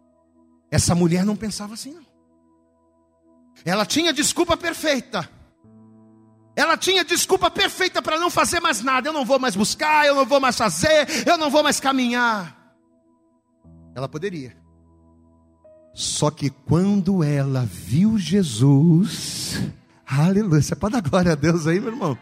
Essa 0.71 0.95
mulher 0.95 1.25
não 1.25 1.37
pensava 1.37 1.75
assim, 1.75 1.93
não. 1.93 2.07
Ela 3.65 3.85
tinha 3.85 4.13
desculpa 4.13 4.57
perfeita. 4.57 5.29
Ela 6.55 6.77
tinha 6.77 7.05
desculpa 7.05 7.51
perfeita 7.51 8.01
para 8.03 8.19
não 8.19 8.31
fazer 8.31 8.61
mais 8.61 8.83
nada. 8.83 9.09
Eu 9.09 9.13
não 9.13 9.25
vou 9.25 9.39
mais 9.39 9.57
buscar, 9.57 10.07
eu 10.07 10.15
não 10.15 10.27
vou 10.27 10.41
mais 10.41 10.57
fazer, 10.57 11.07
eu 11.27 11.37
não 11.37 11.51
vou 11.51 11.63
mais 11.63 11.81
caminhar. 11.81 12.57
Ela 13.95 14.09
poderia. 14.09 14.57
Só 15.93 16.31
que 16.31 16.51
quando 16.51 17.23
ela 17.25 17.65
viu 17.65 18.17
Jesus, 18.17 19.59
aleluia, 20.07 20.63
você 20.63 20.77
pode 20.77 20.95
dar 20.95 21.03
glória 21.03 21.33
a 21.33 21.35
Deus 21.35 21.67
aí, 21.67 21.81
meu 21.81 21.93
irmão. 21.93 22.19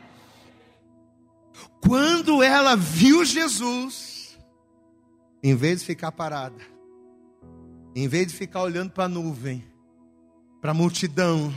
Quando 1.80 2.42
ela 2.42 2.76
viu 2.76 3.24
Jesus, 3.24 4.38
em 5.42 5.54
vez 5.54 5.80
de 5.80 5.86
ficar 5.86 6.10
parada, 6.10 6.60
em 7.98 8.06
vez 8.06 8.28
de 8.28 8.34
ficar 8.34 8.62
olhando 8.62 8.90
para 8.90 9.04
a 9.04 9.08
nuvem, 9.08 9.64
para 10.60 10.70
a 10.70 10.74
multidão, 10.74 11.52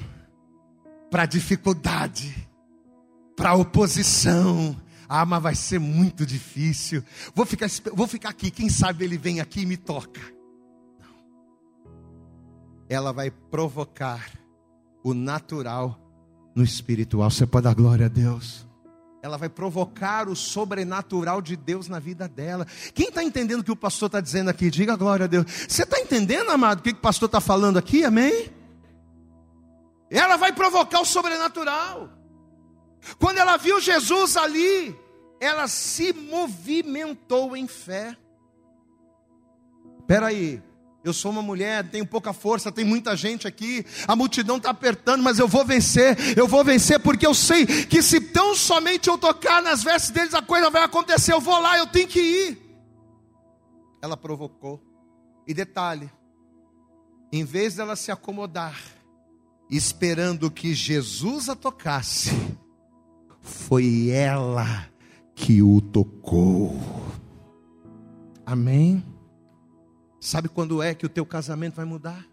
para 1.10 1.24
a 1.24 1.26
dificuldade, 1.28 2.48
para 3.36 3.52
a 3.52 3.56
oposição, 3.56 4.76
ah, 5.08 5.24
mas 5.24 5.44
vai 5.44 5.54
ser 5.54 5.80
muito 5.80 6.26
difícil. 6.26 7.04
Vou 7.36 7.46
ficar, 7.46 7.68
vou 7.94 8.08
ficar 8.08 8.30
aqui, 8.30 8.50
quem 8.50 8.70
sabe 8.70 9.06
ele 9.06 9.20
vem 9.20 9.40
aqui 9.40 9.62
e 9.62 9.66
me 9.68 9.78
toca. 9.78 10.22
Não. 11.00 11.14
Ela 12.90 13.14
vai 13.14 13.30
provocar 13.30 14.32
o 15.04 15.14
natural 15.14 16.00
no 16.56 16.64
espiritual. 16.64 17.30
Você 17.30 17.46
pode 17.46 17.66
dar 17.66 17.76
glória 17.76 18.08
a 18.08 18.10
Deus 18.10 18.66
ela 19.22 19.38
vai 19.38 19.50
provocar 19.50 20.28
o 20.28 20.36
sobrenatural 20.36 21.42
de 21.42 21.56
Deus 21.56 21.88
na 21.88 22.00
vida 22.00 22.28
dela. 22.28 22.66
Quem 22.94 23.10
está 23.10 23.24
entendendo 23.24 23.60
o 23.60 23.64
que 23.64 23.72
o 23.72 23.76
pastor 23.76 24.08
está 24.08 24.20
dizendo 24.20 24.50
aqui? 24.50 24.72
Diga 24.72 24.96
glória 24.96 25.26
a 25.26 25.28
Deus. 25.28 25.46
Você 25.68 25.84
está 25.84 26.00
entendendo, 26.00 26.50
amado, 26.50 26.80
o 26.80 26.82
que 26.82 26.90
o 26.90 26.96
pastor 26.96 27.28
está 27.28 27.40
falando 27.40 27.78
aqui? 27.78 28.04
Amém? 28.04 28.50
Ela 30.10 30.38
vai 30.38 30.52
provocar 30.52 31.00
o 31.00 31.06
sobrenatural. 31.06 32.10
Quando 33.20 33.38
ela 33.38 33.58
viu 33.58 33.80
Jesus 33.80 34.36
ali, 34.36 34.96
ela 35.40 35.68
se 35.68 36.14
movimentou 36.14 37.56
em 37.56 37.68
fé. 37.68 38.18
Espera 40.00 40.28
aí, 40.28 40.62
eu 41.04 41.14
sou 41.14 41.32
uma 41.32 41.42
mulher, 41.42 41.90
tenho 41.90 42.06
pouca 42.06 42.32
força, 42.32 42.72
tem 42.72 42.86
muita 42.86 43.16
gente 43.16 43.48
aqui, 43.48 43.84
a 44.08 44.16
multidão 44.16 44.58
está 44.58 44.70
apertando, 44.70 45.24
mas 45.24 45.40
eu 45.40 45.48
vou 45.48 45.66
vencer, 45.66 46.38
eu 46.38 46.48
vou 46.48 46.64
vencer, 46.64 47.00
porque 47.00 47.26
eu 47.26 47.34
sei 47.34 47.66
que 47.66 48.04
se 48.04 48.22
tão 48.22 48.56
somente 48.56 49.10
eu 49.10 49.18
tocar 49.18 49.64
nas 49.64 49.84
vestes 49.84 50.12
deles, 50.12 50.34
a 50.36 50.42
coisa 50.44 50.70
vai 50.70 50.84
acontecer, 50.84 51.34
eu 51.34 51.42
vou 51.42 51.60
lá, 51.60 51.78
eu 51.78 51.88
tenho 51.88 52.08
que 52.08 52.20
ir. 52.20 52.58
Ela 54.02 54.16
provocou. 54.16 54.80
E 55.48 55.54
detalhe, 55.56 56.12
em 57.32 57.44
vez 57.44 57.76
dela 57.76 57.96
se 57.96 58.12
acomodar, 58.12 58.80
esperando 59.72 60.52
que 60.52 60.74
Jesus 60.74 61.50
a 61.50 61.56
tocasse, 61.56 62.30
foi 63.42 64.10
ela 64.10 64.88
que 65.34 65.64
o 65.64 65.82
tocou. 65.82 66.80
Amém? 68.46 69.04
Sabe 70.22 70.48
quando 70.48 70.84
é 70.84 70.94
que 70.94 71.04
o 71.04 71.10
teu 71.10 71.26
casamento 71.26 71.78
vai 71.78 71.86
mudar? 71.86 72.24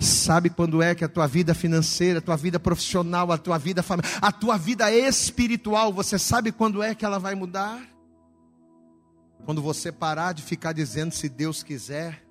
Sabe 0.00 0.48
quando 0.48 0.80
é 0.80 0.94
que 0.94 1.04
a 1.04 1.08
tua 1.08 1.26
vida 1.26 1.54
financeira, 1.54 2.18
a 2.18 2.22
tua 2.22 2.34
vida 2.34 2.58
profissional, 2.58 3.30
a 3.30 3.36
tua 3.36 3.58
vida 3.58 3.82
familiar, 3.82 4.18
a 4.22 4.32
tua 4.32 4.56
vida 4.56 4.90
espiritual, 4.90 5.92
você 5.92 6.18
sabe 6.18 6.50
quando 6.50 6.82
é 6.82 6.94
que 6.94 7.04
ela 7.04 7.18
vai 7.18 7.34
mudar? 7.34 7.78
Quando 9.44 9.60
você 9.60 9.92
parar 9.92 10.32
de 10.32 10.42
ficar 10.42 10.72
dizendo 10.72 11.12
se 11.12 11.28
Deus 11.28 11.62
quiser. 11.62 12.24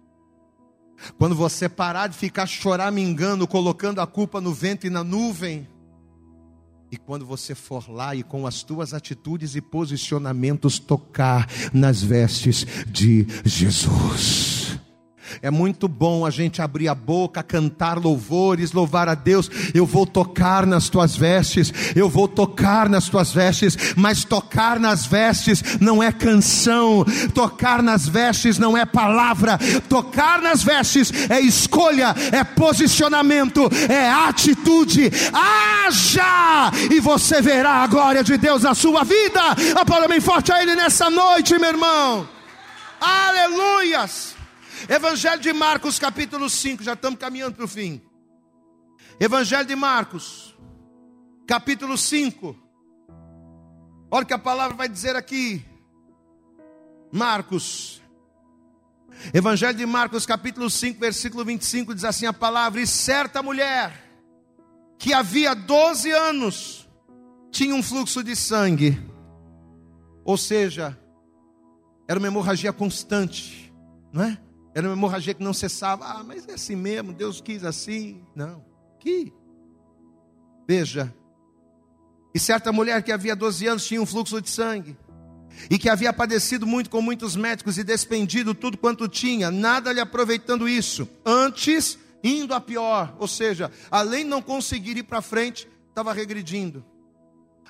Quando 1.19 1.35
você 1.35 1.69
parar 1.69 2.07
de 2.07 2.17
ficar 2.17 2.47
choramingando, 2.47 3.47
colocando 3.47 4.01
a 4.01 4.07
culpa 4.07 4.41
no 4.41 4.51
vento 4.55 4.87
e 4.87 4.89
na 4.89 5.03
nuvem. 5.03 5.69
E 6.91 6.97
quando 6.97 7.25
você 7.25 7.55
for 7.55 7.89
lá 7.89 8.15
e 8.15 8.23
com 8.23 8.45
as 8.45 8.63
tuas 8.63 8.93
atitudes 8.93 9.55
e 9.55 9.61
posicionamentos 9.61 10.79
tocar 10.79 11.47
nas 11.73 12.01
vestes 12.01 12.65
de 12.87 13.25
Jesus. 13.43 14.64
É 15.41 15.49
muito 15.49 15.87
bom 15.87 16.25
a 16.25 16.29
gente 16.29 16.61
abrir 16.61 16.87
a 16.87 16.95
boca, 16.95 17.43
cantar 17.43 17.97
louvores, 17.97 18.71
louvar 18.71 19.07
a 19.07 19.15
Deus. 19.15 19.49
Eu 19.73 19.85
vou 19.85 20.05
tocar 20.05 20.65
nas 20.65 20.89
tuas 20.89 21.15
vestes, 21.15 21.73
eu 21.95 22.09
vou 22.09 22.27
tocar 22.27 22.89
nas 22.89 23.09
tuas 23.09 23.31
vestes, 23.31 23.77
mas 23.95 24.23
tocar 24.23 24.79
nas 24.79 25.05
vestes 25.05 25.63
não 25.79 26.01
é 26.01 26.11
canção, 26.11 27.05
tocar 27.33 27.81
nas 27.81 28.07
vestes 28.07 28.57
não 28.57 28.77
é 28.77 28.85
palavra, 28.85 29.57
tocar 29.89 30.41
nas 30.41 30.63
vestes 30.63 31.11
é 31.29 31.39
escolha, 31.39 32.15
é 32.31 32.43
posicionamento, 32.43 33.69
é 33.89 34.09
atitude. 34.09 35.11
Haja! 35.33 36.71
E 36.91 36.99
você 36.99 37.41
verá 37.41 37.83
a 37.83 37.87
glória 37.87 38.23
de 38.23 38.37
Deus 38.37 38.63
na 38.63 38.73
sua 38.73 39.03
vida. 39.03 39.41
Aplauda 39.79 40.07
bem 40.07 40.19
forte 40.19 40.51
a 40.51 40.61
Ele 40.61 40.75
nessa 40.75 41.09
noite, 41.09 41.57
meu 41.57 41.69
irmão. 41.69 42.27
Aleluias! 42.99 44.34
Evangelho 44.87 45.41
de 45.41 45.51
Marcos, 45.51 45.97
capítulo 45.97 46.49
5, 46.49 46.83
já 46.83 46.93
estamos 46.93 47.19
caminhando 47.19 47.55
para 47.55 47.65
o 47.65 47.67
fim. 47.67 48.01
Evangelho 49.19 49.65
de 49.65 49.75
Marcos, 49.75 50.55
capítulo 51.47 51.97
5. 51.97 52.55
Olha 54.11 54.23
o 54.23 54.25
que 54.27 54.33
a 54.33 54.39
palavra 54.39 54.77
vai 54.77 54.87
dizer 54.87 55.15
aqui. 55.15 55.65
Marcos. 57.11 58.01
Evangelho 59.33 59.77
de 59.77 59.85
Marcos, 59.85 60.25
capítulo 60.25 60.69
5, 60.69 60.99
versículo 60.99 61.43
25, 61.43 61.95
diz 61.95 62.03
assim 62.03 62.27
a 62.27 62.33
palavra: 62.33 62.79
E 62.79 62.85
certa 62.85 63.41
mulher, 63.41 63.91
que 64.99 65.13
havia 65.13 65.55
12 65.55 66.11
anos, 66.11 66.87
tinha 67.49 67.73
um 67.73 67.81
fluxo 67.81 68.23
de 68.23 68.35
sangue. 68.35 69.01
Ou 70.23 70.37
seja, 70.37 70.99
era 72.07 72.19
uma 72.19 72.27
hemorragia 72.27 72.71
constante, 72.71 73.73
não 74.11 74.23
é? 74.23 74.45
Era 74.75 74.89
uma 74.89 74.93
hemorragia 74.93 75.33
que 75.33 75.41
não 75.41 75.53
cessava. 75.53 76.03
Ah, 76.03 76.21
mas 76.21 76.45
é 76.49 76.53
assim 76.55 76.75
mesmo, 76.75 77.13
Deus 77.13 77.39
quis 77.39 77.63
assim. 77.63 78.21
Não. 78.35 78.61
Que? 78.99 79.31
Veja. 80.67 81.15
E 82.33 82.39
certa 82.39 82.73
mulher 82.73 83.01
que 83.01 83.13
havia 83.13 83.33
12 83.33 83.65
anos 83.65 83.87
tinha 83.87 84.01
um 84.01 84.05
fluxo 84.05 84.41
de 84.41 84.49
sangue. 84.49 84.97
E 85.69 85.77
que 85.77 85.87
havia 85.87 86.11
padecido 86.11 86.67
muito 86.67 86.89
com 86.89 87.01
muitos 87.01 87.37
médicos 87.37 87.77
e 87.77 87.83
despendido 87.85 88.53
tudo 88.53 88.77
quanto 88.77 89.07
tinha, 89.07 89.49
nada 89.49 89.93
lhe 89.93 90.01
aproveitando 90.01 90.67
isso. 90.67 91.07
Antes, 91.25 91.97
indo 92.21 92.53
a 92.53 92.59
pior. 92.59 93.15
Ou 93.17 93.29
seja, 93.29 93.71
além 93.89 94.25
de 94.25 94.29
não 94.29 94.41
conseguir 94.41 94.97
ir 94.97 95.03
para 95.03 95.21
frente, 95.21 95.69
estava 95.87 96.11
regredindo. 96.11 96.83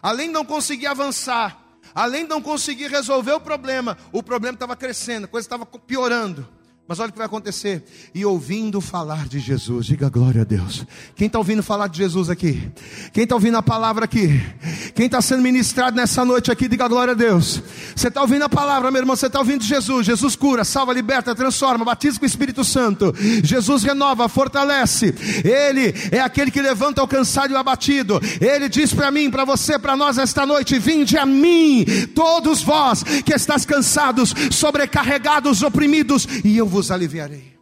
Além 0.02 0.28
de 0.28 0.34
não 0.34 0.44
conseguir 0.44 0.88
avançar, 0.88 1.64
além 1.94 2.24
de 2.24 2.30
não 2.30 2.42
conseguir 2.42 2.88
resolver 2.88 3.34
o 3.34 3.40
problema, 3.40 3.96
o 4.12 4.24
problema 4.24 4.56
estava 4.56 4.76
crescendo, 4.76 5.26
a 5.26 5.28
coisa 5.28 5.46
estava 5.46 5.68
piorando. 5.68 6.55
Mas 6.88 7.00
olha 7.00 7.10
o 7.10 7.12
que 7.12 7.18
vai 7.18 7.26
acontecer. 7.26 7.84
E 8.14 8.24
ouvindo 8.24 8.80
falar 8.80 9.28
de 9.28 9.40
Jesus, 9.40 9.88
diga 9.88 10.08
glória 10.08 10.42
a 10.42 10.44
Deus. 10.44 10.86
Quem 11.16 11.26
está 11.26 11.40
ouvindo 11.40 11.64
falar 11.64 11.88
de 11.88 11.98
Jesus 11.98 12.30
aqui? 12.30 12.72
Quem 13.12 13.24
está 13.24 13.34
ouvindo 13.34 13.58
a 13.58 13.64
palavra 13.64 14.06
aqui? 14.06 14.40
Quem 14.94 15.08
está 15.08 15.20
sendo 15.20 15.42
ministrado 15.42 15.98
nessa 15.98 16.24
noite 16.24 16.52
aqui, 16.52 16.68
diga 16.68 16.88
glória 16.88 17.14
a 17.14 17.16
Deus. 17.16 17.60
Você 17.96 18.10
está 18.10 18.22
ouvindo 18.22 18.44
a 18.44 18.50
palavra, 18.50 18.92
meu 18.92 19.02
irmão, 19.02 19.16
você 19.16 19.26
está 19.26 19.40
ouvindo 19.40 19.64
Jesus. 19.64 20.06
Jesus 20.06 20.36
cura, 20.36 20.64
salva, 20.64 20.94
liberta, 20.94 21.34
transforma, 21.34 21.84
batiza 21.84 22.20
com 22.20 22.26
o 22.26 22.28
Espírito 22.28 22.64
Santo. 22.64 23.12
Jesus 23.44 23.82
renova, 23.82 24.30
fortalece. 24.30 25.16
Ele 25.44 25.92
é 26.12 26.20
aquele 26.20 26.52
que 26.52 26.62
levanta 26.62 27.02
o 27.02 27.08
cansado 27.08 27.50
e 27.50 27.56
o 27.56 27.58
abatido. 27.58 28.22
Ele 28.40 28.70
diz 28.70 28.94
para 28.94 29.10
mim, 29.10 29.32
para 29.32 29.44
você, 29.44 29.80
para 29.80 29.98
nós 29.98 30.20
esta 30.20 30.46
noite: 30.46 30.78
Vinde 30.78 31.18
a 31.18 31.26
mim, 31.26 31.84
todos 32.14 32.62
vós 32.62 33.02
que 33.02 33.34
estás 33.34 33.66
cansados, 33.66 34.36
sobrecarregados, 34.52 35.64
oprimidos, 35.64 36.28
e 36.44 36.56
eu 36.56 36.75
vos 36.76 36.92
aliviarei. 36.92 37.58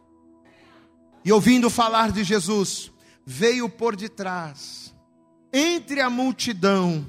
E 1.24 1.30
ouvindo 1.30 1.70
falar 1.70 2.10
de 2.10 2.24
Jesus, 2.24 2.90
veio 3.24 3.68
por 3.68 3.94
detrás, 3.94 4.92
entre 5.52 6.00
a 6.00 6.10
multidão, 6.10 7.06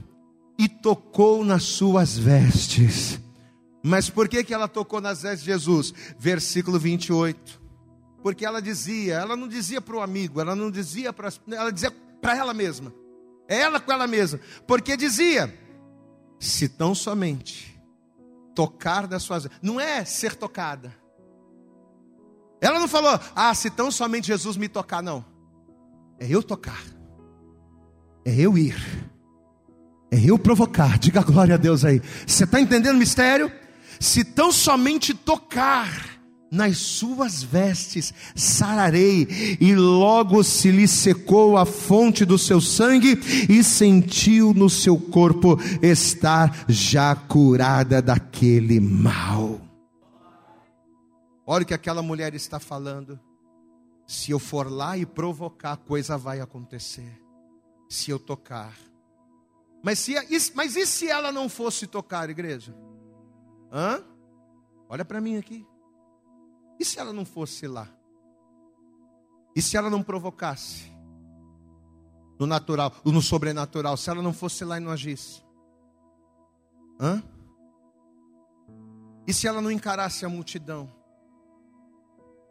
e 0.58 0.70
tocou 0.70 1.44
nas 1.44 1.64
suas 1.64 2.16
vestes. 2.16 3.20
Mas 3.84 4.08
por 4.08 4.30
que, 4.30 4.44
que 4.44 4.54
ela 4.54 4.68
tocou 4.68 5.02
nas 5.02 5.24
vestes 5.24 5.44
de 5.44 5.52
Jesus? 5.52 5.94
Versículo 6.18 6.80
28. 6.80 7.60
Porque 8.22 8.46
ela 8.46 8.62
dizia, 8.62 9.16
ela 9.16 9.36
não 9.36 9.48
dizia 9.48 9.82
para 9.82 9.98
o 9.98 10.02
amigo, 10.02 10.40
ela 10.40 10.56
não 10.56 10.70
dizia 10.70 11.12
para, 11.12 11.30
ela 11.52 11.72
dizia 11.72 11.92
para 12.22 12.38
ela 12.38 12.54
mesma. 12.54 12.94
É 13.48 13.60
ela 13.60 13.80
com 13.80 13.92
ela 13.92 14.08
mesma. 14.08 14.40
Porque 14.68 14.96
dizia: 14.96 15.54
se 16.40 16.70
tão 16.70 16.96
somente 16.96 17.78
tocar 18.54 19.08
das 19.08 19.24
suas, 19.24 19.48
não 19.62 19.80
é 19.80 20.06
ser 20.06 20.36
tocada 20.36 21.05
ela 22.66 22.80
não 22.80 22.88
falou, 22.88 23.20
ah, 23.36 23.54
se 23.54 23.70
tão 23.70 23.92
somente 23.92 24.28
Jesus 24.28 24.58
me 24.58 24.68
tocar, 24.68 25.02
não. 25.04 25.24
É 26.20 26.28
eu 26.28 26.42
tocar, 26.42 26.82
é 28.26 28.34
eu 28.34 28.58
ir, 28.58 28.76
é 30.12 30.18
eu 30.18 30.40
provocar. 30.40 30.98
Diga 30.98 31.22
glória 31.22 31.56
a 31.56 31.58
Deus 31.58 31.86
aí. 31.86 32.02
Você 32.26 32.46
está 32.46 32.60
entendendo 32.60 32.96
o 32.96 33.00
mistério? 33.00 33.52
Se 34.00 34.24
tão 34.24 34.52
somente 34.52 35.14
tocar 35.14 36.16
nas 36.52 36.78
suas 36.78 37.44
vestes, 37.44 38.14
sararei, 38.34 39.58
e 39.60 39.76
logo 39.76 40.44
se 40.44 40.72
lhe 40.72 40.88
secou 40.88 41.58
a 41.58 41.66
fonte 41.66 42.24
do 42.24 42.38
seu 42.38 42.62
sangue, 42.62 43.20
e 43.50 43.64
sentiu 43.64 44.54
no 44.54 44.70
seu 44.70 44.98
corpo 44.98 45.60
estar 45.82 46.66
já 46.68 47.14
curada 47.16 48.02
daquele 48.02 48.80
mal. 48.80 49.65
Olha 51.46 51.64
o 51.64 51.66
que 51.66 51.74
aquela 51.74 52.02
mulher 52.02 52.34
está 52.34 52.60
falando. 52.60 53.20
Se 54.08 54.32
eu 54.32 54.40
for 54.40 54.72
lá 54.72 54.98
e 54.98 55.06
provocar, 55.06 55.78
coisa 55.78 56.18
vai 56.18 56.40
acontecer. 56.40 57.22
Se 57.90 58.10
eu 58.10 58.20
tocar. 58.20 58.76
Mas, 59.84 60.00
se, 60.00 60.16
mas 60.56 60.76
e 60.76 60.86
se 60.88 61.08
ela 61.08 61.32
não 61.32 61.48
fosse 61.48 61.86
tocar, 61.86 62.30
igreja? 62.30 62.76
Hã? 63.72 64.04
Olha 64.90 65.06
para 65.06 65.22
mim 65.22 65.38
aqui. 65.38 65.68
E 66.80 66.86
se 66.86 67.00
ela 67.00 67.14
não 67.14 67.26
fosse 67.26 67.68
lá? 67.68 67.88
E 69.56 69.62
se 69.62 69.78
ela 69.78 69.90
não 69.90 70.02
provocasse? 70.02 70.92
No 72.40 72.46
natural, 72.46 72.92
no 73.06 73.22
sobrenatural, 73.22 73.96
se 73.96 74.10
ela 74.10 74.22
não 74.22 74.34
fosse 74.34 74.66
lá 74.66 74.78
e 74.78 74.80
não 74.80 74.92
agisse? 74.92 75.42
Hã? 77.00 77.24
E 79.28 79.34
se 79.34 79.48
ela 79.48 79.62
não 79.62 79.72
encarasse 79.72 80.26
a 80.26 80.30
multidão? 80.30 80.95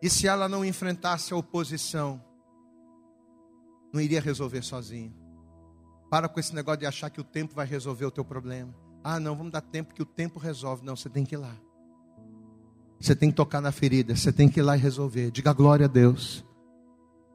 E 0.05 0.11
se 0.11 0.27
ela 0.29 0.51
não 0.51 0.63
enfrentasse 0.63 1.33
a 1.33 1.37
oposição, 1.39 2.23
não 3.91 4.03
iria 4.03 4.21
resolver 4.21 4.61
sozinho. 4.61 5.15
Para 6.11 6.29
com 6.29 6.39
esse 6.39 6.55
negócio 6.55 6.81
de 6.81 6.85
achar 6.85 7.09
que 7.09 7.23
o 7.23 7.25
tempo 7.25 7.55
vai 7.55 7.65
resolver 7.65 8.05
o 8.05 8.11
teu 8.11 8.23
problema. 8.23 8.75
Ah, 9.03 9.19
não, 9.19 9.35
vamos 9.35 9.51
dar 9.51 9.63
tempo 9.63 9.95
que 9.95 10.03
o 10.03 10.05
tempo 10.05 10.39
resolve. 10.39 10.85
Não, 10.85 10.95
você 10.95 11.09
tem 11.09 11.25
que 11.25 11.35
ir 11.35 11.39
lá. 11.39 11.57
Você 13.01 13.17
tem 13.17 13.31
que 13.31 13.37
tocar 13.37 13.63
na 13.63 13.73
ferida, 13.73 14.15
você 14.15 14.31
tem 14.31 14.47
que 14.47 14.61
ir 14.61 14.63
lá 14.63 14.77
e 14.77 14.79
resolver. 14.79 15.31
Diga 15.31 15.55
glória 15.55 15.87
a 15.87 15.89
Deus. 15.89 16.45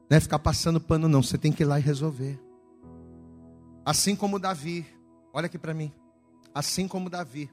Não 0.08 0.16
é 0.16 0.20
ficar 0.20 0.38
passando 0.38 0.80
pano, 0.80 1.08
não. 1.08 1.24
Você 1.24 1.36
tem 1.36 1.50
que 1.50 1.64
ir 1.64 1.66
lá 1.66 1.80
e 1.80 1.82
resolver. 1.82 2.40
Assim 3.84 4.14
como 4.14 4.38
Davi, 4.38 4.86
olha 5.32 5.46
aqui 5.46 5.58
para 5.58 5.74
mim. 5.74 5.92
Assim 6.54 6.86
como 6.86 7.10
Davi, 7.10 7.50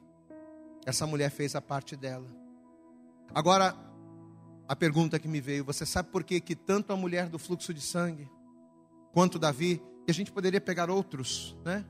essa 0.86 1.07
mulher 1.07 1.32
fez 1.32 1.55
a 1.55 1.61
parte 1.61 1.95
dela. 1.95 2.28
Agora, 3.34 3.86
a 4.68 4.76
pergunta 4.76 5.18
que 5.18 5.28
me 5.28 5.39
veio: 5.39 5.63
você 5.63 5.86
sabe 5.86 6.09
por 6.09 6.24
que, 6.24 6.39
que 6.39 6.55
tanto 6.55 6.91
a 6.91 6.95
mulher 6.95 7.30
do 7.30 7.39
fluxo 7.39 7.74
de 7.74 7.82
sangue, 7.82 8.30
quanto 9.13 9.39
Davi, 9.39 9.82
e 10.07 10.11
a 10.11 10.13
gente 10.13 10.32
poderia 10.32 10.61
pegar 10.61 10.89
outros, 10.89 11.55
né? 11.63 11.86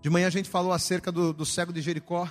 De 0.00 0.10
manhã 0.10 0.26
a 0.26 0.30
gente 0.30 0.48
falou 0.48 0.72
acerca 0.72 1.10
do, 1.10 1.32
do 1.32 1.46
cego 1.46 1.72
de 1.72 1.80
Jericó. 1.80 2.28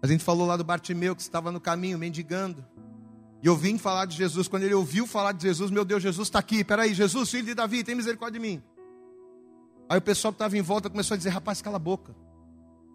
A 0.00 0.06
gente 0.06 0.22
falou 0.22 0.46
lá 0.46 0.56
do 0.56 0.62
Bartimeu 0.62 1.16
que 1.16 1.22
estava 1.22 1.50
no 1.50 1.60
caminho, 1.60 1.98
mendigando. 1.98 2.64
E 3.42 3.46
eu 3.46 3.56
vim 3.56 3.78
falar 3.78 4.06
de 4.06 4.16
Jesus. 4.16 4.46
Quando 4.46 4.62
ele 4.62 4.74
ouviu 4.74 5.06
falar 5.06 5.32
de 5.32 5.42
Jesus, 5.42 5.70
meu 5.70 5.84
Deus, 5.84 6.02
Jesus 6.02 6.28
está 6.28 6.38
aqui. 6.38 6.62
Peraí, 6.62 6.94
Jesus, 6.94 7.30
filho 7.30 7.46
de 7.46 7.54
Davi, 7.54 7.82
tem 7.82 7.94
misericórdia 7.94 8.38
de 8.38 8.46
mim. 8.46 8.62
Aí 9.88 9.98
o 9.98 10.02
pessoal 10.02 10.32
que 10.32 10.36
estava 10.36 10.56
em 10.56 10.62
volta 10.62 10.88
começou 10.88 11.14
a 11.14 11.18
dizer: 11.18 11.30
Rapaz, 11.30 11.60
cala 11.60 11.76
a 11.76 11.80
boca. 11.80 12.14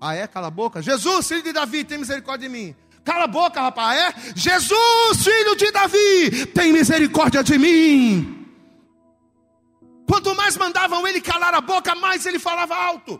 Ah, 0.02 0.16
é? 0.16 0.26
Cala 0.28 0.48
a 0.48 0.52
boca? 0.52 0.82
Jesus, 0.82 1.28
filho 1.28 1.44
de 1.44 1.52
Davi, 1.52 1.84
tem 1.84 1.98
misericórdia 1.98 2.48
de 2.48 2.56
mim. 2.56 2.76
Cala 3.10 3.24
a 3.24 3.28
boca, 3.28 3.60
rapaz. 3.60 4.00
É? 4.00 4.34
Jesus, 4.36 5.24
filho 5.24 5.56
de 5.56 5.72
Davi, 5.72 6.46
tem 6.54 6.72
misericórdia 6.72 7.44
de 7.44 7.58
mim. 7.58 8.46
Quanto 10.08 10.36
mais 10.36 10.56
mandavam 10.56 11.08
ele 11.08 11.20
calar 11.20 11.56
a 11.56 11.60
boca, 11.60 11.96
mais 11.96 12.28
ele 12.28 12.38
falava 12.38 12.76
alto. 12.76 13.20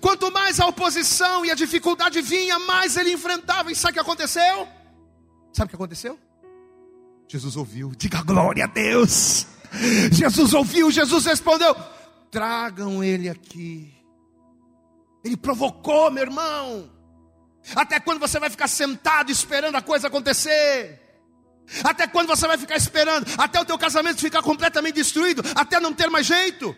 Quanto 0.00 0.30
mais 0.30 0.60
a 0.60 0.68
oposição 0.68 1.44
e 1.44 1.50
a 1.50 1.56
dificuldade 1.56 2.22
vinha, 2.22 2.60
mais 2.60 2.96
ele 2.96 3.12
enfrentava. 3.12 3.72
E 3.72 3.74
sabe 3.74 3.90
o 3.90 3.94
que 3.94 4.00
aconteceu? 4.00 4.68
Sabe 5.52 5.66
o 5.66 5.70
que 5.70 5.74
aconteceu? 5.74 6.16
Jesus 7.26 7.56
ouviu. 7.56 7.90
Diga 7.96 8.22
glória 8.22 8.66
a 8.66 8.68
Deus. 8.68 9.48
Jesus 10.12 10.54
ouviu, 10.54 10.92
Jesus 10.92 11.24
respondeu: 11.24 11.74
tragam 12.30 13.02
ele 13.02 13.28
aqui. 13.28 13.92
Ele 15.24 15.36
provocou, 15.36 16.08
meu 16.12 16.22
irmão. 16.22 16.99
Até 17.74 18.00
quando 18.00 18.18
você 18.18 18.38
vai 18.38 18.50
ficar 18.50 18.68
sentado 18.68 19.30
esperando 19.30 19.76
a 19.76 19.82
coisa 19.82 20.08
acontecer? 20.08 20.98
Até 21.84 22.06
quando 22.06 22.28
você 22.28 22.46
vai 22.46 22.58
ficar 22.58 22.76
esperando? 22.76 23.26
Até 23.38 23.60
o 23.60 23.64
teu 23.64 23.78
casamento 23.78 24.20
ficar 24.20 24.42
completamente 24.42 24.94
destruído, 24.96 25.42
até 25.54 25.78
não 25.78 25.92
ter 25.92 26.10
mais 26.10 26.26
jeito? 26.26 26.76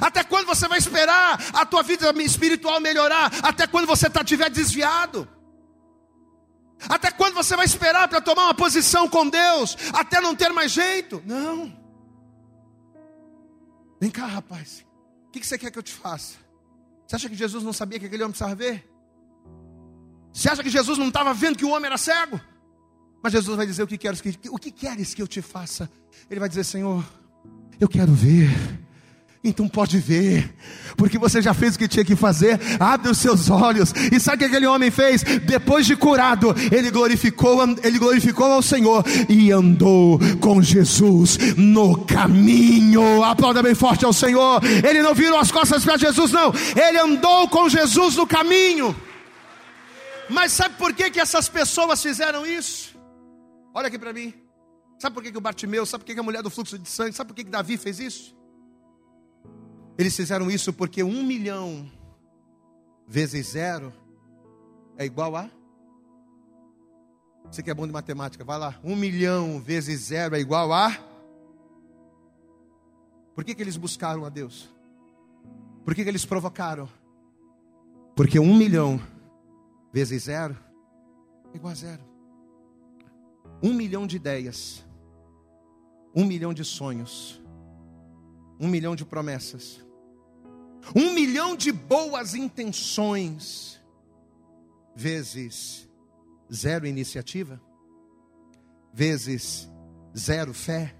Até 0.00 0.22
quando 0.24 0.46
você 0.46 0.68
vai 0.68 0.78
esperar 0.78 1.40
a 1.52 1.66
tua 1.66 1.82
vida 1.82 2.12
espiritual 2.22 2.80
melhorar? 2.80 3.32
Até 3.42 3.66
quando 3.66 3.86
você 3.86 4.08
tá, 4.08 4.22
tiver 4.22 4.50
desviado? 4.50 5.28
Até 6.88 7.10
quando 7.10 7.34
você 7.34 7.56
vai 7.56 7.64
esperar 7.64 8.08
para 8.08 8.20
tomar 8.20 8.44
uma 8.44 8.54
posição 8.54 9.08
com 9.08 9.28
Deus? 9.28 9.76
Até 9.92 10.20
não 10.20 10.34
ter 10.34 10.50
mais 10.50 10.72
jeito? 10.72 11.22
Não. 11.24 11.72
Vem 14.00 14.10
cá, 14.10 14.26
rapaz. 14.26 14.84
O 15.28 15.30
que 15.30 15.46
você 15.46 15.56
quer 15.56 15.70
que 15.70 15.78
eu 15.78 15.82
te 15.82 15.92
faça? 15.92 16.36
Você 17.06 17.16
acha 17.16 17.28
que 17.28 17.36
Jesus 17.36 17.62
não 17.62 17.72
sabia 17.72 17.98
que 18.00 18.06
aquele 18.06 18.22
homem 18.22 18.32
precisava 18.32 18.54
ver? 18.54 18.91
Você 20.32 20.48
acha 20.48 20.62
que 20.62 20.70
Jesus 20.70 20.98
não 20.98 21.08
estava 21.08 21.34
vendo 21.34 21.58
que 21.58 21.64
o 21.64 21.70
homem 21.70 21.86
era 21.86 21.98
cego? 21.98 22.40
Mas 23.22 23.32
Jesus 23.32 23.56
vai 23.56 23.66
dizer: 23.66 23.82
O 23.82 23.86
que 23.86 23.98
queres 23.98 24.20
que, 24.20 24.38
o 24.48 24.58
que, 24.58 24.70
queres 24.70 25.14
que 25.14 25.22
eu 25.22 25.28
te 25.28 25.42
faça? 25.42 25.90
Ele 26.30 26.40
vai 26.40 26.48
dizer: 26.48 26.64
Senhor, 26.64 27.04
eu 27.78 27.88
quero 27.88 28.12
ver. 28.12 28.50
Então 29.44 29.66
pode 29.66 29.98
ver, 29.98 30.54
porque 30.96 31.18
você 31.18 31.42
já 31.42 31.52
fez 31.52 31.74
o 31.74 31.78
que 31.78 31.88
tinha 31.88 32.04
que 32.04 32.14
fazer. 32.14 32.60
Abre 32.78 33.10
os 33.10 33.18
seus 33.18 33.50
olhos. 33.50 33.92
E 34.12 34.20
sabe 34.20 34.36
o 34.36 34.38
que 34.38 34.44
aquele 34.44 34.66
homem 34.66 34.88
fez? 34.88 35.24
Depois 35.24 35.84
de 35.84 35.96
curado, 35.96 36.54
ele 36.70 36.92
glorificou, 36.92 37.60
ele 37.82 37.98
glorificou 37.98 38.52
ao 38.52 38.62
Senhor 38.62 39.04
e 39.28 39.50
andou 39.50 40.20
com 40.40 40.62
Jesus 40.62 41.56
no 41.56 42.04
caminho. 42.04 43.24
Aplauda 43.24 43.64
bem 43.64 43.74
forte 43.74 44.04
ao 44.04 44.12
Senhor. 44.12 44.62
Ele 44.64 45.02
não 45.02 45.12
virou 45.12 45.40
as 45.40 45.50
costas 45.50 45.82
para 45.82 45.96
Jesus, 45.96 46.30
não. 46.30 46.52
Ele 46.76 46.98
andou 47.00 47.48
com 47.48 47.68
Jesus 47.68 48.14
no 48.14 48.28
caminho. 48.28 48.94
Mas 50.32 50.52
sabe 50.52 50.76
por 50.76 50.94
que, 50.94 51.10
que 51.10 51.20
essas 51.20 51.46
pessoas 51.48 52.02
fizeram 52.02 52.46
isso? 52.46 52.98
Olha 53.74 53.88
aqui 53.88 53.98
para 53.98 54.14
mim. 54.14 54.32
Sabe 54.98 55.14
por 55.14 55.22
que, 55.22 55.30
que 55.30 55.36
o 55.36 55.42
Bartimeu, 55.42 55.84
sabe 55.84 56.02
por 56.02 56.06
que, 56.06 56.14
que 56.14 56.20
a 56.20 56.22
mulher 56.22 56.42
do 56.42 56.48
fluxo 56.48 56.78
de 56.78 56.88
sangue, 56.88 57.12
sabe 57.12 57.28
por 57.28 57.34
que, 57.34 57.44
que 57.44 57.50
Davi 57.50 57.76
fez 57.76 58.00
isso? 58.00 58.36
Eles 59.98 60.16
fizeram 60.16 60.50
isso 60.50 60.72
porque 60.72 61.02
um 61.02 61.22
milhão 61.22 61.90
vezes 63.06 63.48
zero 63.48 63.92
é 64.96 65.04
igual 65.04 65.36
a. 65.36 65.50
Você 67.50 67.62
que 67.62 67.70
é 67.70 67.74
bom 67.74 67.86
de 67.86 67.92
matemática, 67.92 68.42
vai 68.42 68.58
lá. 68.58 68.80
Um 68.82 68.96
milhão 68.96 69.60
vezes 69.60 70.00
zero 70.00 70.34
é 70.34 70.40
igual 70.40 70.72
a. 70.72 70.96
Por 73.34 73.44
que, 73.44 73.54
que 73.54 73.62
eles 73.62 73.76
buscaram 73.76 74.24
a 74.24 74.30
Deus? 74.30 74.70
Por 75.84 75.94
que, 75.94 76.02
que 76.02 76.08
eles 76.08 76.24
provocaram? 76.24 76.88
Porque 78.14 78.38
um 78.38 78.56
milhão 78.56 79.00
vezes 79.92 80.24
zero? 80.24 80.56
É 81.52 81.56
igual 81.56 81.72
a 81.72 81.76
zero. 81.76 82.02
Um 83.62 83.72
milhão 83.72 84.06
de 84.06 84.16
ideias, 84.16 84.84
um 86.14 86.24
milhão 86.24 86.52
de 86.52 86.64
sonhos, 86.64 87.40
um 88.58 88.68
milhão 88.68 88.96
de 88.96 89.04
promessas, 89.04 89.84
um 90.96 91.12
milhão 91.12 91.54
de 91.54 91.70
boas 91.70 92.34
intenções, 92.34 93.80
vezes 94.94 95.88
zero 96.52 96.86
iniciativa, 96.86 97.60
vezes 98.92 99.68
zero 100.16 100.52
fé, 100.52 100.94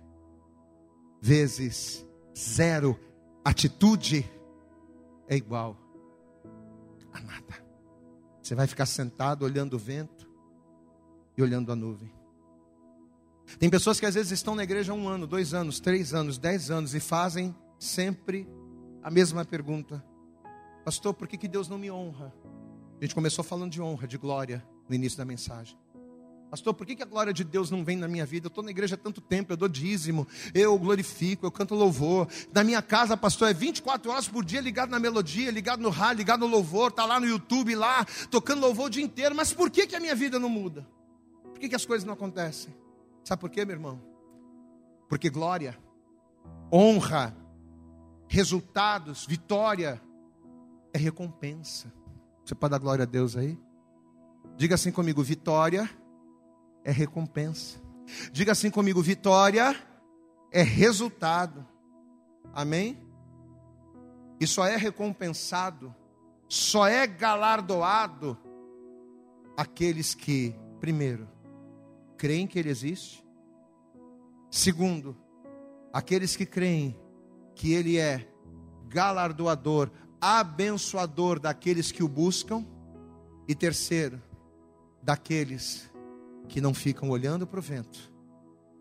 vezes 1.20 2.06
zero 2.36 2.98
atitude, 3.44 4.28
é 5.28 5.36
igual. 5.36 5.81
Você 8.52 8.56
vai 8.56 8.66
ficar 8.66 8.84
sentado 8.84 9.46
olhando 9.46 9.76
o 9.76 9.78
vento 9.78 10.28
e 11.38 11.42
olhando 11.42 11.72
a 11.72 11.74
nuvem. 11.74 12.12
Tem 13.58 13.70
pessoas 13.70 13.98
que 13.98 14.04
às 14.04 14.14
vezes 14.14 14.30
estão 14.30 14.54
na 14.54 14.62
igreja 14.62 14.92
um 14.92 15.08
ano, 15.08 15.26
dois 15.26 15.54
anos, 15.54 15.80
três 15.80 16.12
anos, 16.12 16.36
dez 16.36 16.70
anos 16.70 16.94
e 16.94 17.00
fazem 17.00 17.56
sempre 17.78 18.46
a 19.02 19.10
mesma 19.10 19.42
pergunta: 19.42 20.04
Pastor, 20.84 21.14
por 21.14 21.26
que, 21.26 21.38
que 21.38 21.48
Deus 21.48 21.66
não 21.66 21.78
me 21.78 21.90
honra? 21.90 22.30
A 23.00 23.02
gente 23.02 23.14
começou 23.14 23.42
falando 23.42 23.72
de 23.72 23.80
honra, 23.80 24.06
de 24.06 24.18
glória 24.18 24.62
no 24.86 24.94
início 24.94 25.16
da 25.16 25.24
mensagem. 25.24 25.78
Pastor, 26.52 26.74
por 26.74 26.86
que, 26.86 27.02
a 27.02 27.06
glória 27.06 27.32
de 27.32 27.44
Deus 27.44 27.70
não 27.70 27.82
vem 27.82 27.96
na 27.96 28.06
minha 28.06 28.26
vida? 28.26 28.44
Eu 28.44 28.48
estou 28.48 28.62
na 28.62 28.70
igreja 28.70 28.94
há 28.94 28.98
tanto 28.98 29.22
tempo, 29.22 29.54
eu 29.54 29.56
dou 29.56 29.70
dízimo, 29.70 30.28
eu 30.52 30.78
glorifico, 30.78 31.46
eu 31.46 31.50
canto 31.50 31.74
louvor. 31.74 32.28
Na 32.52 32.62
minha 32.62 32.82
casa, 32.82 33.16
pastor, 33.16 33.48
é 33.48 33.54
24 33.54 34.10
horas 34.10 34.28
por 34.28 34.44
dia 34.44 34.60
ligado 34.60 34.90
na 34.90 34.98
melodia, 34.98 35.50
ligado 35.50 35.80
no 35.80 35.88
rádio, 35.88 36.18
ligado 36.18 36.40
no 36.40 36.46
louvor, 36.46 36.90
está 36.90 37.06
lá 37.06 37.18
no 37.18 37.24
YouTube, 37.24 37.74
lá, 37.74 38.04
tocando 38.30 38.60
louvor 38.60 38.88
o 38.88 38.90
dia 38.90 39.02
inteiro. 39.02 39.34
Mas 39.34 39.54
por 39.54 39.70
que, 39.70 39.86
que 39.86 39.96
a 39.96 40.00
minha 40.00 40.14
vida 40.14 40.38
não 40.38 40.50
muda? 40.50 40.86
Por 41.42 41.58
que, 41.58 41.70
que 41.70 41.74
as 41.74 41.86
coisas 41.86 42.04
não 42.04 42.12
acontecem? 42.12 42.74
Sabe 43.24 43.40
por 43.40 43.48
quê, 43.48 43.64
meu 43.64 43.74
irmão? 43.74 43.98
Porque 45.08 45.30
glória, 45.30 45.78
honra, 46.70 47.34
resultados, 48.28 49.24
vitória 49.24 50.02
é 50.92 50.98
recompensa. 50.98 51.90
Você 52.44 52.54
pode 52.54 52.72
dar 52.72 52.78
glória 52.78 53.04
a 53.04 53.06
Deus 53.06 53.38
aí? 53.38 53.58
Diga 54.58 54.74
assim 54.74 54.92
comigo: 54.92 55.22
vitória 55.22 55.88
é 56.84 56.90
recompensa. 56.90 57.80
Diga 58.32 58.52
assim 58.52 58.70
comigo: 58.70 59.02
vitória 59.02 59.76
é 60.50 60.62
resultado. 60.62 61.66
Amém? 62.52 62.98
E 64.40 64.46
só 64.46 64.66
é 64.66 64.76
recompensado, 64.76 65.94
só 66.48 66.86
é 66.86 67.06
galardoado 67.06 68.36
aqueles 69.56 70.14
que, 70.14 70.54
primeiro, 70.80 71.28
creem 72.16 72.46
que 72.46 72.58
Ele 72.58 72.68
existe. 72.68 73.24
Segundo, 74.50 75.16
aqueles 75.92 76.36
que 76.36 76.44
creem 76.44 76.98
que 77.54 77.72
Ele 77.72 77.98
é 77.98 78.28
galardoador, 78.88 79.90
abençoador 80.20 81.38
daqueles 81.38 81.92
que 81.92 82.02
o 82.02 82.08
buscam. 82.08 82.66
E 83.48 83.54
terceiro, 83.54 84.22
daqueles 85.02 85.91
que 86.48 86.60
não 86.60 86.74
ficam 86.74 87.10
olhando 87.10 87.46
para 87.46 87.58
o 87.58 87.62
vento, 87.62 88.12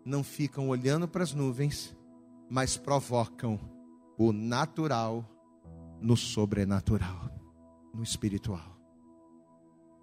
não 0.04 0.22
ficam 0.22 0.68
olhando 0.68 1.06
para 1.08 1.22
as 1.22 1.32
nuvens, 1.32 1.96
mas 2.50 2.76
provocam 2.76 3.58
o 4.18 4.32
natural 4.32 5.28
no 6.00 6.16
sobrenatural, 6.16 7.30
no 7.94 8.02
espiritual. 8.02 8.76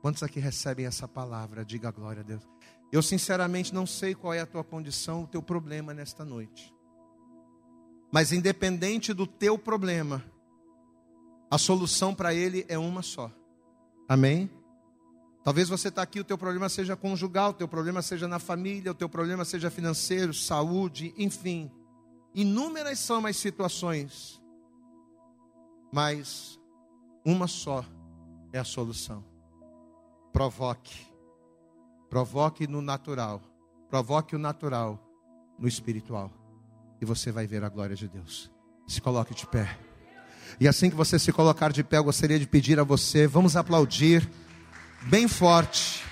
Quantos 0.02 0.24
aqui 0.24 0.40
recebem 0.40 0.86
essa 0.86 1.08
palavra? 1.08 1.66
Diga 1.66 1.92
glória 1.92 2.22
a 2.22 2.24
Deus. 2.24 2.48
Eu 2.92 3.02
sinceramente 3.04 3.74
não 3.74 3.86
sei 3.86 4.16
qual 4.16 4.34
é 4.34 4.40
a 4.40 4.46
tua 4.46 4.64
condição, 4.64 5.24
o 5.24 5.28
teu 5.28 5.44
problema 5.44 5.94
nesta 5.94 6.26
noite. 6.26 6.74
Mas 8.12 8.32
independente 8.32 9.14
do 9.14 9.28
teu 9.28 9.58
problema, 9.58 10.24
a 11.52 11.58
solução 11.58 12.16
para 12.16 12.34
ele 12.34 12.66
é 12.68 12.78
uma 12.78 13.04
só. 13.04 13.32
Amém? 14.08 14.50
Talvez 15.50 15.68
você 15.68 15.88
está 15.88 16.04
aqui, 16.04 16.20
o 16.20 16.24
teu 16.24 16.38
problema 16.38 16.70
seja 16.70 16.96
conjugal, 16.96 17.50
o 17.50 17.54
teu 17.54 17.68
problema 17.68 18.04
seja 18.04 18.28
na 18.28 18.38
família, 18.38 18.92
o 18.92 18.94
teu 18.94 19.10
problema 19.10 19.44
seja 19.44 19.72
financeiro, 19.72 20.32
saúde, 20.32 21.12
enfim. 21.18 21.72
Inúmeras 22.36 23.00
são 23.00 23.26
as 23.26 23.36
situações. 23.36 24.40
Mas 25.92 26.60
uma 27.26 27.48
só 27.48 27.84
é 28.54 28.60
a 28.60 28.64
solução. 28.64 29.26
Provoque 30.32 31.08
Provoque 32.12 32.68
no 32.68 32.80
natural. 32.80 33.42
Provoque 33.90 34.36
o 34.36 34.40
natural 34.40 35.04
no 35.58 35.68
espiritual. 35.68 36.32
E 37.02 37.06
você 37.06 37.32
vai 37.32 37.48
ver 37.48 37.64
a 37.64 37.70
glória 37.70 37.96
de 37.96 38.08
Deus. 38.08 38.52
Se 38.86 39.02
coloque 39.02 39.34
de 39.34 39.48
pé. 39.48 39.80
E 40.60 40.68
assim 40.68 40.92
que 40.92 40.96
você 40.96 41.18
se 41.18 41.34
colocar 41.34 41.72
de 41.72 41.84
pé, 41.84 41.98
eu 41.98 42.04
gostaria 42.04 42.38
de 42.38 42.46
pedir 42.46 42.80
a 42.80 42.84
você, 42.84 43.26
vamos 43.26 43.56
aplaudir 43.56 44.30
bem 45.02 45.28
forte. 45.28 46.04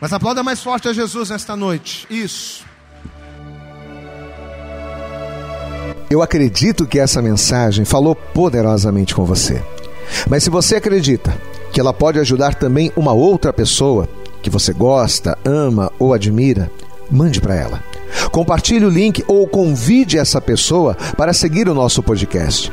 Mas 0.00 0.12
aplauda 0.12 0.42
mais 0.42 0.62
forte 0.62 0.88
a 0.88 0.92
Jesus 0.92 1.30
nesta 1.30 1.56
noite. 1.56 2.06
Isso. 2.08 2.64
Eu 6.10 6.22
acredito 6.22 6.86
que 6.86 6.98
essa 6.98 7.20
mensagem 7.20 7.84
falou 7.84 8.14
poderosamente 8.14 9.14
com 9.14 9.24
você. 9.24 9.62
Mas 10.28 10.42
se 10.42 10.50
você 10.50 10.76
acredita 10.76 11.36
que 11.72 11.80
ela 11.80 11.92
pode 11.92 12.18
ajudar 12.18 12.54
também 12.54 12.90
uma 12.96 13.12
outra 13.12 13.52
pessoa 13.52 14.08
que 14.40 14.48
você 14.48 14.72
gosta, 14.72 15.36
ama 15.44 15.92
ou 15.98 16.14
admira, 16.14 16.70
mande 17.10 17.40
para 17.40 17.54
ela. 17.54 17.84
Compartilhe 18.32 18.86
o 18.86 18.90
link 18.90 19.22
ou 19.26 19.46
convide 19.46 20.18
essa 20.18 20.40
pessoa 20.40 20.94
para 21.16 21.32
seguir 21.32 21.68
o 21.68 21.74
nosso 21.74 22.02
podcast. 22.02 22.72